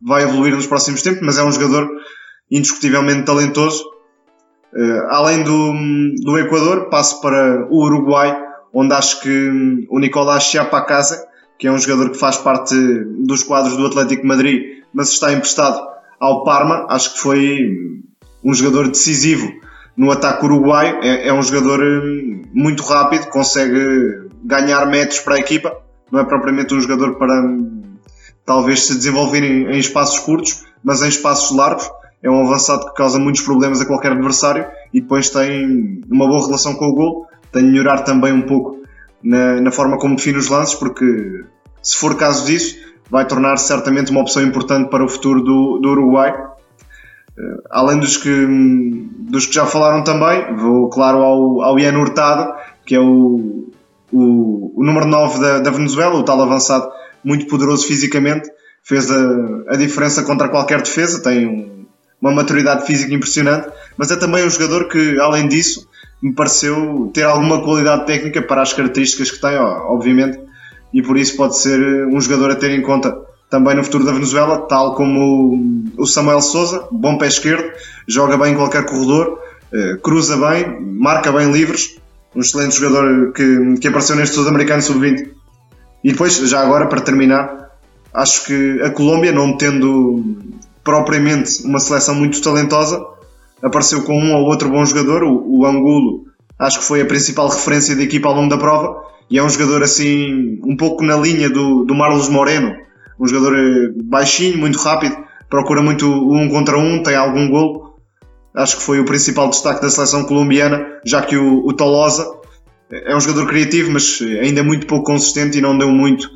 vai 0.02 0.24
evoluir 0.24 0.56
nos 0.56 0.66
próximos 0.66 1.02
tempos, 1.02 1.22
mas 1.22 1.38
é 1.38 1.44
um 1.44 1.52
jogador 1.52 1.88
indiscutivelmente 2.50 3.24
talentoso. 3.24 3.84
Uh, 4.74 5.08
além 5.10 5.44
do, 5.44 5.74
do 6.24 6.38
Equador, 6.40 6.90
passo 6.90 7.22
para 7.22 7.68
o 7.70 7.84
Uruguai, 7.84 8.36
onde 8.74 8.94
acho 8.94 9.22
que 9.22 9.86
o 9.90 10.00
Nicolás 10.00 10.44
Chiapacasa, 10.46 11.24
que 11.62 11.68
é 11.68 11.72
um 11.72 11.78
jogador 11.78 12.10
que 12.10 12.18
faz 12.18 12.38
parte 12.38 12.74
dos 13.20 13.44
quadros 13.44 13.78
do 13.78 13.86
Atlético 13.86 14.26
Madrid, 14.26 14.80
mas 14.92 15.10
está 15.10 15.32
emprestado 15.32 15.80
ao 16.20 16.44
Parma, 16.44 16.88
acho 16.90 17.14
que 17.14 17.20
foi 17.20 17.70
um 18.44 18.52
jogador 18.52 18.88
decisivo 18.88 19.48
no 19.96 20.10
ataque 20.10 20.44
uruguaio. 20.44 20.98
É, 21.04 21.28
é 21.28 21.34
um 21.34 21.44
jogador 21.44 21.80
hum, 21.80 22.42
muito 22.52 22.82
rápido, 22.82 23.28
consegue 23.28 24.28
ganhar 24.44 24.88
metros 24.88 25.20
para 25.20 25.36
a 25.36 25.40
equipa, 25.40 25.72
não 26.12 26.22
é 26.22 26.24
propriamente 26.24 26.74
um 26.74 26.82
jogador 26.82 27.20
para 27.20 27.32
talvez 28.44 28.88
se 28.88 28.96
desenvolverem 28.96 29.68
em 29.68 29.78
espaços 29.78 30.18
curtos, 30.18 30.66
mas 30.84 31.04
em 31.04 31.10
espaços 31.10 31.56
largos. 31.56 31.88
É 32.24 32.30
um 32.30 32.44
avançado 32.44 32.88
que 32.88 32.96
causa 32.96 33.20
muitos 33.20 33.44
problemas 33.44 33.80
a 33.82 33.86
qualquer 33.86 34.14
adversário 34.14 34.66
e 34.92 35.00
depois 35.00 35.30
tem 35.30 36.02
uma 36.10 36.28
boa 36.28 36.44
relação 36.44 36.74
com 36.74 36.86
o 36.86 36.96
gol. 36.96 37.28
Tem 37.52 37.64
de 37.64 37.70
melhorar 37.70 38.00
também 38.02 38.34
um 38.34 38.44
pouco 38.44 38.81
na, 39.24 39.62
na 39.62 39.72
forma 39.72 39.98
como 39.98 40.16
define 40.16 40.38
os 40.38 40.50
lances, 40.50 40.76
porque 40.76 41.44
se 41.82 41.98
for 41.98 42.16
caso 42.16 42.46
disso, 42.46 42.78
vai 43.10 43.26
tornar 43.26 43.58
-se 43.58 43.68
certamente 43.68 44.12
uma 44.12 44.22
opção 44.22 44.42
importante 44.44 44.90
para 44.90 45.04
o 45.04 45.10
futuro 45.10 45.42
do, 45.42 45.80
do 45.80 45.90
Uruguai. 45.90 46.32
Uh, 47.38 47.62
além 47.70 48.00
dos 48.00 48.18
que, 48.18 48.48
dos 49.20 49.46
que 49.46 49.54
já 49.54 49.66
falaram 49.66 50.04
também, 50.04 50.56
vou 50.56 50.90
claro 50.90 51.20
ao, 51.20 51.62
ao 51.62 51.80
Ian 51.80 51.98
Hurtado, 51.98 52.54
que 52.86 52.96
é 52.96 53.00
o, 53.00 53.70
o, 54.12 54.74
o 54.76 54.84
número 54.84 55.06
9 55.06 55.40
da, 55.40 55.60
da 55.60 55.72
Venezuela, 55.72 56.16
o 56.16 56.24
tal 56.24 56.42
avançado 56.42 56.92
muito 57.24 57.48
poderoso 57.48 57.88
fisicamente, 57.88 58.50
fez 58.84 59.10
a, 59.12 59.18
a 59.70 59.76
diferença 59.76 60.24
contra 60.24 60.50
qualquer 60.50 60.82
defesa, 60.82 61.22
tem 61.22 61.48
um, 61.48 61.86
uma 62.22 62.32
maturidade 62.32 62.86
física 62.86 63.14
impressionante, 63.14 63.70
mas 63.98 64.12
é 64.12 64.16
também 64.16 64.46
um 64.46 64.50
jogador 64.50 64.88
que, 64.88 65.20
além 65.20 65.48
disso, 65.48 65.88
me 66.22 66.34
pareceu 66.34 67.10
ter 67.14 67.24
alguma 67.24 67.62
qualidade 67.62 68.06
técnica 68.06 68.42
para 68.42 68.62
as 68.62 68.74
características 68.74 69.32
que 69.32 69.42
tem, 69.42 69.58
obviamente, 69.58 70.40
e 70.94 71.02
por 71.02 71.18
isso 71.18 71.36
pode 71.36 71.58
ser 71.58 71.80
um 72.08 72.20
jogador 72.22 72.52
a 72.52 72.56
ter 72.56 72.72
em 72.72 72.82
conta 72.82 73.18
também 73.50 73.76
no 73.76 73.84
futuro 73.84 74.06
da 74.06 74.12
Venezuela, 74.12 74.60
tal 74.68 74.96
como 74.96 75.84
o 75.98 76.06
Samuel 76.06 76.42
Souza, 76.42 76.88
bom 76.92 77.18
pé 77.18 77.28
esquerdo, 77.28 77.72
joga 78.08 78.38
bem 78.38 78.54
em 78.54 78.56
qualquer 78.56 78.86
corredor, 78.86 79.40
eh, 79.74 79.98
cruza 80.02 80.38
bem, 80.38 80.80
marca 80.80 81.32
bem 81.32 81.52
livres, 81.52 81.98
um 82.36 82.40
excelente 82.40 82.80
jogador 82.80 83.34
que, 83.34 83.78
que 83.80 83.88
apareceu 83.88 84.16
neste 84.16 84.36
Sul-Americano 84.36 84.82
Sub-20. 84.82 85.32
E 86.04 86.12
depois, 86.12 86.38
já 86.38 86.62
agora, 86.62 86.88
para 86.88 87.02
terminar, 87.02 87.72
acho 88.14 88.46
que 88.46 88.82
a 88.82 88.90
Colômbia, 88.90 89.32
não 89.32 89.58
tendo 89.58 90.24
propriamente 90.84 91.64
uma 91.64 91.80
seleção 91.80 92.16
muito 92.16 92.42
talentosa, 92.42 93.06
apareceu 93.62 94.04
com 94.04 94.18
um 94.18 94.34
ou 94.34 94.46
outro 94.46 94.70
bom 94.70 94.84
jogador. 94.86 95.24
O, 95.24 95.60
o 95.60 95.66
Angulo, 95.66 96.26
acho 96.60 96.80
que 96.80 96.86
foi 96.86 97.02
a 97.02 97.06
principal 97.06 97.48
referência 97.48 97.96
da 97.96 98.04
equipa 98.04 98.30
ao 98.30 98.36
longo 98.36 98.50
da 98.50 98.58
prova, 98.58 99.04
e 99.30 99.38
é 99.38 99.44
um 99.44 99.50
jogador 99.50 99.84
assim, 99.84 100.60
um 100.64 100.76
pouco 100.76 101.04
na 101.04 101.16
linha 101.16 101.50
do, 101.50 101.86
do 101.86 101.96
Marlos 101.96 102.30
Moreno, 102.30 102.76
um 103.20 103.28
jogador 103.28 103.58
eh, 103.58 103.92
baixinho, 104.04 104.58
muito 104.58 104.80
rápido, 104.80 105.16
procura 105.50 105.82
muito 105.82 106.06
um 106.06 106.50
contra 106.50 106.78
um, 106.78 107.02
tem 107.04 107.16
algum 107.16 107.50
golo. 107.50 107.96
Acho 108.54 108.78
que 108.78 108.84
foi 108.84 109.00
o 109.00 109.06
principal 109.06 109.50
destaque 109.50 109.82
da 109.82 109.90
seleção 109.90 110.26
colombiana, 110.26 110.86
já 111.06 111.22
que 111.22 111.38
o, 111.38 111.66
o 111.66 111.72
Tolosa 111.72 112.28
é 112.92 113.16
um 113.16 113.22
jogador 113.22 113.48
criativo, 113.48 113.92
mas 113.92 114.20
ainda 114.42 114.62
muito 114.64 114.86
pouco 114.86 115.06
consistente 115.06 115.58
e 115.58 115.62
não 115.62 115.78
deu 115.78 115.90
muito 115.90 116.30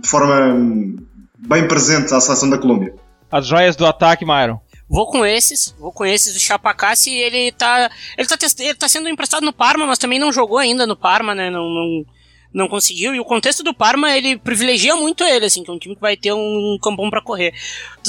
de 0.00 0.08
forma 0.08 0.54
hum, 0.54 0.96
bem 1.38 1.66
presente 1.66 2.12
à 2.14 2.20
seleção 2.20 2.50
da 2.50 2.58
Colômbia. 2.58 2.94
As 3.30 3.46
joias 3.46 3.76
do 3.76 3.86
ataque, 3.86 4.24
Myron. 4.24 4.60
Vou 4.88 5.06
com 5.06 5.26
esses, 5.26 5.74
vou 5.78 5.92
com 5.92 6.06
esses. 6.06 6.36
O 6.36 6.40
Chapacassi, 6.40 7.12
ele 7.12 7.50
tá, 7.52 7.90
ele 8.16 8.28
tá, 8.28 8.36
ele 8.60 8.74
tá 8.74 8.88
sendo 8.88 9.08
emprestado 9.08 9.44
no 9.44 9.52
Parma, 9.52 9.86
mas 9.86 9.98
também 9.98 10.18
não 10.18 10.32
jogou 10.32 10.58
ainda 10.58 10.86
no 10.86 10.96
Parma, 10.96 11.34
né? 11.34 11.50
Não, 11.50 11.68
não, 11.68 12.06
não 12.54 12.68
conseguiu. 12.68 13.12
E 13.12 13.18
o 13.18 13.24
contexto 13.24 13.64
do 13.64 13.74
Parma, 13.74 14.16
ele 14.16 14.38
privilegia 14.38 14.94
muito 14.94 15.24
ele, 15.24 15.44
assim, 15.44 15.64
que 15.64 15.70
é 15.70 15.74
um 15.74 15.78
time 15.78 15.96
que 15.96 16.00
vai 16.00 16.16
ter 16.16 16.32
um 16.32 16.78
campão 16.80 17.10
para 17.10 17.20
correr. 17.20 17.52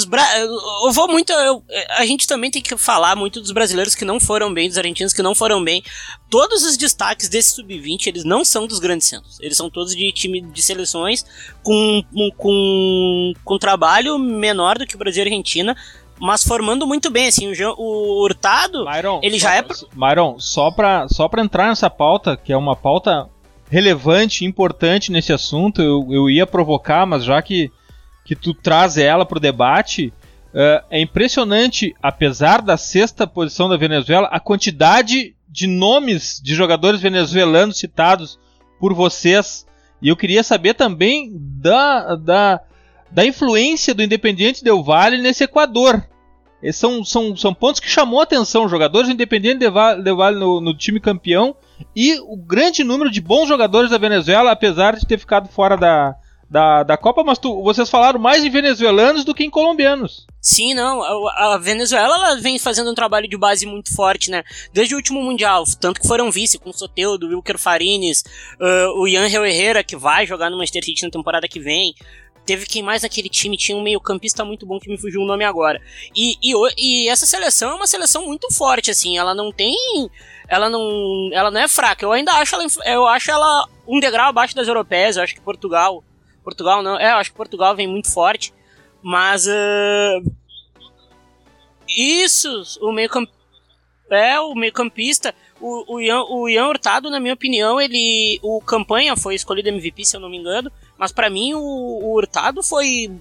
Bra... 0.07 0.23
Eu 0.39 0.91
vou 0.93 1.07
muito. 1.07 1.34
Eu... 1.34 1.63
A 1.97 2.05
gente 2.05 2.28
também 2.28 2.51
tem 2.51 2.61
que 2.61 2.78
falar 2.78 3.15
muito 3.15 3.41
dos 3.41 3.51
brasileiros 3.51 3.95
que 3.95 4.05
não 4.05 4.19
foram 4.19 4.53
bem, 4.53 4.69
dos 4.69 4.78
argentinos 4.78 5.13
que 5.13 5.23
não 5.23 5.34
foram 5.34 5.63
bem. 5.63 5.84
Todos 6.30 6.63
os 6.63 6.78
destaques 6.78 7.28
desse 7.28 7.55
sub-20, 7.55 8.05
eles 8.05 8.23
não 8.23 8.45
são 8.45 8.67
dos 8.67 8.78
grandes 8.78 9.07
centros. 9.07 9.39
Eles 9.41 9.57
são 9.57 9.69
todos 9.69 9.95
de 9.95 10.11
time 10.11 10.41
de 10.41 10.61
seleções 10.61 11.25
com, 11.63 12.03
com, 12.38 13.34
com 13.43 13.57
trabalho 13.57 14.19
menor 14.19 14.78
do 14.78 14.86
que 14.86 14.95
o 14.95 14.99
Brasil 14.99 15.23
e 15.23 15.28
a 15.28 15.30
Argentina 15.30 15.75
mas 16.20 16.43
formando 16.43 16.88
muito 16.88 17.09
bem, 17.09 17.28
assim, 17.28 17.51
o, 17.51 17.76
o 17.78 18.24
Hurtado, 18.24 18.86
Myron, 18.86 19.20
ele 19.24 19.38
já 19.38 19.63
só, 19.74 19.86
é... 19.86 19.89
Myron, 19.95 20.39
só 20.39 20.72
pra, 20.72 21.07
só 21.09 21.28
pra 21.28 21.43
entrar 21.43 21.68
nessa 21.68 21.89
pauta, 21.89 22.36
que 22.38 22.51
é 22.51 22.57
uma 22.57 22.76
pauta 22.76 23.30
relevante, 23.70 24.45
importante 24.45 25.11
nesse 25.11 25.32
assunto. 25.34 25.82
Eu, 25.82 26.07
eu 26.09 26.30
ia 26.30 26.47
provocar, 26.47 27.05
mas 27.05 27.24
já 27.24 27.41
que, 27.41 27.72
que 28.26 28.36
tu 28.36 28.53
traz 28.53 28.97
ela 28.97 29.26
para 29.26 29.38
o 29.38 29.41
debate, 29.41 30.13
uh, 30.53 30.84
é 30.89 30.99
impressionante, 30.99 31.95
apesar 32.01 32.61
da 32.61 32.78
sexta 32.78 33.28
posição 33.28 33.70
da 33.70 33.78
Venezuela, 33.78 34.28
a 34.32 34.39
quantidade 34.39 35.36
de 35.47 35.68
nomes 35.68 36.41
de 36.43 36.55
jogadores 36.55 37.01
venezuelanos 37.01 37.78
citados 37.78 38.39
por 38.80 38.93
vocês. 38.93 39.65
E 40.01 40.09
eu 40.09 40.15
queria 40.15 40.43
saber 40.43 40.76
também 40.76 41.32
da, 41.34 42.15
da, 42.15 42.61
da 43.12 43.26
influência 43.26 43.93
do 43.93 44.03
Independiente 44.03 44.64
Del 44.64 44.84
Valle 44.84 45.18
nesse 45.18 45.43
Equador. 45.43 46.03
Esses 46.62 46.80
são, 46.80 47.03
são, 47.03 47.36
são 47.36 47.53
pontos 47.53 47.80
que 47.80 47.89
chamou 47.89 48.20
a 48.20 48.24
atenção. 48.24 48.68
Jogadores 48.68 49.08
do 49.08 49.14
Independiente 49.14 49.60
Del 49.60 50.18
Valle 50.18 50.39
no, 50.39 50.60
no 50.60 50.76
time 50.76 50.99
campeão 50.99 51.55
e 51.95 52.20
o 52.20 52.36
grande 52.36 52.84
número 52.84 53.12
de 53.12 53.22
bons 53.22 53.47
jogadores 53.47 53.91
da 53.91 53.97
Venezuela, 53.97 54.51
apesar 54.51 54.95
de 54.95 55.05
ter 55.05 55.20
ficado 55.20 55.47
fora 55.47 55.78
da, 55.78 56.16
da, 56.49 56.84
da 56.84 56.97
Copa, 56.97 57.24
mas 57.24 57.38
tu, 57.38 57.62
vocês 57.62 57.89
falaram 57.89 58.20
mais 58.20 58.43
em 58.43 58.49
venezuelanos 58.49 59.26
do 59.26 59.34
que 59.34 59.43
em 59.43 59.49
colombianos. 59.49 60.26
Sim, 60.39 60.74
não. 60.74 61.03
A, 61.03 61.58
Venezuela 61.58 62.16
ela 62.16 62.36
vem 62.36 62.58
fazendo 62.58 62.89
um 62.89 62.95
trabalho 62.95 63.28
de 63.28 63.38
base 63.38 63.66
muito 63.66 63.93
forte, 63.93 64.32
né? 64.32 64.43
Desde 64.72 64.93
o 64.95 64.97
último 64.97 65.22
Mundial, 65.22 65.66
tanto 65.80 65.99
que 65.99 66.08
foram 66.08 66.32
vice 66.32 66.58
com 66.58 66.70
o 66.70 66.74
Soteudo, 66.74 67.28
Wilker 67.28 67.58
Farines, 67.58 68.24
uh, 68.62 68.99
o 68.99 69.08
Ian 69.08 69.28
Herrera, 69.28 69.84
que 69.84 69.97
vai 69.97 70.26
jogar 70.26 70.49
no 70.49 70.58
Manchester 70.58 70.86
City 70.86 71.03
na 71.03 71.12
temporada 71.12 71.47
que 71.47 71.60
vem. 71.60 71.93
Teve 72.47 72.65
quem 72.65 72.81
mais 72.81 73.03
naquele 73.03 73.29
time? 73.29 73.57
Tinha 73.57 73.77
um 73.77 73.83
meio-campista 73.83 74.43
muito 74.43 74.65
bom 74.65 74.79
que 74.79 74.89
me 74.89 74.97
fugiu 74.97 75.21
o 75.21 75.25
nome 75.27 75.43
agora. 75.43 75.81
E, 76.15 76.35
e, 76.41 76.53
e 76.77 77.09
essa 77.09 77.25
seleção 77.25 77.71
é 77.71 77.75
uma 77.75 77.85
seleção 77.85 78.25
muito 78.25 78.51
forte, 78.53 78.89
assim. 78.89 79.17
Ela 79.17 79.35
não 79.35 79.51
tem 79.51 79.75
ela 80.47 80.69
não, 80.69 81.29
ela 81.33 81.51
não 81.51 81.59
é 81.59 81.67
fraca. 81.67 82.05
Eu 82.05 82.11
ainda 82.11 82.31
acho 82.33 82.55
ela, 82.55 82.65
eu 82.85 83.07
acho 83.07 83.29
ela 83.29 83.67
um 83.87 83.99
degrau 83.99 84.29
abaixo 84.29 84.55
das 84.55 84.67
europeias. 84.67 85.17
Eu 85.17 85.23
acho 85.23 85.35
que 85.35 85.41
Portugal, 85.41 86.03
Portugal 86.43 86.81
não, 86.81 86.97
é, 86.97 87.11
eu 87.11 87.17
acho 87.17 87.31
que 87.31 87.37
Portugal 87.37 87.75
vem 87.75 87.87
muito 87.87 88.11
forte, 88.11 88.53
mas 89.01 89.45
uh, 89.45 90.31
isso, 91.87 92.63
o 92.81 92.91
meio 92.91 93.09
é 94.09 94.39
o 94.39 94.55
meio 94.55 94.71
campista, 94.71 95.35
o, 95.59 95.95
o, 95.95 95.99
Ian, 95.99 96.23
o 96.23 96.47
Ian 96.47 96.67
Hurtado, 96.67 97.09
na 97.09 97.19
minha 97.19 97.33
opinião, 97.33 97.81
ele, 97.81 98.39
o 98.41 98.61
campanha 98.61 99.17
foi 99.17 99.35
escolhido 99.35 99.67
MVP, 99.67 100.05
se 100.05 100.15
eu 100.15 100.21
não 100.21 100.29
me 100.29 100.37
engano, 100.37 100.71
mas 100.97 101.11
para 101.11 101.29
mim 101.29 101.53
o, 101.53 101.59
o 101.59 102.13
Hurtado 102.15 102.63
foi 102.63 103.11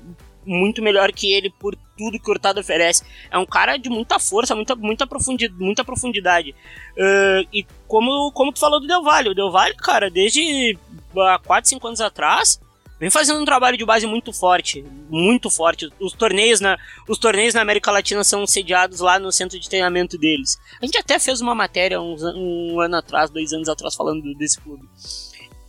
muito 0.47 0.81
melhor 0.81 1.13
que 1.13 1.33
ele 1.33 1.51
por 1.51 1.77
tudo 1.99 2.21
que 2.21 2.29
o 2.29 2.33
Hurtado 2.33 2.61
oferece. 2.61 3.03
É 3.31 3.37
um 3.37 3.47
cara 3.47 3.77
de 3.77 3.89
muita 3.91 4.19
força, 4.19 4.55
muita, 4.55 4.77
muita, 4.77 5.07
profundidade, 5.07 5.61
muita 5.63 5.85
profundidade. 5.85 6.55
Uh, 6.97 7.47
e 7.53 7.67
como, 7.89 8.31
como 8.33 8.53
tu 8.53 8.61
falou 8.61 8.81
do 8.81 8.87
Del 8.87 9.03
Valle, 9.03 9.31
o 9.31 9.35
Del 9.35 9.51
Valle, 9.51 9.75
cara, 9.75 10.11
desde 10.11 10.79
há 11.17 11.39
4, 11.39 11.69
5 11.69 11.87
anos 11.87 12.01
atrás, 12.01 12.61
vem 13.01 13.11
fazendo 13.11 13.41
um 13.41 13.45
trabalho 13.45 13.77
de 13.77 13.85
base 13.85 14.07
muito 14.07 14.33
forte, 14.33 14.85
muito 15.09 15.51
forte. 15.51 15.91
Os 15.99 16.13
torneios 16.13 16.61
na, 16.61 16.79
os 17.09 17.19
torneios 17.19 17.55
na 17.55 17.63
América 17.63 17.91
Latina 17.91 18.23
são 18.23 18.47
sediados 18.47 19.01
lá 19.01 19.19
no 19.19 19.33
centro 19.33 19.59
de 19.59 19.69
treinamento 19.69 20.17
deles. 20.17 20.57
A 20.81 20.87
gente 20.87 20.99
até 20.99 21.19
fez 21.19 21.41
uma 21.41 21.55
matéria 21.55 22.01
uns, 22.01 22.23
um 22.23 22.81
ano 22.81 22.97
atrás, 22.97 23.31
dois 23.31 23.53
anos 23.53 23.69
atrás, 23.69 23.95
falando 23.95 24.35
desse 24.35 24.61
clube 24.61 24.87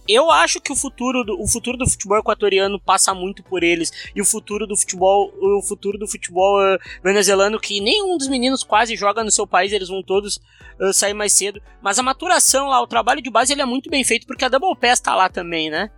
eu 0.07 0.31
acho 0.31 0.61
que 0.61 0.71
o 0.71 0.75
futuro 0.75 1.23
do, 1.23 1.41
o 1.41 1.47
futuro 1.47 1.77
do 1.77 1.89
futebol 1.89 2.17
equatoriano 2.17 2.79
passa 2.79 3.13
muito 3.13 3.43
por 3.43 3.63
eles. 3.63 3.91
E 4.15 4.21
o 4.21 4.25
futuro 4.25 4.65
do 4.65 4.75
futebol 4.75 5.33
o 5.39 5.61
futuro 5.61 5.97
do 5.97 6.07
futebol 6.07 6.59
uh, 6.59 6.77
venezuelano 7.03 7.59
que 7.59 7.79
nenhum 7.81 8.17
dos 8.17 8.27
meninos 8.27 8.63
quase 8.63 8.95
joga 8.95 9.23
no 9.23 9.31
seu 9.31 9.45
país 9.45 9.71
eles 9.71 9.89
vão 9.89 10.01
todos 10.01 10.37
uh, 10.79 10.93
sair 10.93 11.13
mais 11.13 11.33
cedo. 11.33 11.61
Mas 11.81 11.99
a 11.99 12.03
maturação 12.03 12.67
lá 12.67 12.81
o 12.81 12.87
trabalho 12.87 13.21
de 13.21 13.29
base 13.29 13.53
ele 13.53 13.61
é 13.61 13.65
muito 13.65 13.89
bem 13.89 14.03
feito 14.03 14.25
porque 14.25 14.45
a 14.45 14.49
Double 14.49 14.75
Pass 14.75 14.99
tá 14.99 15.15
lá 15.15 15.29
também 15.29 15.69
né? 15.69 15.91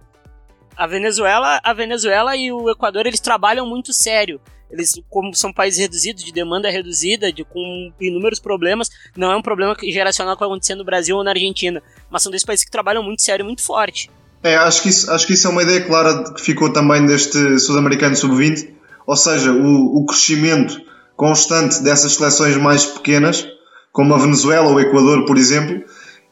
A 0.76 0.88
Venezuela 0.88 1.60
a 1.64 1.74
Venezuela 1.74 2.36
e 2.36 2.51
o 2.51 2.70
Equador 2.70 3.05
eles 3.05 3.20
trabalham 3.20 3.66
muito 3.68 3.93
sério 3.93 4.39
eles, 4.70 5.02
como 5.10 5.34
são 5.34 5.52
países 5.52 5.80
reduzidos, 5.80 6.24
de 6.24 6.32
demanda 6.32 6.70
reduzida, 6.70 7.32
de, 7.32 7.44
com 7.44 7.92
inúmeros 8.00 8.40
problemas, 8.40 8.90
não 9.16 9.32
é 9.32 9.36
um 9.36 9.42
problema 9.42 9.76
geracional 9.84 10.36
que 10.36 10.40
vai 10.40 10.50
acontecer 10.50 10.76
no 10.76 10.84
Brasil 10.84 11.18
ou 11.18 11.24
na 11.24 11.32
Argentina, 11.32 11.82
mas 12.10 12.24
são 12.24 12.30
dois 12.30 12.44
países 12.44 12.66
que 12.66 12.72
trabalham 12.72 13.04
muito 13.04 13.22
sério 13.22 13.46
muito 13.46 13.62
forte. 13.62 14.10
É, 14.44 14.56
acho 14.56 14.84
que, 14.84 14.90
isso, 14.90 15.12
acho 15.12 15.28
que 15.28 15.34
isso 15.34 15.48
é 15.48 15.50
uma 15.50 15.64
ideia 15.64 15.82
clara 15.82 16.32
que 16.34 16.42
ficou 16.42 16.72
também 16.72 17.06
deste 17.06 17.60
Sul-Americano 17.60 18.16
Sub-20, 18.16 18.70
ou 19.06 19.16
seja, 19.16 19.52
o, 19.52 19.98
o 19.98 20.06
crescimento 20.06 20.80
constante 21.16 21.84
dessas 21.84 22.14
seleções 22.14 22.56
mais 22.56 22.86
pequenas, 22.86 23.46
como 23.92 24.14
a 24.14 24.18
Venezuela 24.18 24.68
ou 24.68 24.76
o 24.76 24.80
Equador, 24.80 25.26
por 25.26 25.38
exemplo, 25.38 25.84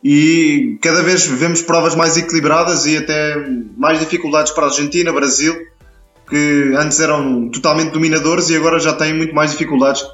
e 0.03 0.77
cada 0.81 1.01
vez 1.01 1.25
vemos 1.25 1.61
provas 1.61 1.95
mais 1.95 2.15
equilibradas 2.15 2.85
e 2.85 2.95
até 2.95 3.35
mais 3.75 3.99
dificuldades 3.99 4.53
para 4.53 4.65
a 4.65 4.69
Argentina, 4.69 5.11
Brasil, 5.11 5.53
que 6.29 6.73
antes 6.77 6.99
eram 6.99 7.49
totalmente 7.49 7.91
dominadores 7.91 8.49
e 8.49 8.55
agora 8.55 8.79
já 8.79 8.93
têm 8.93 9.13
muito 9.13 9.33
mais 9.33 9.51
dificuldades 9.51 10.05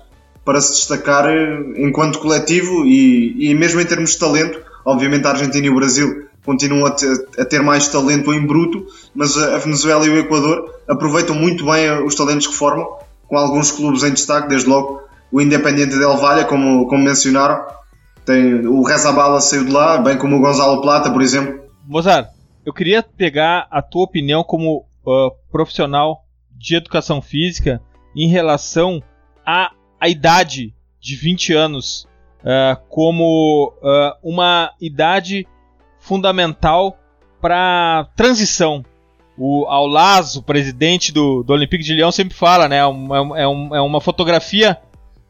para 0.45 0.61
se 0.61 0.73
destacar 0.73 1.25
eh, 1.25 1.59
enquanto 1.77 2.19
coletivo 2.19 2.85
e, 2.85 3.49
e 3.49 3.55
mesmo 3.55 3.81
em 3.81 3.85
termos 3.85 4.11
de 4.11 4.19
talento. 4.19 4.61
Obviamente 4.85 5.25
a 5.25 5.31
Argentina 5.31 5.65
e 5.65 5.69
o 5.69 5.75
Brasil 5.75 6.27
continuam 6.45 6.85
a 6.85 6.91
ter, 6.91 7.27
a 7.39 7.45
ter, 7.45 7.61
mais 7.61 7.87
talento 7.87 8.33
em 8.33 8.45
bruto, 8.45 8.85
mas 9.15 9.37
a 9.37 9.57
Venezuela 9.57 10.05
e 10.05 10.09
o 10.09 10.19
Equador 10.19 10.75
aproveitam 10.87 11.35
muito 11.35 11.65
bem 11.65 12.03
os 12.03 12.15
talentos 12.15 12.47
que 12.47 12.53
formam, 12.53 12.97
com 13.27 13.37
alguns 13.37 13.71
clubes 13.71 14.03
em 14.03 14.11
destaque, 14.11 14.49
desde 14.49 14.67
logo 14.67 15.01
o 15.31 15.41
Independiente 15.41 15.97
del 15.97 16.17
Valle, 16.17 16.45
como, 16.45 16.85
como 16.87 17.01
mencionaram. 17.01 17.65
Tem, 18.25 18.67
o 18.67 18.83
Rezabala 18.83 19.41
saiu 19.41 19.65
de 19.65 19.71
lá, 19.71 19.97
bem 19.97 20.17
como 20.17 20.35
o 20.35 20.41
Gonzalo 20.41 20.81
Plata, 20.81 21.09
por 21.09 21.21
exemplo. 21.21 21.61
Mozart, 21.87 22.29
eu 22.65 22.73
queria 22.73 23.01
pegar 23.01 23.67
a 23.71 23.81
tua 23.81 24.03
opinião 24.03 24.43
como 24.43 24.85
uh, 25.05 25.31
profissional 25.51 26.25
de 26.51 26.75
educação 26.75 27.21
física 27.21 27.81
em 28.15 28.27
relação 28.27 29.01
à, 29.45 29.71
à 29.99 30.07
idade 30.07 30.73
de 30.99 31.15
20 31.15 31.53
anos 31.53 32.07
uh, 32.43 32.81
como 32.89 33.73
uh, 33.81 34.17
uma 34.23 34.71
idade 34.79 35.47
fundamental 35.99 36.97
para 37.41 38.09
transição. 38.15 38.85
O 39.37 39.65
Aulazo, 39.65 40.43
presidente 40.43 41.11
do, 41.11 41.43
do 41.43 41.53
Olympique 41.53 41.83
de 41.83 41.93
Lyon, 41.93 42.11
sempre 42.11 42.35
fala, 42.35 42.69
né? 42.69 42.77
É, 42.77 42.81
é, 42.81 43.47
um, 43.47 43.75
é 43.75 43.81
uma 43.81 43.99
fotografia 43.99 44.77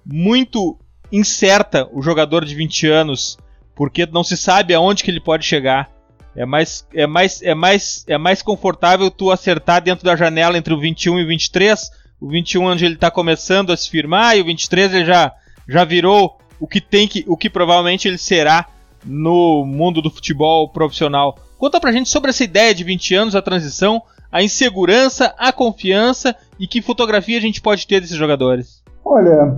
muito 0.05 0.77
incerta 1.11 1.87
o 1.93 2.01
jogador 2.01 2.43
de 2.43 2.53
20 2.53 2.87
anos, 2.87 3.37
porque 3.75 4.05
não 4.05 4.23
se 4.23 4.35
sabe 4.35 4.73
aonde 4.73 5.03
que 5.03 5.11
ele 5.11 5.21
pode 5.21 5.45
chegar. 5.45 5.89
É 6.35 6.45
mais, 6.45 6.85
é 6.93 7.05
mais, 7.05 7.41
é 7.41 7.53
mais, 7.53 8.05
é 8.07 8.17
mais 8.17 8.41
confortável 8.41 9.11
tu 9.11 9.31
acertar 9.31 9.81
dentro 9.83 10.03
da 10.03 10.15
janela 10.15 10.57
entre 10.57 10.73
o 10.73 10.79
21 10.79 11.19
e 11.19 11.23
o 11.23 11.27
23. 11.27 11.91
O 12.19 12.29
21 12.29 12.63
onde 12.63 12.85
ele 12.85 12.95
está 12.95 13.11
começando 13.11 13.71
a 13.71 13.77
se 13.77 13.89
firmar 13.89 14.37
e 14.37 14.41
o 14.41 14.45
23 14.45 14.93
ele 14.93 15.05
já, 15.05 15.33
já 15.67 15.83
virou 15.83 16.37
o 16.59 16.67
que 16.67 16.81
tem 16.81 17.07
que, 17.07 17.23
o 17.27 17.37
que 17.37 17.49
provavelmente 17.49 18.07
ele 18.07 18.17
será 18.17 18.67
no 19.05 19.65
mundo 19.65 20.01
do 20.01 20.09
futebol 20.09 20.69
profissional. 20.69 21.37
Conta 21.57 21.79
pra 21.79 21.91
gente 21.91 22.09
sobre 22.09 22.29
essa 22.29 22.43
ideia 22.43 22.73
de 22.73 22.83
20 22.83 23.15
anos, 23.15 23.35
a 23.35 23.41
transição, 23.41 24.01
a 24.31 24.41
insegurança, 24.41 25.33
a 25.37 25.51
confiança 25.51 26.35
e 26.59 26.65
que 26.65 26.81
fotografia 26.81 27.37
a 27.37 27.41
gente 27.41 27.61
pode 27.61 27.85
ter 27.85 28.01
desses 28.01 28.15
jogadores. 28.17 28.81
Olha, 29.05 29.55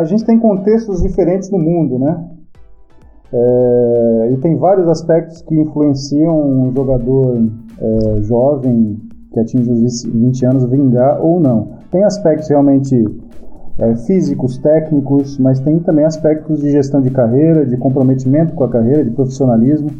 a 0.00 0.04
gente 0.04 0.24
tem 0.24 0.38
contextos 0.38 1.02
diferentes 1.02 1.50
no 1.50 1.58
mundo, 1.58 1.98
né? 1.98 2.35
É, 3.32 4.30
e 4.32 4.36
tem 4.38 4.56
vários 4.56 4.88
aspectos 4.88 5.42
que 5.42 5.54
influenciam 5.54 6.40
um 6.40 6.72
jogador 6.72 7.38
é, 7.80 8.20
jovem 8.22 9.00
que 9.32 9.40
atinge 9.40 9.70
os 9.70 10.04
20 10.04 10.46
anos 10.46 10.64
vingar 10.64 11.20
ou 11.20 11.40
não. 11.40 11.68
Tem 11.90 12.04
aspectos 12.04 12.48
realmente 12.48 13.04
é, 13.78 13.94
físicos, 13.96 14.58
técnicos, 14.58 15.38
mas 15.38 15.60
tem 15.60 15.78
também 15.80 16.04
aspectos 16.04 16.60
de 16.60 16.70
gestão 16.70 17.00
de 17.00 17.10
carreira, 17.10 17.66
de 17.66 17.76
comprometimento 17.76 18.54
com 18.54 18.64
a 18.64 18.68
carreira, 18.68 19.04
de 19.04 19.10
profissionalismo. 19.10 19.90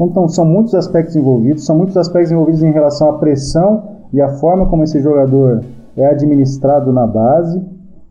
Então, 0.00 0.28
são 0.28 0.44
muitos 0.44 0.74
aspectos 0.74 1.16
envolvidos, 1.16 1.66
são 1.66 1.76
muitos 1.76 1.96
aspectos 1.96 2.30
envolvidos 2.30 2.62
em 2.62 2.70
relação 2.70 3.10
à 3.10 3.18
pressão 3.18 3.82
e 4.12 4.20
a 4.20 4.28
forma 4.28 4.66
como 4.66 4.84
esse 4.84 5.00
jogador 5.00 5.60
é 5.96 6.06
administrado 6.06 6.92
na 6.92 7.06
base. 7.06 7.60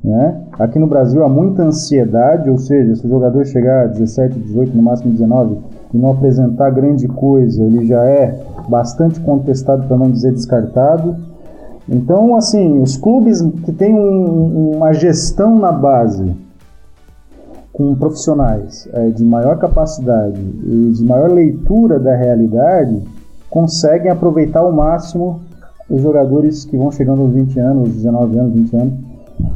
Né? 0.04 0.42
Aqui 0.60 0.80
no 0.80 0.88
Brasil 0.88 1.24
há 1.24 1.30
muita 1.30 1.64
ansiedade, 1.64 2.50
ou 2.50 2.58
seja, 2.58 2.96
se 2.96 3.06
o 3.06 3.10
jogador 3.10 3.46
chegar 3.46 3.84
a 3.84 3.88
17, 3.88 4.40
18, 4.40 4.76
no 4.76 4.84
máximo 4.84 5.12
19 5.12 5.58
e 5.94 5.98
não 5.98 6.12
apresentar 6.12 6.70
grande 6.72 7.08
coisa, 7.08 7.64
ele 7.64 7.86
já 7.86 8.04
é 8.06 8.40
bastante 8.70 9.20
contestado, 9.20 9.88
para 9.88 9.98
não 9.98 10.12
dizer 10.12 10.34
descartado. 10.34 11.16
Então, 11.90 12.36
assim, 12.36 12.82
os 12.82 12.98
clubes 12.98 13.42
que 13.64 13.72
têm 13.72 13.96
um, 13.96 14.76
uma 14.76 14.94
gestão 14.94 15.58
na 15.58 15.72
base 15.72 16.36
com 17.72 17.96
profissionais 17.96 18.88
é, 18.94 19.10
de 19.10 19.24
maior 19.24 19.58
capacidade 19.58 20.40
e 20.40 20.92
de 20.92 21.06
maior 21.06 21.32
leitura 21.32 22.00
da 22.00 22.16
realidade 22.16 23.04
conseguem 23.50 24.12
aproveitar 24.12 24.62
ao 24.62 24.72
máximo 24.72 25.42
os 25.90 26.02
jogadores 26.02 26.66
que 26.66 26.76
vão 26.76 26.92
chegando 26.92 27.22
aos 27.22 27.32
20 27.32 27.60
anos, 27.60 27.90
19 27.90 28.40
anos, 28.40 28.54
20 28.54 28.76
anos 28.76 29.07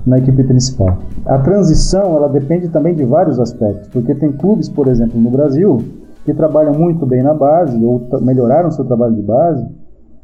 na 0.06 0.18
equipe 0.18 0.44
principal. 0.44 0.98
A 1.26 1.40
transição 1.40 2.16
ela 2.16 2.28
depende 2.28 2.70
também 2.70 2.96
de 2.96 3.06
vários 3.06 3.40
aspectos, 3.40 3.88
porque 3.90 4.16
tem 4.16 4.32
clubes, 4.32 4.70
por 4.70 4.88
exemplo, 4.88 5.20
no 5.20 5.30
Brasil, 5.30 5.78
que 6.26 6.34
trabalham 6.34 6.74
muito 6.74 7.06
bem 7.06 7.24
na 7.24 7.34
base 7.34 7.84
ou 7.84 8.02
melhoraram 8.22 8.72
seu 8.72 8.86
trabalho 8.86 9.16
de 9.16 9.22
base 9.22 9.66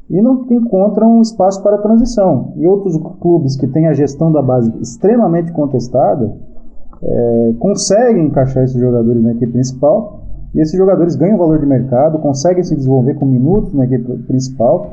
e 0.09 0.21
não 0.21 0.45
encontram 0.49 1.21
espaço 1.21 1.61
para 1.61 1.77
transição. 1.79 2.53
E 2.55 2.65
outros 2.65 2.97
clubes 3.19 3.55
que 3.55 3.67
têm 3.67 3.87
a 3.87 3.93
gestão 3.93 4.31
da 4.31 4.41
base 4.41 4.71
extremamente 4.79 5.51
contestada 5.51 6.33
é, 7.01 7.53
conseguem 7.59 8.25
encaixar 8.25 8.63
esses 8.63 8.79
jogadores 8.79 9.21
na 9.21 9.31
equipe 9.31 9.51
principal 9.51 10.21
e 10.55 10.59
esses 10.59 10.77
jogadores 10.77 11.15
ganham 11.15 11.37
valor 11.37 11.59
de 11.59 11.65
mercado, 11.65 12.19
conseguem 12.19 12.63
se 12.63 12.75
desenvolver 12.75 13.15
com 13.15 13.25
minutos 13.25 13.73
na 13.73 13.85
equipe 13.85 14.17
principal. 14.23 14.91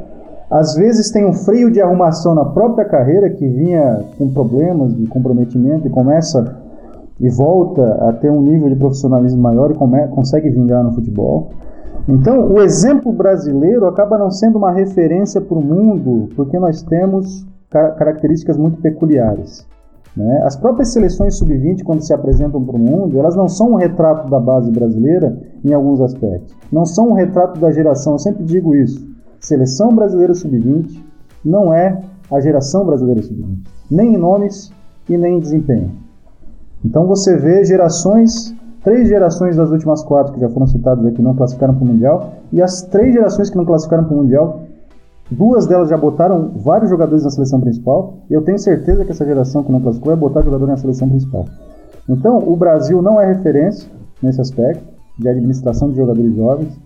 Às 0.51 0.75
vezes 0.75 1.11
tem 1.11 1.27
um 1.27 1.33
freio 1.33 1.71
de 1.71 1.81
arrumação 1.81 2.35
na 2.35 2.45
própria 2.45 2.85
carreira 2.85 3.31
que 3.31 3.49
vinha 3.49 4.05
com 4.19 4.29
problemas 4.33 4.95
de 4.95 5.07
comprometimento 5.07 5.87
e 5.87 5.91
começa 5.91 6.63
e 7.21 7.31
volta 7.31 7.83
a 8.09 8.13
ter 8.13 8.31
um 8.31 8.43
nível 8.43 8.69
de 8.69 8.77
profissionalismo 8.77 9.41
maior 9.41 9.71
e 9.71 9.75
come, 9.75 10.07
consegue 10.09 10.51
vingar 10.51 10.83
no 10.83 10.93
futebol. 10.93 11.51
Então, 12.09 12.53
o 12.53 12.61
exemplo 12.61 13.13
brasileiro 13.13 13.87
acaba 13.87 14.19
não 14.19 14.31
sendo 14.31 14.59
uma 14.59 14.73
referência 14.73 15.41
para 15.41 15.57
o 15.57 15.63
mundo, 15.63 16.29
porque 16.37 16.59
nós 16.59 16.83
temos 16.83 17.47
características 17.71 18.57
muito 18.57 18.81
peculiares. 18.81 19.67
Né? 20.17 20.43
As 20.45 20.55
próprias 20.55 20.93
seleções 20.93 21.39
sub-20, 21.39 21.83
quando 21.83 22.03
se 22.03 22.13
apresentam 22.13 22.63
para 22.63 22.77
o 22.77 22.79
mundo, 22.79 23.19
elas 23.19 23.35
não 23.35 23.49
são 23.49 23.73
um 23.73 23.75
retrato 23.77 24.31
da 24.31 24.39
base 24.39 24.71
brasileira 24.71 25.37
em 25.65 25.73
alguns 25.73 26.01
aspectos. 26.01 26.55
Não 26.71 26.85
são 26.85 27.09
um 27.09 27.15
retrato 27.15 27.59
da 27.59 27.73
geração, 27.73 28.13
eu 28.13 28.19
sempre 28.19 28.45
digo 28.45 28.75
isso. 28.75 29.14
Seleção 29.45 29.95
brasileira 29.95 30.33
sub-20 30.33 31.03
não 31.45 31.71
é 31.71 32.01
a 32.31 32.41
geração 32.41 32.87
brasileira 32.87 33.21
sub-20, 33.21 33.59
nem 33.91 34.15
em 34.15 34.17
nomes 34.17 34.73
e 35.07 35.19
nem 35.19 35.37
em 35.37 35.39
desempenho. 35.39 35.91
Então 36.83 37.07
você 37.07 37.37
vê 37.37 37.63
gerações, 37.63 38.55
três 38.83 39.07
gerações 39.07 39.55
das 39.55 39.71
últimas 39.71 40.03
quatro 40.03 40.33
que 40.33 40.41
já 40.41 40.49
foram 40.49 40.67
citadas 40.67 41.05
aqui 41.05 41.21
não 41.21 41.35
classificaram 41.35 41.75
para 41.75 41.85
o 41.85 41.87
Mundial, 41.87 42.33
e 42.51 42.63
as 42.63 42.81
três 42.85 43.13
gerações 43.13 43.51
que 43.51 43.57
não 43.59 43.67
classificaram 43.67 44.05
para 44.05 44.15
o 44.15 44.17
Mundial, 44.17 44.63
duas 45.31 45.67
delas 45.67 45.91
já 45.91 45.99
botaram 45.99 46.53
vários 46.57 46.89
jogadores 46.89 47.23
na 47.23 47.29
seleção 47.29 47.61
principal, 47.61 48.15
e 48.31 48.33
eu 48.33 48.41
tenho 48.41 48.59
certeza 48.59 49.05
que 49.05 49.11
essa 49.11 49.27
geração 49.27 49.63
que 49.63 49.71
não 49.71 49.81
classificou 49.83 50.17
vai 50.17 50.21
botar 50.21 50.41
jogador 50.41 50.67
na 50.67 50.79
seleção 50.79 51.07
principal. 51.07 51.45
Então 52.09 52.39
o 52.39 52.57
Brasil 52.57 53.03
não 53.03 53.21
é 53.21 53.27
referência 53.27 53.91
nesse 54.23 54.41
aspecto 54.41 54.83
de 55.19 55.29
administração 55.29 55.91
de 55.91 55.97
jogadores 55.97 56.35
jovens, 56.35 56.81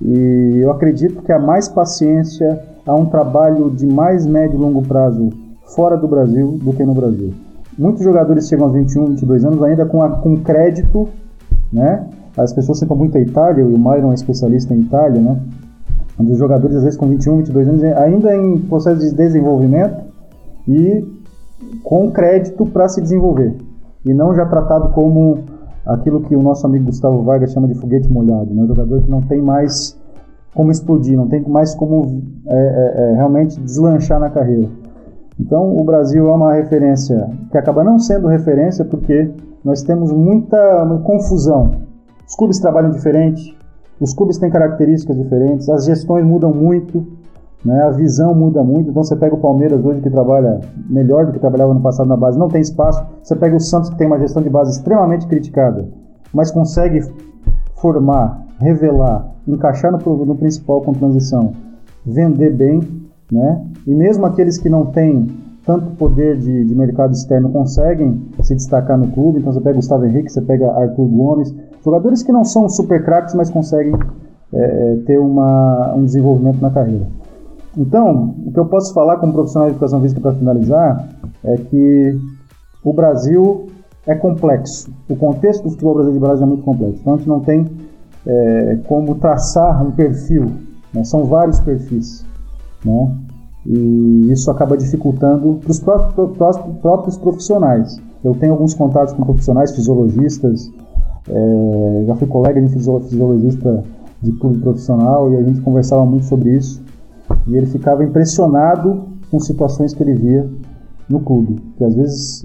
e 0.00 0.58
eu 0.60 0.70
acredito 0.70 1.22
que 1.22 1.32
há 1.32 1.38
mais 1.38 1.68
paciência, 1.68 2.60
há 2.86 2.94
um 2.94 3.06
trabalho 3.06 3.70
de 3.70 3.86
mais 3.86 4.26
médio 4.26 4.56
e 4.56 4.60
longo 4.60 4.82
prazo 4.82 5.30
fora 5.74 5.96
do 5.96 6.06
Brasil 6.06 6.58
do 6.62 6.72
que 6.72 6.84
no 6.84 6.94
Brasil. 6.94 7.32
Muitos 7.76 8.04
jogadores 8.04 8.48
chegam 8.48 8.66
aos 8.66 8.74
21, 8.74 9.06
22 9.06 9.44
anos 9.44 9.62
ainda 9.62 9.84
com, 9.86 10.02
a, 10.02 10.10
com 10.10 10.36
crédito, 10.36 11.08
né? 11.72 12.06
As 12.36 12.52
pessoas 12.52 12.78
citam 12.78 12.96
muito 12.96 13.16
a 13.16 13.20
Itália, 13.20 13.62
e 13.62 13.64
o 13.64 13.78
Myron 13.78 14.10
é 14.10 14.14
especialista 14.14 14.74
em 14.74 14.80
Itália, 14.80 15.20
né? 15.20 15.40
Onde 16.18 16.32
os 16.32 16.38
jogadores, 16.38 16.76
às 16.76 16.82
vezes, 16.84 16.98
com 16.98 17.08
21, 17.08 17.38
22 17.38 17.68
anos, 17.68 17.82
ainda 17.82 18.36
em 18.36 18.58
processo 18.60 19.00
de 19.00 19.12
desenvolvimento 19.14 20.04
e 20.68 21.04
com 21.82 22.10
crédito 22.10 22.66
para 22.66 22.88
se 22.88 23.00
desenvolver. 23.00 23.56
E 24.04 24.12
não 24.12 24.34
já 24.34 24.46
tratado 24.46 24.90
como 24.90 25.44
aquilo 25.86 26.20
que 26.22 26.34
o 26.34 26.42
nosso 26.42 26.66
amigo 26.66 26.86
Gustavo 26.86 27.22
Vargas 27.22 27.52
chama 27.52 27.68
de 27.68 27.74
foguete 27.74 28.10
molhado, 28.10 28.52
né? 28.54 28.62
Um 28.62 28.66
jogador 28.66 29.02
que 29.02 29.10
não 29.10 29.20
tem 29.22 29.40
mais 29.42 29.98
como 30.54 30.70
explodir, 30.70 31.16
não 31.16 31.28
tem 31.28 31.42
mais 31.48 31.74
como 31.74 32.22
é, 32.46 32.54
é, 32.54 33.12
é, 33.12 33.16
realmente 33.16 33.60
deslanchar 33.60 34.20
na 34.20 34.30
carreira. 34.30 34.68
Então, 35.38 35.76
o 35.76 35.82
Brasil 35.82 36.28
é 36.28 36.32
uma 36.32 36.54
referência 36.54 37.28
que 37.50 37.58
acaba 37.58 37.82
não 37.82 37.98
sendo 37.98 38.28
referência 38.28 38.84
porque 38.84 39.30
nós 39.64 39.82
temos 39.82 40.12
muita 40.12 40.86
confusão. 41.04 41.72
Os 42.26 42.36
clubes 42.36 42.60
trabalham 42.60 42.90
diferente, 42.90 43.56
os 44.00 44.14
clubes 44.14 44.38
têm 44.38 44.48
características 44.48 45.16
diferentes, 45.16 45.68
as 45.68 45.84
gestões 45.86 46.24
mudam 46.24 46.52
muito, 46.52 47.04
né? 47.64 47.82
a 47.82 47.90
visão 47.90 48.34
muda 48.34 48.62
muito. 48.62 48.90
Então, 48.90 49.02
você 49.02 49.16
pega 49.16 49.34
o 49.34 49.40
Palmeiras 49.40 49.84
hoje 49.84 50.00
que 50.00 50.10
trabalha 50.10 50.60
melhor 50.88 51.26
do 51.26 51.32
que 51.32 51.38
trabalhava 51.38 51.72
no 51.72 51.80
passado 51.80 52.06
na 52.06 52.16
base, 52.16 52.38
não 52.38 52.48
tem 52.48 52.60
espaço. 52.60 53.04
Você 53.22 53.34
pega 53.34 53.56
o 53.56 53.60
Santos 53.60 53.90
que 53.90 53.96
tem 53.96 54.06
uma 54.06 54.18
gestão 54.18 54.42
de 54.42 54.50
base 54.50 54.72
extremamente 54.72 55.26
criticada, 55.26 55.86
mas 56.32 56.50
consegue 56.50 57.00
formar, 57.76 58.44
revelar, 58.58 59.26
encaixar 59.46 59.92
no, 59.92 60.24
no 60.24 60.34
principal 60.34 60.80
com 60.82 60.92
transição, 60.92 61.52
vender 62.04 62.50
bem 62.50 63.04
né? 63.30 63.64
E 63.86 63.94
mesmo 63.94 64.26
aqueles 64.26 64.58
que 64.58 64.68
não 64.68 64.86
têm 64.86 65.28
tanto 65.64 65.96
poder 65.96 66.36
de, 66.36 66.64
de, 66.64 66.74
mercado 66.74 67.12
externo 67.12 67.50
conseguem 67.50 68.22
se 68.42 68.54
destacar 68.54 68.98
no 68.98 69.08
clube. 69.08 69.40
Então 69.40 69.52
você 69.52 69.60
pega 69.60 69.76
Gustavo 69.76 70.04
Henrique, 70.04 70.30
você 70.30 70.42
pega 70.42 70.70
Arthur 70.70 71.06
Gomes, 71.06 71.54
jogadores 71.82 72.22
que 72.22 72.30
não 72.30 72.44
são 72.44 72.68
super 72.68 73.02
craques, 73.02 73.34
mas 73.34 73.50
conseguem 73.50 73.94
é, 74.52 74.96
ter 75.06 75.18
uma, 75.18 75.94
um 75.94 76.04
desenvolvimento 76.04 76.60
na 76.60 76.70
carreira. 76.70 77.06
Então, 77.76 78.34
o 78.46 78.52
que 78.52 78.58
eu 78.58 78.66
posso 78.66 78.94
falar 78.94 79.16
como 79.16 79.32
profissional 79.32 79.68
de 79.68 79.74
educação 79.74 80.00
física 80.00 80.20
para 80.20 80.32
finalizar 80.32 81.08
é 81.42 81.56
que 81.56 82.18
o 82.82 82.92
Brasil 82.92 83.66
é 84.06 84.14
complexo. 84.14 84.90
O 85.08 85.16
contexto 85.16 85.64
do 85.64 85.70
futebol 85.70 85.94
brasileiro 85.94 86.20
de 86.20 86.26
Brasil 86.26 86.44
é 86.44 86.48
muito 86.48 86.62
complexo. 86.62 87.00
Então 87.00 87.14
a 87.14 87.16
gente 87.16 87.28
não 87.28 87.40
tem 87.40 87.66
é, 88.26 88.78
como 88.86 89.14
traçar 89.16 89.84
um 89.84 89.90
perfil. 89.90 90.52
Né? 90.92 91.04
São 91.04 91.24
vários 91.24 91.58
perfis 91.60 92.24
né? 92.84 93.16
E 93.66 94.30
isso 94.30 94.50
acaba 94.50 94.76
dificultando 94.76 95.58
para 95.62 95.70
os 95.70 95.80
próprios, 95.80 96.36
próprios 96.82 97.16
profissionais. 97.16 97.98
Eu 98.22 98.34
tenho 98.34 98.52
alguns 98.52 98.74
contatos 98.74 99.14
com 99.14 99.24
profissionais, 99.24 99.74
fisiologistas, 99.74 100.70
é, 101.28 102.04
já 102.06 102.14
fui 102.14 102.28
colega 102.28 102.60
de 102.60 102.68
fisiologista 102.68 103.82
de 104.20 104.32
clube 104.32 104.58
profissional 104.58 105.32
e 105.32 105.36
a 105.36 105.42
gente 105.42 105.62
conversava 105.62 106.04
muito 106.04 106.26
sobre 106.26 106.56
isso. 106.56 106.82
E 107.46 107.56
ele 107.56 107.66
ficava 107.66 108.04
impressionado 108.04 109.08
com 109.30 109.38
situações 109.40 109.92
que 109.92 110.02
ele 110.02 110.14
via 110.14 110.50
no 111.08 111.20
clube, 111.20 111.60
que 111.76 111.84
às 111.84 111.94
vezes 111.94 112.42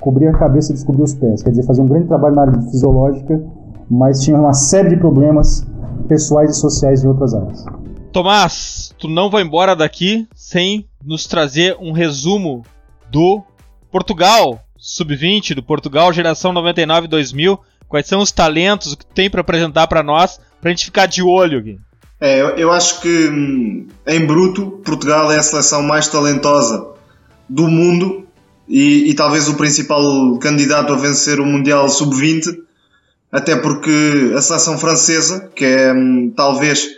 cobria 0.00 0.30
a 0.30 0.38
cabeça 0.38 0.72
e 0.72 0.74
descobria 0.74 1.04
os 1.04 1.14
pés. 1.14 1.42
Quer 1.42 1.50
dizer, 1.50 1.64
fazia 1.64 1.82
um 1.82 1.86
grande 1.86 2.06
trabalho 2.06 2.34
na 2.34 2.42
área 2.42 2.62
fisiológica, 2.62 3.42
mas 3.90 4.22
tinha 4.22 4.38
uma 4.38 4.52
série 4.52 4.90
de 4.90 4.96
problemas 4.96 5.66
pessoais 6.08 6.50
e 6.50 6.60
sociais 6.60 7.02
em 7.02 7.08
outras 7.08 7.34
áreas. 7.34 7.64
Tomás, 8.12 8.94
tu 8.98 9.08
não 9.08 9.28
vai 9.28 9.42
embora 9.42 9.74
daqui 9.74 10.26
sem 10.34 10.86
nos 11.04 11.26
trazer 11.26 11.76
um 11.80 11.92
resumo 11.92 12.62
do 13.10 13.42
Portugal 13.90 14.60
Sub-20, 14.78 15.54
do 15.54 15.62
Portugal 15.62 16.12
Geração 16.12 16.52
99-2000. 16.52 17.58
Quais 17.88 18.06
são 18.06 18.20
os 18.20 18.32
talentos 18.32 18.94
que 18.94 19.06
tem 19.06 19.30
para 19.30 19.40
apresentar 19.40 19.86
para 19.86 20.02
nós, 20.02 20.40
para 20.60 20.70
a 20.70 20.72
gente 20.72 20.84
ficar 20.86 21.06
de 21.06 21.22
olho 21.22 21.58
aqui? 21.58 21.78
É, 22.20 22.54
eu, 22.56 22.72
acho 22.72 23.02
que 23.02 23.28
hum, 23.28 23.88
em 24.06 24.26
bruto, 24.26 24.80
Portugal 24.84 25.30
é 25.30 25.38
a 25.38 25.42
seleção 25.42 25.82
mais 25.82 26.08
talentosa 26.08 26.94
do 27.48 27.68
mundo 27.68 28.26
e, 28.66 29.10
e 29.10 29.14
talvez 29.14 29.48
o 29.48 29.54
principal 29.54 30.38
candidato 30.38 30.92
a 30.92 30.96
vencer 30.96 31.38
o 31.40 31.46
Mundial 31.46 31.88
Sub-20, 31.88 32.56
até 33.30 33.54
porque 33.54 34.32
a 34.34 34.40
seleção 34.40 34.78
francesa, 34.78 35.50
que 35.54 35.64
é 35.64 35.92
hum, 35.92 36.32
talvez 36.34 36.88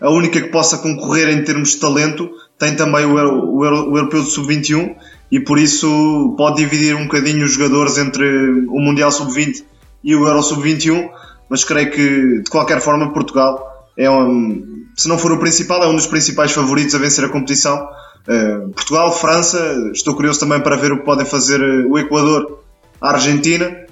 a 0.00 0.10
única 0.10 0.40
que 0.40 0.48
possa 0.48 0.78
concorrer 0.78 1.28
em 1.28 1.44
termos 1.44 1.72
de 1.72 1.76
talento, 1.76 2.30
tem 2.58 2.74
também 2.74 3.04
o, 3.04 3.16
o, 3.16 3.58
o 3.58 3.98
Europeu 3.98 4.22
de 4.22 4.30
Sub-21 4.30 4.96
e 5.30 5.40
por 5.40 5.58
isso 5.58 6.34
pode 6.38 6.56
dividir 6.56 6.96
um 6.96 7.04
bocadinho 7.04 7.44
os 7.44 7.52
jogadores 7.52 7.98
entre 7.98 8.24
o 8.68 8.80
Mundial 8.80 9.12
Sub-20 9.12 9.62
e 10.02 10.16
o 10.16 10.26
Euro 10.26 10.42
Sub-21, 10.42 11.10
mas 11.50 11.64
creio 11.64 11.90
que 11.90 12.42
de 12.42 12.50
qualquer 12.50 12.80
forma 12.80 13.12
Portugal 13.12 13.73
é 13.96 14.10
um, 14.10 14.84
se 14.96 15.08
não 15.08 15.18
for 15.18 15.32
o 15.32 15.38
principal, 15.38 15.82
é 15.82 15.88
um 15.88 15.94
dos 15.94 16.06
principais 16.06 16.52
favoritos 16.52 16.94
a 16.94 16.98
vencer 16.98 17.24
a 17.24 17.28
competição. 17.28 17.88
Uh, 18.26 18.70
Portugal, 18.70 19.12
França, 19.12 19.90
estou 19.92 20.14
curioso 20.14 20.40
também 20.40 20.60
para 20.60 20.76
ver 20.76 20.92
o 20.92 20.98
que 20.98 21.04
podem 21.04 21.26
fazer 21.26 21.60
eh, 21.60 21.86
o 21.86 21.98
Equador, 21.98 22.60
a 23.00 23.10
Argentina 23.10 23.84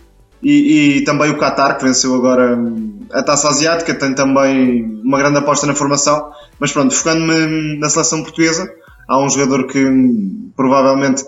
e, 0.43 0.97
e, 0.99 1.05
também 1.05 1.31
o 1.31 1.39
Qatar, 1.39 1.77
que 1.77 1.85
venceu 1.85 2.15
agora 2.15 2.57
hum, 2.57 3.01
a 3.13 3.23
taça 3.23 3.49
asiática, 3.49 3.95
tem 3.95 4.15
também 4.15 5.01
uma 5.05 5.19
grande 5.19 5.39
aposta 5.39 5.67
na 5.67 5.75
formação. 5.75 6.33
Mas 6.59 6.73
pronto, 6.73 6.95
focando-me 6.95 7.79
na 7.79 7.91
seleção 7.91 8.23
portuguesa, 8.23 8.73
há 9.07 9.23
um 9.23 9.29
jogador 9.29 9.67
que 9.67 9.85
hum, 9.85 10.51
provavelmente 10.57 11.25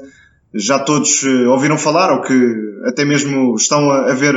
já 0.54 0.78
todos 0.78 1.22
uh, 1.24 1.50
ouviram 1.50 1.76
falar 1.76 2.12
ou 2.12 2.22
que 2.22 2.54
até 2.86 3.04
mesmo 3.04 3.54
estão 3.56 3.90
a, 3.90 4.12
ver 4.14 4.34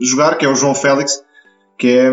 jogar, 0.00 0.38
que 0.38 0.44
é 0.44 0.48
o 0.48 0.54
João 0.54 0.74
Félix, 0.74 1.22
que 1.78 1.88
é 1.88 2.10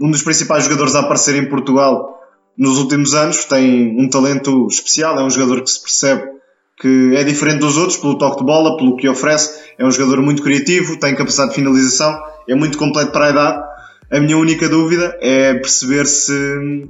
um, 0.00 0.10
dos 0.10 0.22
principais 0.22 0.64
jogadores 0.64 0.94
a 0.94 1.00
aparecer 1.00 1.36
em 1.36 1.48
Portugal 1.48 2.20
nos 2.56 2.78
últimos 2.78 3.14
anos. 3.14 3.44
Tem 3.44 3.96
um 3.98 4.08
talento 4.08 4.66
especial, 4.68 5.18
é 5.18 5.24
um 5.24 5.30
jogador 5.30 5.62
que 5.62 5.70
se 5.70 5.80
percebe 5.80 6.34
que 6.80 7.14
é 7.16 7.22
diferente 7.22 7.60
dos 7.60 7.76
outros 7.76 7.96
pelo 7.96 8.18
toque 8.18 8.38
de 8.38 8.44
bola, 8.44 8.76
pelo 8.76 8.96
que 8.96 9.08
oferece. 9.08 9.62
É 9.78 9.84
um 9.84 9.90
jogador 9.90 10.20
muito 10.22 10.42
criativo, 10.42 10.98
tem 10.98 11.14
capacidade 11.14 11.50
de 11.50 11.56
finalização, 11.56 12.20
é 12.48 12.54
muito 12.54 12.78
completo 12.78 13.12
para 13.12 13.26
a 13.26 13.30
idade. 13.30 13.62
A 14.10 14.20
minha 14.20 14.36
única 14.36 14.68
dúvida 14.68 15.16
é 15.20 15.54
perceber 15.54 16.06
se 16.06 16.32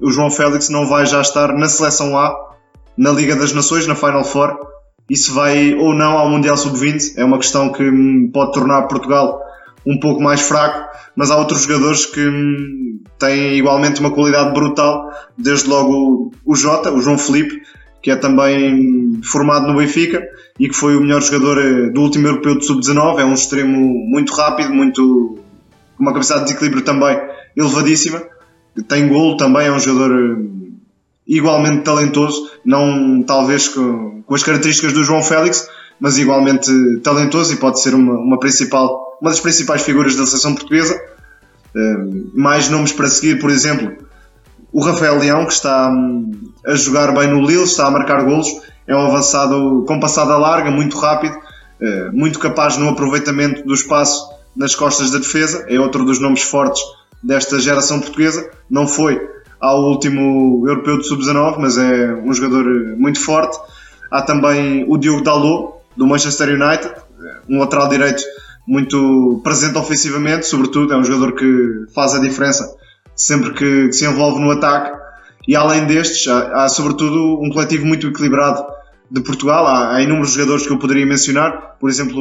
o 0.01 0.11
João 0.11 0.31
Félix 0.31 0.69
não 0.69 0.87
vai 0.87 1.07
já 1.07 1.21
estar 1.21 1.53
na 1.55 1.69
seleção 1.69 2.19
A, 2.19 2.35
na 2.97 3.11
Liga 3.11 3.37
das 3.37 3.53
Nações, 3.53 3.87
na 3.87 3.95
Final 3.95 4.25
Four, 4.25 4.57
e 5.09 5.17
se 5.17 5.31
vai 5.31 5.75
ou 5.75 5.95
não 5.95 6.19
ao 6.19 6.29
Mundial 6.29 6.57
Sub-20. 6.57 7.15
É 7.17 7.25
uma 7.25 7.39
questão 7.39 7.71
que 7.71 7.85
pode 8.33 8.53
tornar 8.53 8.83
Portugal 8.89 9.41
um 9.87 9.99
pouco 9.99 10.23
mais 10.23 10.41
fraco, 10.41 10.89
mas 11.15 11.31
há 11.31 11.37
outros 11.37 11.63
jogadores 11.63 12.07
que 12.07 12.21
têm 13.19 13.57
igualmente 13.57 14.01
uma 14.01 14.11
qualidade 14.11 14.53
brutal, 14.53 15.11
desde 15.37 15.69
logo 15.69 16.33
o 16.45 16.55
Jota, 16.55 16.93
o 16.93 17.01
João 17.01 17.19
Felipe, 17.19 17.63
que 18.03 18.11
é 18.11 18.17
também 18.17 19.21
formado 19.23 19.67
no 19.67 19.79
Benfica 19.79 20.23
e 20.59 20.69
que 20.69 20.75
foi 20.75 20.97
o 20.97 21.01
melhor 21.01 21.23
jogador 21.23 21.59
eh, 21.59 21.91
do 21.91 22.03
último 22.03 22.27
europeu 22.27 22.59
de 22.59 22.67
sub-19. 22.67 23.19
É 23.19 23.25
um 23.25 23.33
extremo 23.33 23.79
muito 23.79 24.35
rápido, 24.35 24.75
muito 24.75 25.39
com 25.97 26.03
uma 26.03 26.13
capacidade 26.13 26.47
de 26.47 26.53
equilíbrio 26.53 26.83
também 26.83 27.19
elevadíssima. 27.57 28.23
Tem 28.89 29.09
golo 29.09 29.37
também, 29.37 29.69
é 29.69 29.73
um 29.73 29.79
jogador 29.79 30.13
eh, 30.13 30.37
igualmente 31.27 31.83
talentoso, 31.83 32.51
não 32.65 33.23
talvez 33.23 33.69
com, 33.69 34.23
com 34.23 34.35
as 34.35 34.43
características 34.43 34.93
do 34.93 35.03
João 35.03 35.23
Félix, 35.23 35.67
mas 36.01 36.19
igualmente 36.19 36.71
talentoso 37.03 37.53
e 37.53 37.57
pode 37.57 37.81
ser 37.81 37.95
uma, 37.95 38.15
uma, 38.15 38.39
principal, 38.39 39.19
uma 39.21 39.31
das 39.31 39.41
principais 39.41 39.83
figuras 39.83 40.17
da 40.17 40.27
seleção 40.27 40.55
portuguesa. 40.55 40.95
Uh, 41.75 42.31
mais 42.35 42.69
nomes 42.69 42.93
para 42.93 43.07
seguir, 43.07 43.41
por 43.41 43.51
exemplo, 43.51 43.93
o 44.73 44.81
Rafael 44.81 45.19
Leão, 45.19 45.47
que 45.47 45.53
está 45.53 45.89
hum, 45.89 46.33
a 46.67 46.75
jogar 46.75 47.13
bem 47.13 47.29
no 47.29 47.45
Lille, 47.45 47.63
está 47.63 47.87
a 47.87 47.91
marcar 47.91 48.23
golos, 48.25 48.49
é 48.87 48.95
um 48.95 49.07
avançado 49.07 49.85
com 49.87 50.01
passada 50.01 50.37
larga, 50.37 50.71
muito 50.71 50.99
rápido, 50.99 51.37
eh, 51.81 52.11
muito 52.13 52.39
capaz 52.39 52.77
no 52.77 52.89
aproveitamento 52.89 53.65
do 53.65 53.73
espaço 53.73 54.29
nas 54.55 54.75
costas 54.75 55.11
da 55.11 55.19
defesa, 55.19 55.65
é 55.69 55.79
outro 55.79 56.05
dos 56.05 56.21
nomes 56.21 56.43
fortes 56.43 56.83
desta 57.23 57.59
geração 57.59 58.01
portuguesa. 58.01 58.51
Não 58.69 58.87
foi 58.87 59.21
ao 59.61 59.83
último 59.85 60.69
europeu 60.69 60.99
de 60.99 61.07
sub-19, 61.07 61.57
mas 61.59 61.79
é 61.79 62.13
um 62.13 62.33
jogador 62.33 62.65
muito 62.97 63.21
forte. 63.21 63.59
Há 64.11 64.23
também 64.23 64.85
o 64.89 64.99
Diogo 64.99 65.23
Dalot, 65.23 65.75
do 65.97 66.07
Manchester 66.07 66.49
United, 66.49 66.95
um 67.49 67.59
lateral 67.59 67.89
direito 67.89 68.23
muito 68.67 69.41
presente 69.45 69.77
ofensivamente, 69.77 70.47
sobretudo, 70.47 70.93
é 70.93 70.97
um 70.97 71.05
jogador 71.05 71.35
que 71.35 71.85
faz 71.95 72.15
a 72.15 72.19
diferença 72.19 72.67
sempre 73.15 73.53
que, 73.53 73.93
se 73.93 74.05
envolve 74.05 74.41
no 74.41 74.51
ataque. 74.51 74.97
E 75.47 75.55
além 75.55 75.87
destes, 75.87 76.27
há, 76.27 76.65
há, 76.65 76.69
sobretudo 76.69 77.41
um 77.41 77.51
coletivo 77.51 77.87
muito 77.87 78.09
equilibrado 78.09 78.65
de 79.11 79.21
Portugal. 79.21 79.67
Há, 79.67 79.97
há 79.97 80.03
inúmeros 80.03 80.33
jogadores 80.33 80.67
que 80.67 80.73
eu 80.73 80.79
poderia 80.79 81.07
mencionar, 81.07 81.77
por 81.79 81.91
exemplo, 81.91 82.21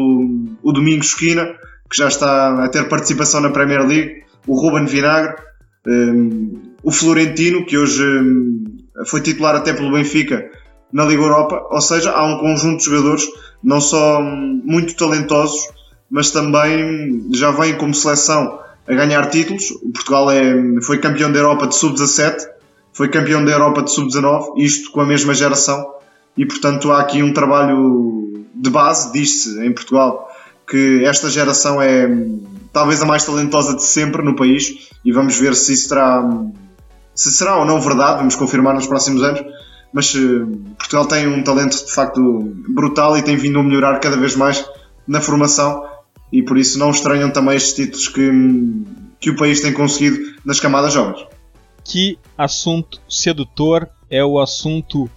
o, 0.61 0.71
Domingos 0.71 1.07
Esquina, 1.07 1.45
que 1.89 1.97
já 1.97 2.07
está 2.07 2.63
a 2.63 2.67
ter 2.67 2.87
participação 2.89 3.39
na 3.39 3.49
Premier 3.49 3.85
League, 3.85 4.23
o 4.45 4.59
Ruben 4.59 4.85
Vinagre, 4.85 5.35
um, 5.87 6.73
o 6.83 6.91
Florentino, 6.91 7.65
que 7.65 7.77
hoje 7.77 8.03
um, 8.03 8.63
foi 9.05 9.21
titular 9.21 9.55
até 9.55 9.73
pelo 9.73 9.91
Benfica 9.91 10.49
na 10.91 11.05
Liga 11.05 11.21
Europa. 11.21 11.65
Ou 11.71 11.81
seja, 11.81 12.11
há 12.11 12.25
um 12.25 12.39
conjunto 12.39 12.79
de 12.79 12.85
jogadores 12.85 13.25
não 13.63 13.79
só 13.79 14.21
muito 14.21 14.95
talentosos, 14.95 15.69
mas 16.09 16.31
também 16.31 17.27
já 17.31 17.51
vêm 17.51 17.75
como 17.75 17.93
seleção 17.93 18.59
a 18.87 18.93
ganhar 18.93 19.29
títulos. 19.29 19.71
O 19.81 19.91
Portugal 19.91 20.29
é, 20.29 20.53
foi 20.81 20.99
campeão 20.99 21.31
da 21.31 21.39
Europa 21.39 21.67
de 21.67 21.75
sub-17, 21.75 22.45
foi 22.91 23.09
campeão 23.09 23.43
da 23.43 23.51
Europa 23.51 23.81
de 23.81 23.91
sub-19, 23.91 24.57
isto 24.57 24.91
com 24.91 25.01
a 25.01 25.05
mesma 25.05 25.33
geração, 25.33 25.83
e 26.37 26.45
portanto 26.45 26.91
há 26.91 26.99
aqui 26.99 27.23
um 27.23 27.33
trabalho 27.33 28.45
de 28.53 28.69
base, 28.69 29.11
diz-se 29.11 29.59
em 29.65 29.71
Portugal, 29.71 30.29
que 30.67 31.03
esta 31.05 31.29
geração 31.29 31.81
é 31.81 32.07
talvez 32.71 33.01
a 33.01 33.05
mais 33.05 33.25
talentosa 33.25 33.75
de 33.75 33.83
sempre 33.83 34.21
no 34.21 34.35
país, 34.35 34.89
e 35.03 35.11
vamos 35.11 35.37
ver 35.37 35.55
se 35.55 35.73
isso 35.73 35.89
será, 35.89 36.27
se 37.15 37.31
será 37.31 37.57
ou 37.57 37.65
não 37.65 37.79
verdade, 37.79 38.19
vamos 38.19 38.35
confirmar 38.35 38.73
nos 38.73 38.87
próximos 38.87 39.23
anos. 39.23 39.41
Mas 39.93 40.13
eh, 40.15 40.19
Portugal 40.77 41.05
tem 41.05 41.27
um 41.27 41.43
talento 41.43 41.85
de 41.85 41.93
facto 41.93 42.21
brutal 42.69 43.17
e 43.17 43.21
tem 43.21 43.37
vindo 43.37 43.59
a 43.59 43.63
melhorar 43.63 43.99
cada 43.99 44.17
vez 44.17 44.35
mais 44.35 44.67
na 45.07 45.21
formação 45.21 45.83
e 46.31 46.41
por 46.41 46.57
isso 46.57 46.79
não 46.79 46.89
estranham 46.89 47.29
também 47.29 47.55
estes 47.55 47.73
títulos 47.75 48.07
que, 48.07 48.31
que 49.19 49.29
o 49.29 49.35
país 49.35 49.61
tem 49.61 49.71
conseguido 49.71 50.17
nas 50.43 50.59
camadas 50.59 50.93
jovens. 50.93 51.27
Que 51.85 52.17
assunto 52.35 52.99
sedutor 53.07 53.87
é 54.09 54.23
o 54.25 54.39
assunto 54.39 55.07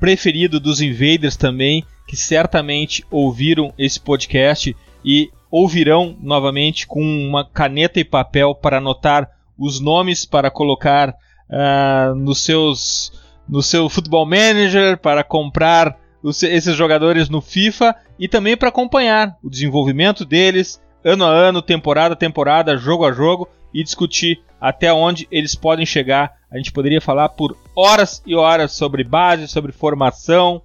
preferido 0.00 0.58
dos 0.58 0.80
invaders 0.80 1.36
também, 1.36 1.84
que 2.08 2.16
certamente 2.16 3.04
ouviram 3.10 3.72
esse 3.78 4.00
podcast 4.00 4.74
e 5.04 5.30
ouvirão 5.50 6.16
novamente 6.20 6.86
com 6.86 7.00
uma 7.00 7.44
caneta 7.44 8.00
e 8.00 8.04
papel 8.04 8.54
para 8.54 8.78
anotar 8.78 9.30
os 9.56 9.78
nomes 9.78 10.26
para 10.26 10.50
colocar 10.50 11.10
uh, 11.10 12.14
nos 12.16 12.42
seus 12.42 13.12
no 13.48 13.62
seu 13.62 13.88
Football 13.88 14.26
Manager, 14.26 14.98
para 14.98 15.22
comprar 15.22 15.98
esses 16.42 16.74
jogadores 16.74 17.28
no 17.28 17.40
FIFA 17.40 17.94
e 18.18 18.26
também 18.26 18.56
para 18.56 18.70
acompanhar 18.70 19.36
o 19.42 19.50
desenvolvimento 19.50 20.24
deles 20.24 20.80
ano 21.04 21.24
a 21.24 21.28
ano, 21.28 21.60
temporada 21.60 22.14
a 22.14 22.16
temporada, 22.16 22.78
jogo 22.78 23.04
a 23.04 23.12
jogo 23.12 23.48
e 23.72 23.84
discutir 23.84 24.40
até 24.60 24.92
onde 24.92 25.28
eles 25.30 25.54
podem 25.54 25.84
chegar. 25.84 26.32
A 26.50 26.56
gente 26.56 26.72
poderia 26.72 27.00
falar 27.00 27.28
por 27.28 27.56
horas 27.76 28.22
e 28.26 28.34
horas 28.34 28.72
sobre 28.72 29.04
base, 29.04 29.46
sobre 29.46 29.72
formação 29.72 30.62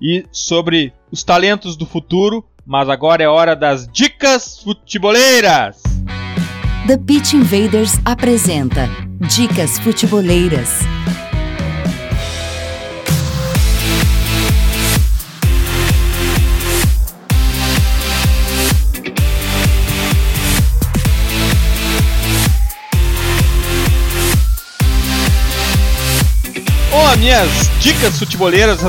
e 0.00 0.26
sobre 0.30 0.92
os 1.10 1.24
talentos 1.24 1.76
do 1.76 1.86
futuro, 1.86 2.44
mas 2.66 2.88
agora 2.88 3.22
é 3.22 3.28
hora 3.28 3.56
das 3.56 3.88
dicas 3.88 4.60
futeboleiras. 4.62 5.82
The 6.86 6.98
Pitch 6.98 7.32
Invaders 7.32 7.98
apresenta 8.04 8.88
Dicas 9.34 9.78
Futeboleiras. 9.78 10.80
Bom, 26.98 27.16
minhas 27.16 27.48
dicas 27.80 28.18
futeboleiras 28.18 28.80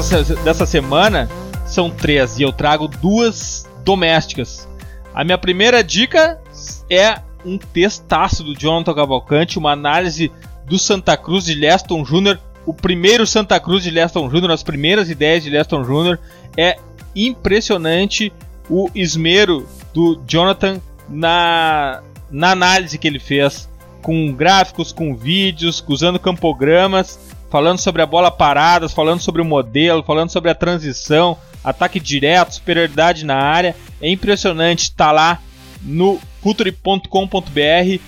dessa 0.43 0.65
semana 0.65 1.29
são 1.67 1.91
três 1.91 2.39
e 2.39 2.41
eu 2.41 2.51
trago 2.51 2.87
duas 2.87 3.69
domésticas. 3.85 4.67
A 5.13 5.23
minha 5.23 5.37
primeira 5.37 5.83
dica 5.83 6.41
é 6.89 7.19
um 7.45 7.59
textaço 7.59 8.43
do 8.43 8.57
Jonathan 8.57 8.95
Cavalcante, 8.95 9.59
uma 9.59 9.73
análise 9.73 10.31
do 10.65 10.79
Santa 10.79 11.15
Cruz 11.15 11.45
de 11.45 11.53
Leston 11.53 12.01
Jr., 12.01 12.39
o 12.65 12.73
primeiro 12.73 13.27
Santa 13.27 13.59
Cruz 13.59 13.83
de 13.83 13.91
Leston 13.91 14.27
Jr., 14.27 14.49
as 14.49 14.63
primeiras 14.63 15.07
ideias 15.11 15.43
de 15.43 15.51
Leston 15.51 15.83
Jr. 15.83 16.17
É 16.57 16.77
impressionante 17.15 18.33
o 18.67 18.89
esmero 18.95 19.69
do 19.93 20.19
Jonathan 20.27 20.81
na, 21.07 22.01
na 22.31 22.53
análise 22.53 22.97
que 22.97 23.07
ele 23.07 23.19
fez, 23.19 23.69
com 24.01 24.33
gráficos, 24.33 24.91
com 24.91 25.15
vídeos, 25.15 25.83
usando 25.87 26.17
campogramas 26.17 27.37
falando 27.49 27.79
sobre 27.79 28.01
a 28.01 28.05
bola 28.05 28.31
parada, 28.31 28.87
falando 28.87 29.21
sobre 29.21 29.41
o 29.41 29.45
modelo, 29.45 30.03
falando 30.03 30.29
sobre 30.29 30.51
a 30.51 30.55
transição, 30.55 31.37
ataque 31.63 31.99
direto, 31.99 32.55
superioridade 32.55 33.25
na 33.25 33.35
área. 33.35 33.75
É 34.01 34.09
impressionante 34.09 34.83
estar 34.83 35.07
tá 35.07 35.11
lá 35.11 35.39
no 35.81 36.19
futuri.com.br 36.41 37.99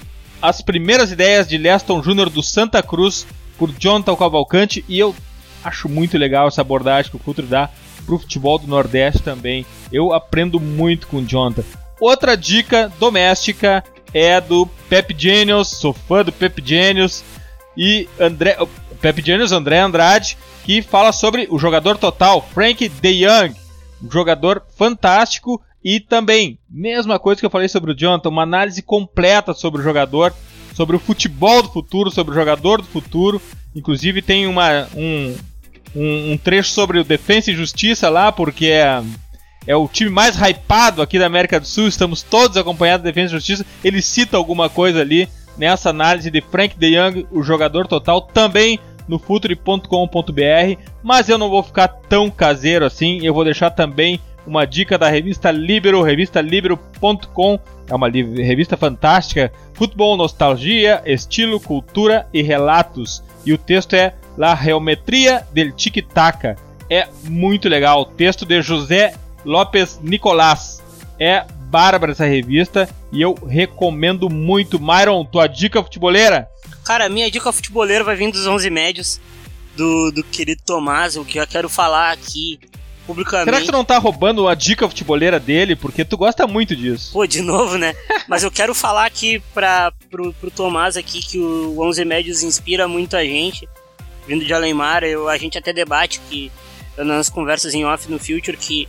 as 0.41 0.61
primeiras 0.61 1.11
ideias 1.11 1.47
de 1.47 1.57
Leston 1.57 2.01
Júnior 2.01 2.29
do 2.29 2.41
Santa 2.41 2.81
Cruz 2.81 3.27
por 3.57 3.71
Jonathan 3.77 4.15
Cavalcante 4.15 4.83
e 4.89 4.97
eu 4.97 5.15
acho 5.63 5.87
muito 5.87 6.17
legal 6.17 6.47
essa 6.47 6.61
abordagem 6.61 7.11
que 7.11 7.17
o 7.17 7.19
Futuri 7.19 7.47
dá 7.47 7.69
para 8.05 8.15
o 8.15 8.19
futebol 8.19 8.57
do 8.57 8.65
Nordeste 8.65 9.21
também. 9.21 9.65
Eu 9.91 10.13
aprendo 10.13 10.59
muito 10.59 11.07
com 11.07 11.17
o 11.17 11.25
Jonathan. 11.25 11.63
Outra 11.99 12.35
dica 12.35 12.91
doméstica 12.99 13.83
é 14.11 14.41
do 14.41 14.65
Pep 14.89 15.15
Genius, 15.15 15.69
sou 15.69 15.93
fã 15.93 16.23
do 16.23 16.31
Pep 16.31 16.61
Genius 16.65 17.23
e 17.77 18.09
André, 18.19 18.57
Pepe 19.01 19.21
Genius, 19.25 19.51
André 19.51 19.79
Andrade, 19.79 20.37
que 20.63 20.81
fala 20.81 21.11
sobre 21.11 21.47
o 21.49 21.57
jogador 21.57 21.97
total, 21.97 22.47
Frank 22.53 22.87
De 22.87 23.09
Young, 23.09 23.55
um 24.03 24.11
jogador 24.11 24.63
fantástico 24.77 25.61
e 25.83 25.99
também, 25.99 26.59
mesma 26.69 27.17
coisa 27.17 27.39
que 27.39 27.45
eu 27.45 27.49
falei 27.49 27.67
sobre 27.67 27.91
o 27.91 27.97
Jonathan, 27.97 28.29
uma 28.29 28.43
análise 28.43 28.81
completa 28.81 29.53
sobre 29.53 29.81
o 29.81 29.83
jogador, 29.83 30.33
sobre 30.75 30.95
o 30.95 30.99
futebol 30.99 31.63
do 31.63 31.69
futuro, 31.69 32.11
sobre 32.11 32.31
o 32.31 32.35
jogador 32.35 32.81
do 32.81 32.87
futuro. 32.87 33.41
Inclusive 33.75 34.21
tem 34.21 34.45
uma, 34.45 34.87
um, 34.95 35.35
um, 35.95 36.33
um 36.33 36.37
trecho 36.37 36.69
sobre 36.69 36.99
o 36.99 37.03
Defensa 37.03 37.49
e 37.49 37.55
Justiça 37.55 38.09
lá, 38.09 38.31
porque 38.31 38.67
é, 38.67 39.01
é 39.65 39.75
o 39.75 39.87
time 39.87 40.11
mais 40.11 40.35
hypado 40.35 41.01
aqui 41.01 41.17
da 41.17 41.25
América 41.25 41.59
do 41.59 41.65
Sul. 41.65 41.87
Estamos 41.87 42.21
todos 42.21 42.57
acompanhados 42.57 43.03
do 43.03 43.07
Defensa 43.07 43.33
e 43.33 43.37
Justiça. 43.37 43.65
Ele 43.83 44.03
cita 44.03 44.37
alguma 44.37 44.69
coisa 44.69 45.01
ali 45.01 45.27
nessa 45.57 45.89
análise 45.89 46.29
de 46.29 46.41
Frank 46.41 46.77
De 46.77 46.95
Young, 46.95 47.27
o 47.31 47.41
jogador 47.41 47.87
total, 47.87 48.21
também 48.21 48.79
no 49.11 49.19
future.com.br. 49.19 50.81
Mas 51.03 51.27
eu 51.27 51.37
não 51.37 51.49
vou 51.49 51.61
ficar 51.61 51.89
tão 51.89 52.31
caseiro 52.31 52.85
assim. 52.85 53.19
Eu 53.21 53.33
vou 53.33 53.43
deixar 53.43 53.69
também 53.69 54.21
uma 54.47 54.65
dica 54.65 54.97
da 54.97 55.09
revista 55.09 55.51
Libero, 55.51 56.01
revistalibero.com. 56.01 57.59
É 57.89 57.93
uma 57.93 58.09
revista 58.09 58.77
fantástica. 58.77 59.51
Futebol, 59.73 60.15
nostalgia, 60.15 61.01
estilo, 61.05 61.59
cultura 61.59 62.25
e 62.33 62.41
relatos. 62.41 63.21
E 63.45 63.51
o 63.51 63.57
texto 63.57 63.93
é 63.95 64.13
La 64.37 64.55
Geometria 64.55 65.45
del 65.51 65.73
Tic-Tac. 65.73 66.55
É 66.89 67.07
muito 67.25 67.67
legal. 67.67 68.05
Texto 68.05 68.45
de 68.45 68.61
José 68.61 69.13
Lopes 69.43 69.99
Nicolás. 70.01 70.81
É 71.19 71.43
bárbara 71.69 72.13
essa 72.13 72.25
revista 72.25 72.87
e 73.11 73.21
eu 73.21 73.33
recomendo 73.33 74.29
muito. 74.29 74.79
Myron, 74.79 75.25
tua 75.25 75.47
dica 75.47 75.83
futeboleira? 75.83 76.50
Cara, 76.83 77.09
minha 77.09 77.29
dica 77.29 77.51
futeboleira 77.51 78.03
vai 78.03 78.15
vir 78.15 78.31
dos 78.31 78.45
11 78.47 78.69
médios 78.69 79.21
do, 79.75 80.11
do 80.11 80.23
querido 80.23 80.61
Tomás. 80.65 81.15
O 81.15 81.25
que 81.25 81.39
eu 81.39 81.47
quero 81.47 81.69
falar 81.69 82.11
aqui 82.11 82.59
publicamente. 83.05 83.45
Será 83.45 83.59
que 83.59 83.65
tu 83.65 83.71
não 83.71 83.85
tá 83.85 83.97
roubando 83.97 84.47
a 84.47 84.55
dica 84.55 84.87
futeboleira 84.87 85.39
dele? 85.39 85.75
Porque 85.75 86.05
tu 86.05 86.17
gosta 86.17 86.47
muito 86.47 86.75
disso. 86.75 87.11
Pô, 87.13 87.25
de 87.25 87.41
novo, 87.41 87.77
né? 87.77 87.93
Mas 88.27 88.43
eu 88.43 88.51
quero 88.51 88.73
falar 88.73 89.05
aqui 89.05 89.41
pra, 89.53 89.91
pro, 90.09 90.33
pro 90.33 90.51
Tomás 90.51 90.97
aqui 90.97 91.21
que 91.21 91.37
o 91.37 91.79
11 91.81 92.05
médios 92.05 92.43
inspira 92.43 92.87
muito 92.87 93.15
a 93.15 93.23
gente 93.23 93.67
vindo 94.27 94.45
de 94.45 94.53
Alemar, 94.53 95.03
eu, 95.03 95.27
a 95.27 95.37
gente 95.37 95.57
até 95.57 95.73
debate 95.73 96.21
que 96.29 96.51
nas 96.97 97.29
conversas 97.29 97.73
em 97.73 97.85
off 97.85 98.09
no 98.09 98.19
Future 98.19 98.57
que 98.57 98.87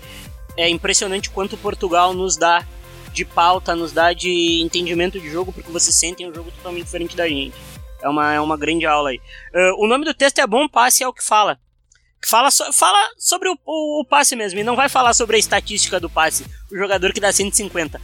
é 0.57 0.69
impressionante 0.69 1.31
quanto 1.31 1.57
Portugal 1.57 2.13
nos 2.13 2.37
dá 2.37 2.65
de 3.13 3.25
pauta, 3.25 3.75
nos 3.75 3.93
dá 3.93 4.13
de 4.13 4.61
entendimento 4.63 5.21
de 5.21 5.31
jogo, 5.31 5.53
porque 5.53 5.71
vocês 5.71 5.95
sentem 5.95 6.29
um 6.29 6.35
jogo 6.35 6.51
totalmente 6.51 6.85
diferente 6.85 7.17
da 7.17 7.29
gente. 7.29 7.55
É 8.03 8.09
uma, 8.09 8.35
é 8.35 8.41
uma 8.41 8.57
grande 8.57 8.85
aula 8.85 9.11
aí. 9.11 9.21
Uh, 9.55 9.85
o 9.85 9.87
nome 9.87 10.05
do 10.05 10.13
texto 10.13 10.39
é 10.39 10.47
Bom 10.47 10.69
Passe, 10.69 11.03
é 11.03 11.09
o 11.09 11.13
que 11.13 11.25
fala. 11.25 11.59
Fala, 12.25 12.51
so, 12.51 12.73
fala 12.73 13.11
sobre 13.19 13.49
o, 13.49 13.59
o, 13.67 14.01
o, 14.01 14.05
passe 14.05 14.37
mesmo, 14.37 14.59
e 14.61 14.65
não 14.65 14.77
vai 14.77 14.89
falar 14.89 15.13
sobre 15.13 15.37
a 15.37 15.39
estatística 15.39 15.99
do 15.99 16.09
passe. 16.09 16.45
O 16.71 16.77
jogador 16.77 17.13
que 17.13 17.21
dá 17.21 17.33
150 17.33 18.01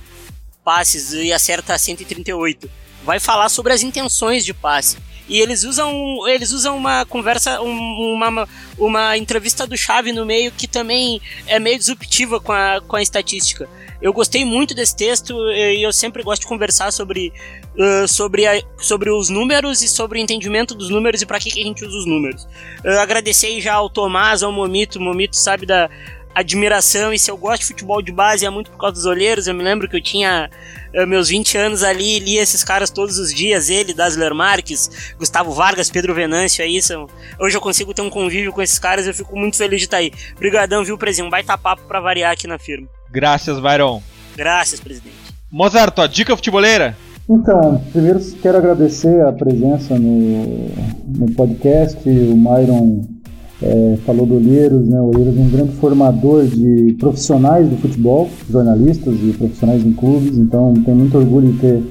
passes 0.64 1.12
e 1.12 1.32
acerta 1.32 1.78
138. 1.78 2.70
Vai 3.05 3.20
falar 3.20 3.49
sobre 3.49 3.72
as 3.72 3.82
intenções 3.82 4.44
de 4.44 4.53
passe. 4.53 4.99
E 5.29 5.41
eles 5.41 5.64
usam, 5.64 6.26
eles 6.26 6.53
usam 6.53 6.76
uma 6.76 7.05
conversa, 7.05 7.61
uma, 7.61 8.49
uma 8.79 9.16
entrevista 9.16 9.66
do 9.66 9.76
Chave 9.76 10.12
no 10.12 10.24
meio 10.24 10.51
que 10.51 10.66
também 10.66 11.20
é 11.47 11.59
meio 11.59 11.79
disruptiva 11.79 12.41
com 12.41 12.53
a, 12.53 12.81
com 12.81 12.97
a 12.97 13.03
estatística. 13.03 13.68
Eu 14.01 14.12
gostei 14.12 14.45
muito 14.45 14.74
desse 14.74 14.97
texto 14.97 15.35
e 15.51 15.83
eu 15.83 15.93
sempre 15.93 16.22
gosto 16.22 16.43
de 16.43 16.47
conversar 16.47 16.93
sobre, 16.93 17.33
uh, 17.76 18.07
sobre, 18.07 18.47
a, 18.47 18.62
sobre 18.79 19.11
os 19.11 19.29
números 19.29 19.83
e 19.83 19.89
sobre 19.89 20.20
o 20.20 20.22
entendimento 20.22 20.72
dos 20.72 20.89
números 20.89 21.20
e 21.20 21.26
para 21.26 21.41
que, 21.41 21.51
que 21.51 21.61
a 21.61 21.64
gente 21.64 21.85
usa 21.85 21.99
os 21.99 22.07
números. 22.07 22.45
Uh, 22.85 23.01
agradecei 23.01 23.61
já 23.61 23.74
ao 23.74 23.91
Tomás, 23.91 24.45
ao 24.45 24.53
Momito. 24.53 25.01
O 25.01 25.03
Momito 25.03 25.37
sabe 25.37 25.66
da, 25.66 25.91
admiração 26.39 27.12
e 27.12 27.18
se 27.18 27.30
eu 27.30 27.36
gosto 27.36 27.61
de 27.62 27.66
futebol 27.66 28.01
de 28.01 28.12
base 28.12 28.47
é 28.47 28.51
muito 28.51 28.70
por 28.70 28.78
causa 28.78 28.95
dos 28.95 29.07
olheiros. 29.07 29.47
Eu 29.47 29.55
me 29.55 29.62
lembro 29.62 29.89
que 29.89 29.97
eu 29.97 30.01
tinha 30.01 30.49
uh, 30.95 31.07
meus 31.07 31.28
20 31.28 31.59
anos 31.59 31.82
ali 31.82 32.16
e 32.16 32.18
lia 32.18 32.43
esses 32.43 32.62
caras 32.62 32.91
todos 32.91 33.18
os 33.18 33.34
dias, 33.34 33.68
ele, 33.68 33.93
Dasler 33.93 34.34
Marques, 34.34 35.14
Gustavo 35.18 35.53
Vargas, 35.53 35.91
Pedro 35.91 36.14
Venâncio, 36.14 36.62
é 36.62 36.66
isso. 36.66 37.09
Hoje 37.41 37.57
eu 37.57 37.61
consigo 37.61 37.93
ter 37.93 38.03
um 38.03 38.11
convívio 38.11 38.53
com 38.53 38.62
esses 38.62 38.78
caras, 38.78 39.07
eu 39.07 39.14
fico 39.14 39.36
muito 39.36 39.57
feliz 39.57 39.80
de 39.80 39.86
estar 39.86 39.99
aí. 39.99 40.12
Obrigadão, 40.36 40.84
viu, 40.84 40.97
presidente? 40.97 41.26
Um 41.26 41.30
baita 41.30 41.59
papo 41.59 41.82
pra 41.82 42.01
variar 42.01 42.32
aqui 42.32 42.47
na 42.47 42.59
firma. 42.59 42.89
Graças, 43.11 43.59
Byron. 43.59 44.03
Graças, 44.36 44.78
presidente. 44.78 45.16
Mozart, 45.51 45.95
tua 45.95 46.07
dica 46.07 46.36
futeboleira? 46.36 46.97
Então, 47.28 47.82
primeiro 47.93 48.20
quero 48.41 48.57
agradecer 48.57 49.20
a 49.22 49.32
presença 49.32 49.99
no, 49.99 50.68
no 51.07 51.32
podcast, 51.34 52.09
o 52.09 52.36
Myron 52.36 53.18
é, 53.62 53.96
falou 54.06 54.24
do 54.24 54.36
Olheiros, 54.36 54.88
né? 54.88 55.00
O 55.00 55.06
Olheiros 55.06 55.36
é 55.36 55.40
um 55.40 55.50
grande 55.50 55.72
formador 55.72 56.44
de 56.46 56.96
profissionais 56.98 57.68
do 57.68 57.76
futebol, 57.76 58.28
jornalistas 58.48 59.14
e 59.22 59.32
profissionais 59.32 59.84
em 59.84 59.92
clubes, 59.92 60.36
então 60.38 60.74
tenho 60.74 60.96
muito 60.96 61.18
orgulho 61.18 61.52
de 61.52 61.59
ter 61.59 61.82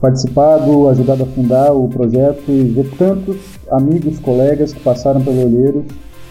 participado, 0.00 0.88
ajudado 0.88 1.22
a 1.22 1.26
fundar 1.26 1.72
o 1.72 1.88
projeto 1.88 2.50
e 2.50 2.62
ver 2.64 2.90
tantos 2.98 3.36
amigos, 3.70 4.18
colegas 4.18 4.72
que 4.72 4.80
passaram 4.80 5.20
pelo 5.20 5.44
Olheiros 5.44 5.84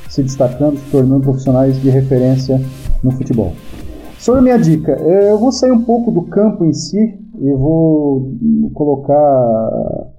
se 0.10 0.22
destacando, 0.22 0.78
se 0.78 0.92
tornando 0.92 1.22
profissionais 1.22 1.82
de 1.82 1.90
referência 1.90 2.62
no 3.02 3.12
futebol. 3.12 3.54
Sobre 4.20 4.42
minha 4.42 4.58
dica, 4.58 4.92
é, 4.92 5.32
eu 5.32 5.40
vou 5.40 5.54
sair 5.54 5.72
um 5.72 5.82
pouco 5.84 6.12
do 6.12 6.24
campo 6.24 6.66
em 6.66 6.74
si 6.74 7.18
e 7.40 7.54
vou 7.54 8.36
colocar 8.74 10.10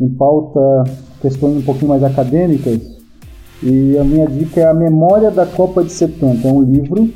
em 0.00 0.08
pauta 0.08 0.84
questões 1.22 1.56
um 1.56 1.62
pouquinho 1.62 1.88
mais 1.88 2.02
acadêmicas 2.02 2.95
e 3.62 3.96
a 3.98 4.04
minha 4.04 4.26
dica 4.26 4.60
é 4.60 4.66
A 4.66 4.74
Memória 4.74 5.30
da 5.30 5.46
Copa 5.46 5.82
de 5.82 5.92
70. 5.92 6.46
É 6.46 6.52
um 6.52 6.62
livro 6.62 7.10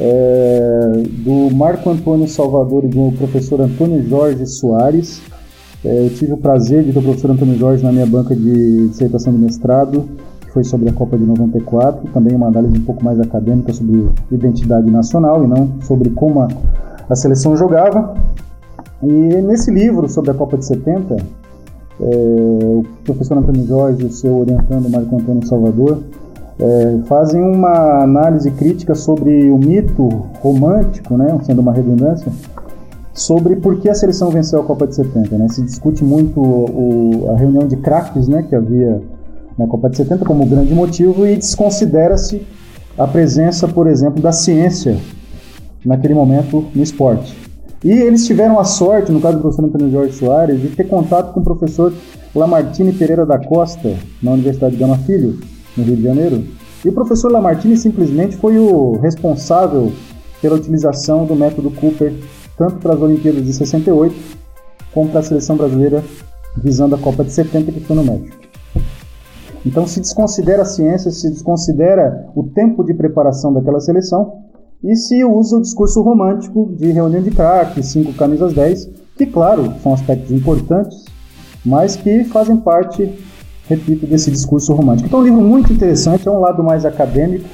é, 0.00 1.02
do 1.24 1.54
Marco 1.54 1.90
Antônio 1.90 2.28
Salvador 2.28 2.84
e 2.84 2.88
do 2.88 3.12
professor 3.16 3.60
Antônio 3.60 4.06
Jorge 4.08 4.46
Soares. 4.46 5.20
É, 5.84 6.06
eu 6.06 6.10
tive 6.10 6.32
o 6.32 6.36
prazer 6.36 6.82
de 6.82 6.92
ter 6.92 6.98
o 6.98 7.02
professor 7.02 7.30
Antônio 7.30 7.58
Jorge 7.58 7.82
na 7.82 7.92
minha 7.92 8.06
banca 8.06 8.34
de 8.34 8.88
dissertação 8.88 9.32
de 9.32 9.38
mestrado, 9.38 10.08
que 10.40 10.50
foi 10.50 10.64
sobre 10.64 10.88
a 10.88 10.92
Copa 10.92 11.16
de 11.18 11.24
94. 11.24 12.10
Também 12.12 12.34
uma 12.34 12.48
análise 12.48 12.76
um 12.78 12.82
pouco 12.82 13.04
mais 13.04 13.20
acadêmica 13.20 13.72
sobre 13.72 14.08
identidade 14.30 14.90
nacional 14.90 15.44
e 15.44 15.46
não 15.46 15.74
sobre 15.82 16.10
como 16.10 16.40
a, 16.40 16.48
a 17.08 17.14
seleção 17.14 17.56
jogava. 17.56 18.14
E 19.02 19.06
nesse 19.06 19.70
livro 19.70 20.08
sobre 20.08 20.30
a 20.30 20.34
Copa 20.34 20.56
de 20.56 20.64
70, 20.64 21.16
é, 22.00 22.04
o 22.04 22.84
professor 23.04 23.38
Antônio 23.38 23.66
Jorge 23.66 24.02
e 24.02 24.06
o 24.06 24.12
seu 24.12 24.36
orientando 24.36 24.88
Marco 24.90 25.16
Antônio 25.16 25.46
Salvador 25.46 26.02
é, 26.58 26.98
fazem 27.06 27.42
uma 27.42 28.02
análise 28.02 28.50
crítica 28.50 28.94
sobre 28.94 29.50
o 29.50 29.58
mito 29.58 30.08
romântico, 30.40 31.16
né, 31.16 31.38
sendo 31.42 31.60
uma 31.60 31.72
redundância, 31.72 32.30
sobre 33.12 33.56
por 33.56 33.78
que 33.80 33.88
a 33.88 33.94
seleção 33.94 34.30
venceu 34.30 34.60
a 34.60 34.64
Copa 34.64 34.86
de 34.86 34.94
70. 34.94 35.38
Né? 35.38 35.48
Se 35.48 35.62
discute 35.62 36.04
muito 36.04 36.40
o, 36.40 37.30
a 37.30 37.36
reunião 37.36 37.66
de 37.66 37.76
craques 37.76 38.28
né, 38.28 38.42
que 38.42 38.54
havia 38.54 39.00
na 39.58 39.66
Copa 39.66 39.88
de 39.88 39.96
70 39.96 40.24
como 40.24 40.44
grande 40.44 40.74
motivo 40.74 41.26
e 41.26 41.36
desconsidera-se 41.36 42.42
a 42.98 43.06
presença, 43.06 43.66
por 43.66 43.86
exemplo, 43.86 44.22
da 44.22 44.32
ciência 44.32 44.98
naquele 45.84 46.14
momento 46.14 46.64
no 46.74 46.82
esporte. 46.82 47.45
E 47.84 47.90
eles 47.90 48.26
tiveram 48.26 48.58
a 48.58 48.64
sorte, 48.64 49.12
no 49.12 49.20
caso 49.20 49.36
do 49.36 49.42
professor 49.42 49.66
Antônio 49.66 49.90
Jorge 49.90 50.12
Soares, 50.14 50.60
de 50.60 50.68
ter 50.68 50.84
contato 50.84 51.32
com 51.32 51.40
o 51.40 51.44
professor 51.44 51.92
Lamartine 52.34 52.92
Pereira 52.92 53.26
da 53.26 53.38
Costa, 53.38 53.96
na 54.22 54.32
Universidade 54.32 54.74
de 54.74 54.80
Gama 54.80 54.98
Filho, 54.98 55.38
no 55.76 55.84
Rio 55.84 55.96
de 55.96 56.02
Janeiro. 56.02 56.44
E 56.84 56.88
o 56.88 56.92
professor 56.92 57.30
Lamartine 57.30 57.76
simplesmente 57.76 58.36
foi 58.36 58.58
o 58.58 58.96
responsável 58.98 59.92
pela 60.40 60.56
utilização 60.56 61.26
do 61.26 61.34
método 61.34 61.70
Cooper, 61.70 62.14
tanto 62.56 62.76
para 62.76 62.94
as 62.94 63.00
Olimpíadas 63.00 63.44
de 63.44 63.52
68, 63.52 64.14
como 64.92 65.10
para 65.10 65.20
a 65.20 65.22
seleção 65.22 65.56
brasileira 65.56 66.02
visando 66.56 66.94
a 66.94 66.98
Copa 66.98 67.22
de 67.22 67.32
70, 67.32 67.72
que 67.72 67.80
foi 67.80 67.96
no 67.96 68.04
México. 68.04 68.36
Então 69.64 69.86
se 69.86 70.00
desconsidera 70.00 70.62
a 70.62 70.64
ciência, 70.64 71.10
se 71.10 71.28
desconsidera 71.28 72.28
o 72.34 72.44
tempo 72.44 72.84
de 72.84 72.94
preparação 72.94 73.52
daquela 73.52 73.80
seleção 73.80 74.45
e 74.86 74.94
se 74.94 75.24
usa 75.24 75.56
o 75.56 75.60
discurso 75.60 76.00
romântico 76.00 76.72
de 76.78 76.92
reunião 76.92 77.20
de 77.20 77.32
craques, 77.32 77.86
cinco 77.86 78.12
camisas 78.12 78.52
10, 78.52 78.88
que, 79.16 79.26
claro, 79.26 79.74
são 79.82 79.92
aspectos 79.92 80.30
importantes, 80.30 81.04
mas 81.64 81.96
que 81.96 82.22
fazem 82.22 82.56
parte, 82.56 83.12
repito, 83.68 84.06
desse 84.06 84.30
discurso 84.30 84.72
romântico. 84.72 85.08
Então, 85.08 85.18
é 85.18 85.22
um 85.22 85.24
livro 85.24 85.40
muito 85.40 85.72
interessante, 85.72 86.28
é 86.28 86.30
um 86.30 86.38
lado 86.38 86.62
mais 86.62 86.84
acadêmico, 86.84 87.48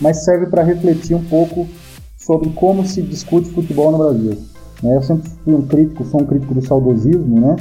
mas 0.00 0.24
serve 0.24 0.46
para 0.46 0.62
refletir 0.62 1.16
um 1.16 1.24
pouco 1.24 1.66
sobre 2.16 2.50
como 2.50 2.86
se 2.86 3.02
discute 3.02 3.50
futebol 3.50 3.90
no 3.90 3.98
Brasil. 3.98 4.38
Né? 4.80 4.96
Eu 4.96 5.02
sempre 5.02 5.28
fui 5.44 5.54
um 5.54 5.62
crítico, 5.62 6.04
sou 6.04 6.22
um 6.22 6.24
crítico 6.24 6.54
do 6.54 6.64
saudosismo, 6.64 7.40
né? 7.40 7.56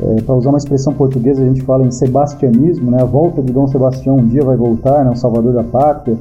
É, 0.00 0.22
para 0.22 0.34
usar 0.34 0.50
uma 0.50 0.58
expressão 0.58 0.92
portuguesa, 0.92 1.42
a 1.42 1.46
gente 1.46 1.62
fala 1.62 1.86
em 1.86 1.90
sebastianismo, 1.90 2.90
né? 2.90 3.00
A 3.00 3.04
volta 3.04 3.42
de 3.42 3.52
Dom 3.52 3.68
Sebastião 3.68 4.16
um 4.16 4.26
dia 4.26 4.42
vai 4.42 4.56
voltar, 4.56 5.04
né? 5.04 5.10
O 5.10 5.16
salvador 5.16 5.52
da 5.52 5.62
pátria. 5.62 6.18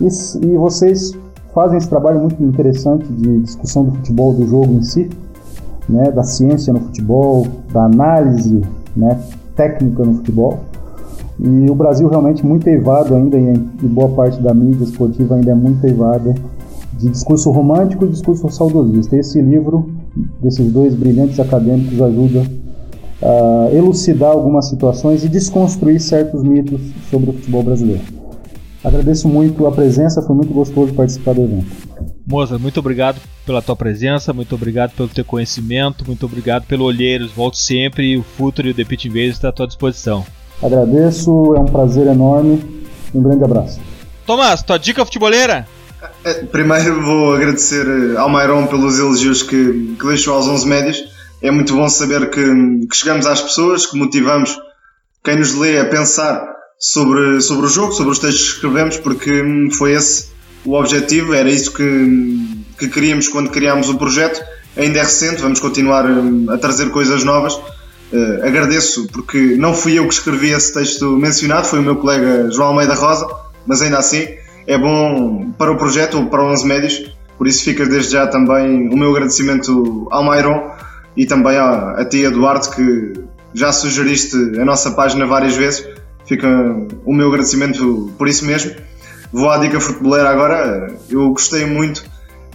E, 0.00 0.06
e 0.06 0.56
vocês 0.56 1.14
fazem 1.54 1.78
esse 1.78 1.88
trabalho 1.88 2.20
muito 2.20 2.42
interessante 2.42 3.06
de 3.12 3.40
discussão 3.40 3.84
do 3.84 3.92
futebol, 3.92 4.32
do 4.32 4.46
jogo 4.46 4.72
em 4.72 4.82
si, 4.82 5.10
né, 5.88 6.10
da 6.10 6.22
ciência 6.22 6.72
no 6.72 6.80
futebol, 6.80 7.46
da 7.72 7.84
análise 7.84 8.62
né, 8.96 9.18
técnica 9.54 10.04
no 10.04 10.14
futebol. 10.14 10.60
E 11.40 11.70
o 11.70 11.74
Brasil 11.74 12.08
realmente 12.08 12.44
muito 12.46 12.66
eivado 12.68 13.14
ainda, 13.14 13.36
e 13.36 13.86
boa 13.86 14.08
parte 14.10 14.40
da 14.40 14.54
mídia 14.54 14.84
esportiva 14.84 15.34
ainda 15.34 15.50
é 15.50 15.54
muito 15.54 15.84
eivada 15.84 16.34
de 16.98 17.08
discurso 17.08 17.50
romântico 17.50 18.04
e 18.04 18.08
discurso 18.08 18.48
saudosista. 18.48 19.16
Esse 19.16 19.40
livro, 19.40 19.90
desses 20.40 20.70
dois 20.72 20.94
brilhantes 20.94 21.40
acadêmicos, 21.40 22.00
ajuda 22.00 22.44
a 23.22 23.70
elucidar 23.72 24.32
algumas 24.32 24.68
situações 24.68 25.24
e 25.24 25.28
desconstruir 25.28 26.00
certos 26.00 26.42
mitos 26.42 26.80
sobre 27.10 27.30
o 27.30 27.32
futebol 27.32 27.62
brasileiro. 27.62 28.21
Agradeço 28.84 29.28
muito 29.28 29.64
a 29.66 29.72
presença, 29.72 30.20
foi 30.22 30.34
muito 30.34 30.52
gostoso 30.52 30.92
participar 30.92 31.34
do 31.34 31.42
evento. 31.42 31.66
Moza, 32.26 32.58
muito 32.58 32.80
obrigado 32.80 33.20
pela 33.46 33.62
tua 33.62 33.76
presença, 33.76 34.32
muito 34.32 34.54
obrigado 34.54 34.90
pelo 34.92 35.08
teu 35.08 35.24
conhecimento, 35.24 36.04
muito 36.04 36.26
obrigado 36.26 36.64
pelo 36.66 36.84
Olheiros. 36.84 37.30
Volto 37.30 37.56
sempre, 37.56 38.16
o 38.16 38.22
Futuro 38.24 38.68
e 38.68 38.70
o 38.72 38.74
The 38.74 38.84
Pit 38.84 39.06
Invaders 39.06 39.36
está 39.36 39.50
à 39.50 39.52
tua 39.52 39.68
disposição. 39.68 40.24
Agradeço, 40.60 41.54
é 41.54 41.60
um 41.60 41.64
prazer 41.64 42.08
enorme. 42.08 42.82
Um 43.14 43.22
grande 43.22 43.44
abraço. 43.44 43.80
Tomás, 44.26 44.62
tua 44.62 44.78
dica 44.78 45.04
futeboleira? 45.04 45.66
É, 46.24 46.34
primeiro 46.44 47.02
vou 47.02 47.34
agradecer 47.34 47.86
eh, 47.86 48.16
ao 48.16 48.28
Mairon 48.28 48.66
pelos 48.66 48.98
elogios 48.98 49.42
que, 49.42 49.96
que 49.98 50.06
deixou 50.06 50.34
aos 50.34 50.48
11 50.48 50.66
médios. 50.66 51.04
É 51.40 51.50
muito 51.50 51.74
bom 51.74 51.88
saber 51.88 52.30
que, 52.30 52.86
que 52.86 52.96
chegamos 52.96 53.26
às 53.26 53.40
pessoas, 53.40 53.86
que 53.86 53.96
motivamos 53.96 54.56
quem 55.24 55.36
nos 55.36 55.54
lê 55.54 55.78
a 55.78 55.84
pensar 55.84 56.51
sobre, 56.82 57.40
sobre 57.40 57.66
o 57.66 57.68
jogo, 57.68 57.92
sobre 57.92 58.10
os 58.10 58.18
textos 58.18 58.42
que 58.42 58.54
escrevemos, 58.56 58.96
porque 58.96 59.40
hum, 59.40 59.70
foi 59.70 59.92
esse 59.92 60.32
o 60.64 60.74
objetivo, 60.74 61.32
era 61.32 61.48
isso 61.48 61.72
que, 61.72 62.64
que 62.78 62.88
queríamos 62.88 63.28
quando 63.28 63.50
criámos 63.50 63.88
o 63.88 63.96
projeto. 63.96 64.42
Ainda 64.76 64.98
é 64.98 65.02
recente, 65.02 65.40
vamos 65.40 65.60
continuar 65.60 66.04
hum, 66.06 66.46
a 66.50 66.58
trazer 66.58 66.90
coisas 66.90 67.22
novas. 67.22 67.54
Uh, 67.54 68.44
agradeço 68.44 69.06
porque 69.12 69.56
não 69.56 69.72
fui 69.72 69.98
eu 69.98 70.06
que 70.06 70.14
escrevi 70.14 70.50
esse 70.50 70.74
texto 70.74 71.16
mencionado, 71.16 71.66
foi 71.66 71.78
o 71.78 71.82
meu 71.82 71.96
colega 71.96 72.50
João 72.50 72.68
Almeida 72.68 72.94
Rosa, 72.94 73.26
mas 73.66 73.80
ainda 73.80 73.98
assim 73.98 74.26
é 74.66 74.76
bom 74.76 75.50
para 75.56 75.72
o 75.72 75.76
projeto, 75.76 76.26
para 76.26 76.44
11 76.44 76.66
médios, 76.66 77.16
por 77.38 77.46
isso 77.46 77.64
fica 77.64 77.86
desde 77.86 78.12
já 78.12 78.26
também 78.26 78.88
o 78.92 78.96
meu 78.96 79.10
agradecimento 79.12 80.06
ao 80.10 80.22
Mairon 80.22 80.70
e 81.16 81.24
também 81.24 81.56
a, 81.56 81.92
a 81.92 82.04
ti 82.04 82.22
Eduardo 82.22 82.70
que 82.70 83.14
já 83.54 83.72
sugeriste 83.72 84.36
a 84.60 84.64
nossa 84.64 84.90
página 84.90 85.24
várias 85.24 85.56
vezes, 85.56 85.82
fica 86.26 86.48
o 87.04 87.12
meu 87.12 87.28
agradecimento 87.28 88.12
por 88.18 88.28
isso 88.28 88.44
mesmo. 88.44 88.72
Vou 89.32 89.50
à 89.50 89.58
dica 89.58 89.80
futeboleira 89.80 90.28
agora, 90.28 90.94
eu 91.08 91.30
gostei 91.30 91.64
muito 91.64 92.04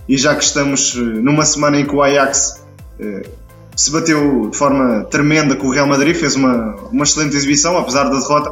e 0.07 0.18
já 0.18 0.36
que 0.36 0.43
estamos 0.43 0.95
eh, 0.95 0.99
numa 0.99 1.43
semana 1.43 1.80
em 1.80 1.86
que 1.86 1.95
o 1.95 2.01
Ajax 2.01 2.63
eh, 2.99 3.28
se 3.76 3.91
bateu 3.91 4.49
de 4.49 4.57
forma 4.57 5.03
tremenda 5.05 5.55
com 5.55 5.68
o 5.68 5.72
Real 5.72 5.88
Madrid, 5.88 6.15
fez 6.15 6.36
uma, 6.36 6.76
uma 6.91 7.03
excelente 7.03 7.36
exibição, 7.36 7.78
apesar 7.78 8.05
da 8.05 8.20
derrota. 8.20 8.51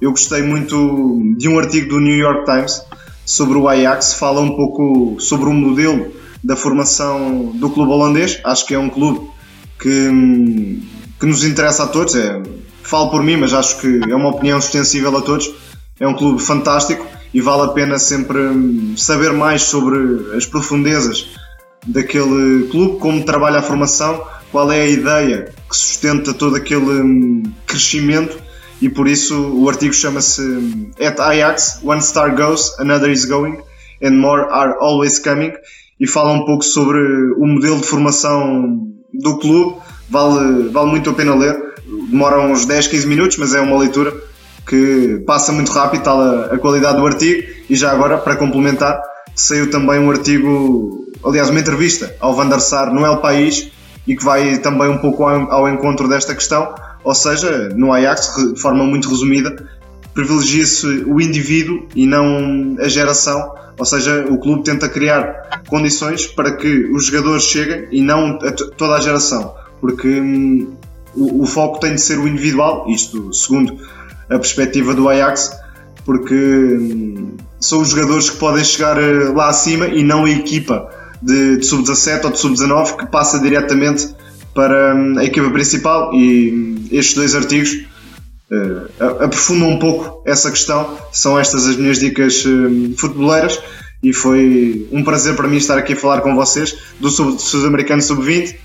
Eu 0.00 0.10
gostei 0.10 0.42
muito 0.42 1.34
de 1.36 1.48
um 1.48 1.58
artigo 1.58 1.88
do 1.88 2.00
New 2.00 2.16
York 2.16 2.44
Times 2.44 2.82
sobre 3.24 3.58
o 3.58 3.68
Ajax, 3.68 4.14
fala 4.14 4.40
um 4.40 4.56
pouco 4.56 5.20
sobre 5.20 5.48
o 5.48 5.52
modelo 5.52 6.12
da 6.42 6.56
formação 6.56 7.52
do 7.54 7.70
clube 7.70 7.92
holandês. 7.92 8.40
Acho 8.44 8.66
que 8.66 8.74
é 8.74 8.78
um 8.78 8.88
clube 8.88 9.20
que, 9.80 10.82
que 11.18 11.26
nos 11.26 11.44
interessa 11.44 11.84
a 11.84 11.86
todos. 11.86 12.14
É, 12.14 12.40
falo 12.88 13.10
por 13.10 13.22
mim, 13.22 13.36
mas 13.36 13.52
acho 13.52 13.80
que 13.80 14.00
é 14.10 14.14
uma 14.14 14.30
opinião 14.30 14.58
extensível 14.58 15.16
a 15.16 15.20
todos. 15.20 15.50
É 16.00 16.06
um 16.06 16.14
clube 16.14 16.40
fantástico 16.42 17.06
e 17.34 17.40
vale 17.40 17.62
a 17.62 17.68
pena 17.68 17.98
sempre 17.98 18.38
saber 18.96 19.32
mais 19.32 19.62
sobre 19.62 20.36
as 20.36 20.46
profundezas 20.46 21.26
daquele 21.86 22.68
clube, 22.68 22.98
como 22.98 23.24
trabalha 23.24 23.58
a 23.58 23.62
formação 23.62 24.22
qual 24.50 24.72
é 24.72 24.80
a 24.80 24.88
ideia 24.88 25.52
que 25.68 25.76
sustenta 25.76 26.32
todo 26.32 26.56
aquele 26.56 27.02
hum, 27.02 27.42
crescimento. 27.66 28.38
E 28.80 28.88
por 28.88 29.08
isso 29.08 29.34
o 29.54 29.68
artigo 29.68 29.92
chama-se 29.92 30.40
hum, 30.40 30.90
At 31.00 31.20
Ajax, 31.20 31.80
One 31.84 32.00
Star 32.00 32.34
Goes, 32.34 32.78
Another 32.78 33.10
is 33.10 33.24
Going 33.24 33.58
and 34.02 34.12
More 34.12 34.46
Are 34.50 34.74
Always 34.80 35.18
Coming. 35.18 35.52
E 36.00 36.06
fala 36.06 36.32
um 36.32 36.44
pouco 36.44 36.64
sobre 36.64 36.98
o 37.36 37.46
modelo 37.46 37.80
de 37.80 37.86
formação 37.86 38.78
do 39.12 39.38
clube, 39.38 39.76
vale, 40.08 40.68
vale 40.68 40.90
muito 40.90 41.10
a 41.10 41.12
pena 41.12 41.34
ler, 41.34 41.67
demora 42.08 42.40
uns 42.40 42.64
10, 42.64 42.88
15 42.88 43.06
minutos, 43.06 43.36
mas 43.36 43.54
é 43.54 43.60
uma 43.60 43.78
leitura 43.78 44.12
que 44.66 45.22
passa 45.26 45.52
muito 45.52 45.72
rápido, 45.72 46.02
tal 46.02 46.20
a, 46.20 46.46
a 46.46 46.58
qualidade 46.58 46.98
do 46.98 47.06
artigo. 47.06 47.46
E 47.68 47.76
já 47.76 47.92
agora, 47.92 48.18
para 48.18 48.36
complementar, 48.36 49.00
saiu 49.34 49.70
também 49.70 49.98
um 49.98 50.10
artigo, 50.10 51.06
aliás 51.24 51.48
uma 51.48 51.60
entrevista 51.60 52.14
ao 52.20 52.34
Van 52.34 52.48
der 52.48 52.60
Sar 52.60 52.92
no 52.92 53.04
El 53.04 53.18
País 53.18 53.70
e 54.06 54.16
que 54.16 54.24
vai 54.24 54.58
também 54.58 54.88
um 54.88 54.98
pouco 54.98 55.24
ao, 55.24 55.52
ao 55.52 55.68
encontro 55.68 56.08
desta 56.08 56.34
questão, 56.34 56.74
ou 57.04 57.14
seja, 57.14 57.68
no 57.74 57.92
Ajax, 57.92 58.52
de 58.54 58.60
forma 58.60 58.84
muito 58.84 59.08
resumida, 59.08 59.68
privilegia-se 60.14 60.86
o 61.06 61.20
indivíduo 61.20 61.86
e 61.94 62.06
não 62.06 62.76
a 62.80 62.88
geração, 62.88 63.54
ou 63.78 63.84
seja, 63.84 64.26
o 64.28 64.38
clube 64.38 64.64
tenta 64.64 64.88
criar 64.88 65.62
condições 65.68 66.26
para 66.26 66.56
que 66.56 66.90
os 66.90 67.06
jogadores 67.06 67.44
cheguem 67.44 67.86
e 67.92 68.02
não 68.02 68.38
toda 68.76 68.94
a 68.94 69.00
geração, 69.00 69.54
porque 69.80 70.08
hum, 70.08 70.72
o, 71.14 71.42
o, 71.42 71.46
foco 71.46 71.80
tem 71.80 71.94
de 71.94 72.00
ser 72.00 72.18
o 72.18 72.28
individual, 72.28 72.86
isto 72.88 73.32
segundo 73.32 73.78
a 74.30 74.38
perspectiva 74.38 74.94
do 74.94 75.08
Ajax, 75.08 75.50
porque 76.04 76.34
hum, 76.34 77.36
são 77.60 77.80
os 77.80 77.90
jogadores 77.90 78.30
que 78.30 78.36
podem 78.36 78.64
chegar 78.64 78.96
eh, 79.02 79.28
lá 79.34 79.48
acima 79.48 79.86
e 79.86 80.02
não 80.02 80.24
a 80.24 80.30
equipa 80.30 80.88
de, 81.20 81.58
de 81.58 81.66
sub-17 81.66 82.24
ou 82.24 82.30
de 82.30 82.38
sub-19 82.38 82.96
que 82.96 83.06
passa 83.06 83.38
diretamente 83.38 84.08
para 84.54 84.94
hum, 84.94 85.18
a 85.18 85.24
equipa 85.24 85.50
principal 85.50 86.14
e 86.14 86.88
estes 86.90 87.14
dois 87.14 87.34
artigos 87.34 87.86
uh, 88.50 89.24
aprofundam 89.24 89.70
um 89.70 89.78
pouco 89.78 90.22
essa 90.26 90.50
questão. 90.50 90.98
São 91.12 91.38
estas 91.38 91.66
as 91.66 91.76
minhas 91.76 91.98
dicas 91.98 92.44
uh, 92.44 92.94
futeboleiras 92.96 93.60
e 94.02 94.12
foi 94.12 94.88
um 94.92 95.02
prazer 95.02 95.34
para 95.34 95.48
mim 95.48 95.56
estar 95.56 95.76
aqui 95.76 95.92
a 95.92 95.96
falar 95.96 96.20
com 96.20 96.34
vocês 96.34 96.76
do 97.00 97.10
Sul-Americano 97.10 98.00
Sub-20 98.00 98.54
uh, 98.54 98.58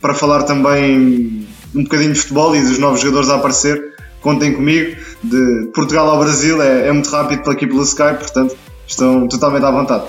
para 0.00 0.14
falar 0.14 0.42
também 0.44 1.46
um 1.74 1.82
bocadinho 1.84 2.12
de 2.12 2.20
futebol 2.20 2.54
e 2.54 2.60
dos 2.60 2.78
novos 2.78 3.00
jogadores 3.00 3.28
a 3.30 3.36
aparecer. 3.36 3.92
Contem 4.20 4.54
comigo, 4.54 4.96
de 5.22 5.70
Portugal 5.74 6.08
ao 6.08 6.18
Brasil 6.18 6.62
é, 6.62 6.88
é 6.88 6.92
muito 6.92 7.10
rápido 7.10 7.50
aqui 7.50 7.66
pelo 7.66 7.82
Skype, 7.82 8.18
portanto 8.18 8.56
estão 8.86 9.26
totalmente 9.26 9.64
à 9.64 9.70
vontade. 9.70 10.04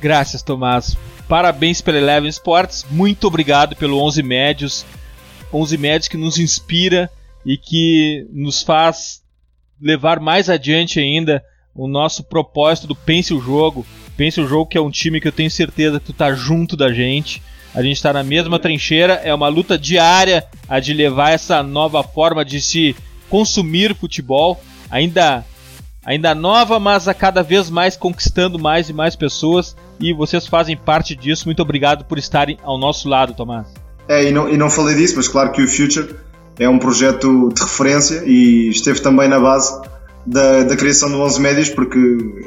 Graças, 0.00 0.42
Tomás. 0.42 0.96
Parabéns 1.28 1.80
pela 1.80 1.98
Eleven 1.98 2.28
Sports. 2.28 2.86
Muito 2.90 3.26
obrigado 3.26 3.76
pelo 3.76 4.00
11 4.02 4.22
Médios. 4.22 4.86
11 5.52 5.78
Médios 5.78 6.08
que 6.08 6.16
nos 6.16 6.38
inspira 6.38 7.10
e 7.44 7.56
que 7.56 8.26
nos 8.32 8.62
faz 8.62 9.22
levar 9.80 10.20
mais 10.20 10.48
adiante 10.48 10.98
ainda 10.98 11.42
o 11.74 11.86
nosso 11.86 12.24
propósito 12.24 12.86
do 12.86 12.94
Pense 12.94 13.34
o 13.34 13.40
Jogo. 13.40 13.86
Pense 14.16 14.40
o 14.40 14.46
Jogo 14.46 14.66
que 14.66 14.78
é 14.78 14.80
um 14.80 14.90
time 14.90 15.20
que 15.20 15.28
eu 15.28 15.32
tenho 15.32 15.50
certeza 15.50 16.00
que 16.00 16.06
tu 16.06 16.12
tá 16.12 16.32
junto 16.32 16.76
da 16.76 16.92
gente. 16.92 17.42
A 17.76 17.82
gente 17.82 17.96
está 17.96 18.10
na 18.10 18.24
mesma 18.24 18.58
trincheira, 18.58 19.20
é 19.22 19.34
uma 19.34 19.48
luta 19.48 19.76
diária 19.76 20.46
a 20.66 20.80
de 20.80 20.94
levar 20.94 21.32
essa 21.32 21.62
nova 21.62 22.02
forma 22.02 22.42
de 22.42 22.58
se 22.58 22.96
consumir 23.28 23.94
futebol. 23.94 24.58
Ainda 24.90 25.44
ainda 26.02 26.34
nova, 26.34 26.80
mas 26.80 27.06
a 27.06 27.12
cada 27.12 27.42
vez 27.42 27.68
mais 27.68 27.94
conquistando 27.94 28.58
mais 28.58 28.88
e 28.88 28.94
mais 28.94 29.14
pessoas 29.14 29.76
e 30.00 30.10
vocês 30.14 30.46
fazem 30.46 30.74
parte 30.74 31.14
disso. 31.14 31.46
Muito 31.46 31.60
obrigado 31.60 32.06
por 32.06 32.16
estarem 32.16 32.56
ao 32.62 32.78
nosso 32.78 33.10
lado, 33.10 33.34
Tomás. 33.34 33.66
É, 34.08 34.24
e 34.24 34.30
não, 34.30 34.48
e 34.48 34.56
não 34.56 34.70
falei 34.70 34.94
disso, 34.94 35.14
mas 35.16 35.28
claro 35.28 35.52
que 35.52 35.60
o 35.60 35.68
Future 35.68 36.14
é 36.58 36.66
um 36.66 36.78
projeto 36.78 37.50
de 37.52 37.60
referência 37.60 38.22
e 38.24 38.70
esteve 38.70 39.00
também 39.00 39.28
na 39.28 39.38
base 39.38 39.78
da, 40.24 40.62
da 40.62 40.76
criação 40.76 41.10
do 41.10 41.20
11 41.20 41.40
Médios, 41.42 41.68
porque 41.68 41.98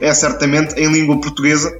é 0.01 0.11
certamente 0.11 0.73
em 0.73 0.91
língua 0.91 1.21
portuguesa 1.21 1.79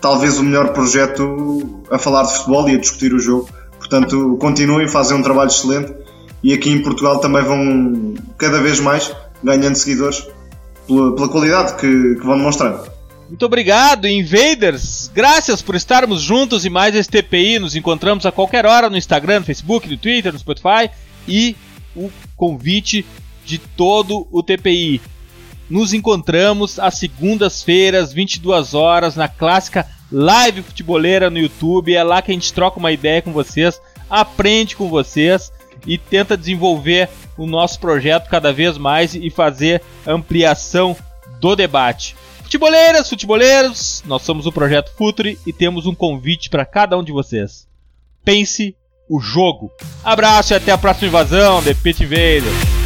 talvez 0.00 0.38
o 0.38 0.42
melhor 0.42 0.72
projeto 0.72 1.82
a 1.90 1.98
falar 1.98 2.24
de 2.24 2.34
futebol 2.34 2.68
e 2.68 2.74
a 2.74 2.78
discutir 2.78 3.12
o 3.12 3.18
jogo. 3.18 3.48
Portanto, 3.78 4.36
continuem, 4.40 4.88
fazem 4.88 5.16
um 5.16 5.22
trabalho 5.22 5.48
excelente 5.48 5.92
e 6.42 6.52
aqui 6.52 6.70
em 6.70 6.82
Portugal 6.82 7.18
também 7.18 7.42
vão 7.42 8.14
cada 8.38 8.60
vez 8.60 8.80
mais 8.80 9.14
ganhando 9.42 9.76
seguidores 9.76 10.26
pela, 10.86 11.14
pela 11.14 11.28
qualidade 11.28 11.74
que, 11.74 12.14
que 12.16 12.26
vão 12.26 12.36
demonstrando. 12.36 12.96
Muito 13.28 13.44
obrigado, 13.44 14.06
Invaders! 14.06 15.10
Graças 15.12 15.60
por 15.60 15.74
estarmos 15.74 16.22
juntos 16.22 16.64
e 16.64 16.70
mais 16.70 16.94
esse 16.94 17.10
TPI. 17.10 17.58
Nos 17.58 17.74
encontramos 17.74 18.24
a 18.24 18.30
qualquer 18.30 18.64
hora 18.64 18.88
no 18.88 18.96
Instagram, 18.96 19.40
no 19.40 19.46
Facebook, 19.46 19.88
no 19.88 19.96
Twitter, 19.96 20.32
no 20.32 20.38
Spotify 20.38 20.88
e 21.26 21.56
o 21.96 22.08
convite 22.36 23.04
de 23.44 23.58
todo 23.58 24.28
o 24.30 24.42
TPI. 24.42 25.00
Nos 25.68 25.92
encontramos 25.92 26.78
às 26.78 26.94
segundas-feiras, 26.96 28.12
22 28.12 28.74
horas, 28.74 29.16
na 29.16 29.28
clássica 29.28 29.86
live 30.10 30.62
futeboleira 30.62 31.28
no 31.28 31.38
YouTube. 31.38 31.94
É 31.94 32.02
lá 32.02 32.22
que 32.22 32.30
a 32.30 32.34
gente 32.34 32.52
troca 32.52 32.78
uma 32.78 32.92
ideia 32.92 33.20
com 33.22 33.32
vocês, 33.32 33.80
aprende 34.08 34.76
com 34.76 34.88
vocês 34.88 35.52
e 35.86 35.98
tenta 35.98 36.36
desenvolver 36.36 37.08
o 37.36 37.46
nosso 37.46 37.78
projeto 37.80 38.28
cada 38.28 38.52
vez 38.52 38.78
mais 38.78 39.14
e 39.14 39.30
fazer 39.30 39.82
ampliação 40.06 40.96
do 41.40 41.54
debate. 41.54 42.16
Futeboleiras, 42.42 43.08
futeboleiros, 43.08 44.04
nós 44.06 44.22
somos 44.22 44.46
o 44.46 44.52
Projeto 44.52 44.92
Futuri 44.96 45.38
e 45.44 45.52
temos 45.52 45.84
um 45.84 45.94
convite 45.94 46.48
para 46.48 46.64
cada 46.64 46.96
um 46.96 47.02
de 47.02 47.10
vocês. 47.10 47.66
Pense 48.24 48.76
o 49.08 49.20
jogo. 49.20 49.70
Abraço 50.04 50.52
e 50.52 50.56
até 50.56 50.70
a 50.70 50.78
próxima 50.78 51.08
invasão, 51.08 51.62
The 51.62 51.74
Pit 51.74 52.04
Invader. 52.04 52.85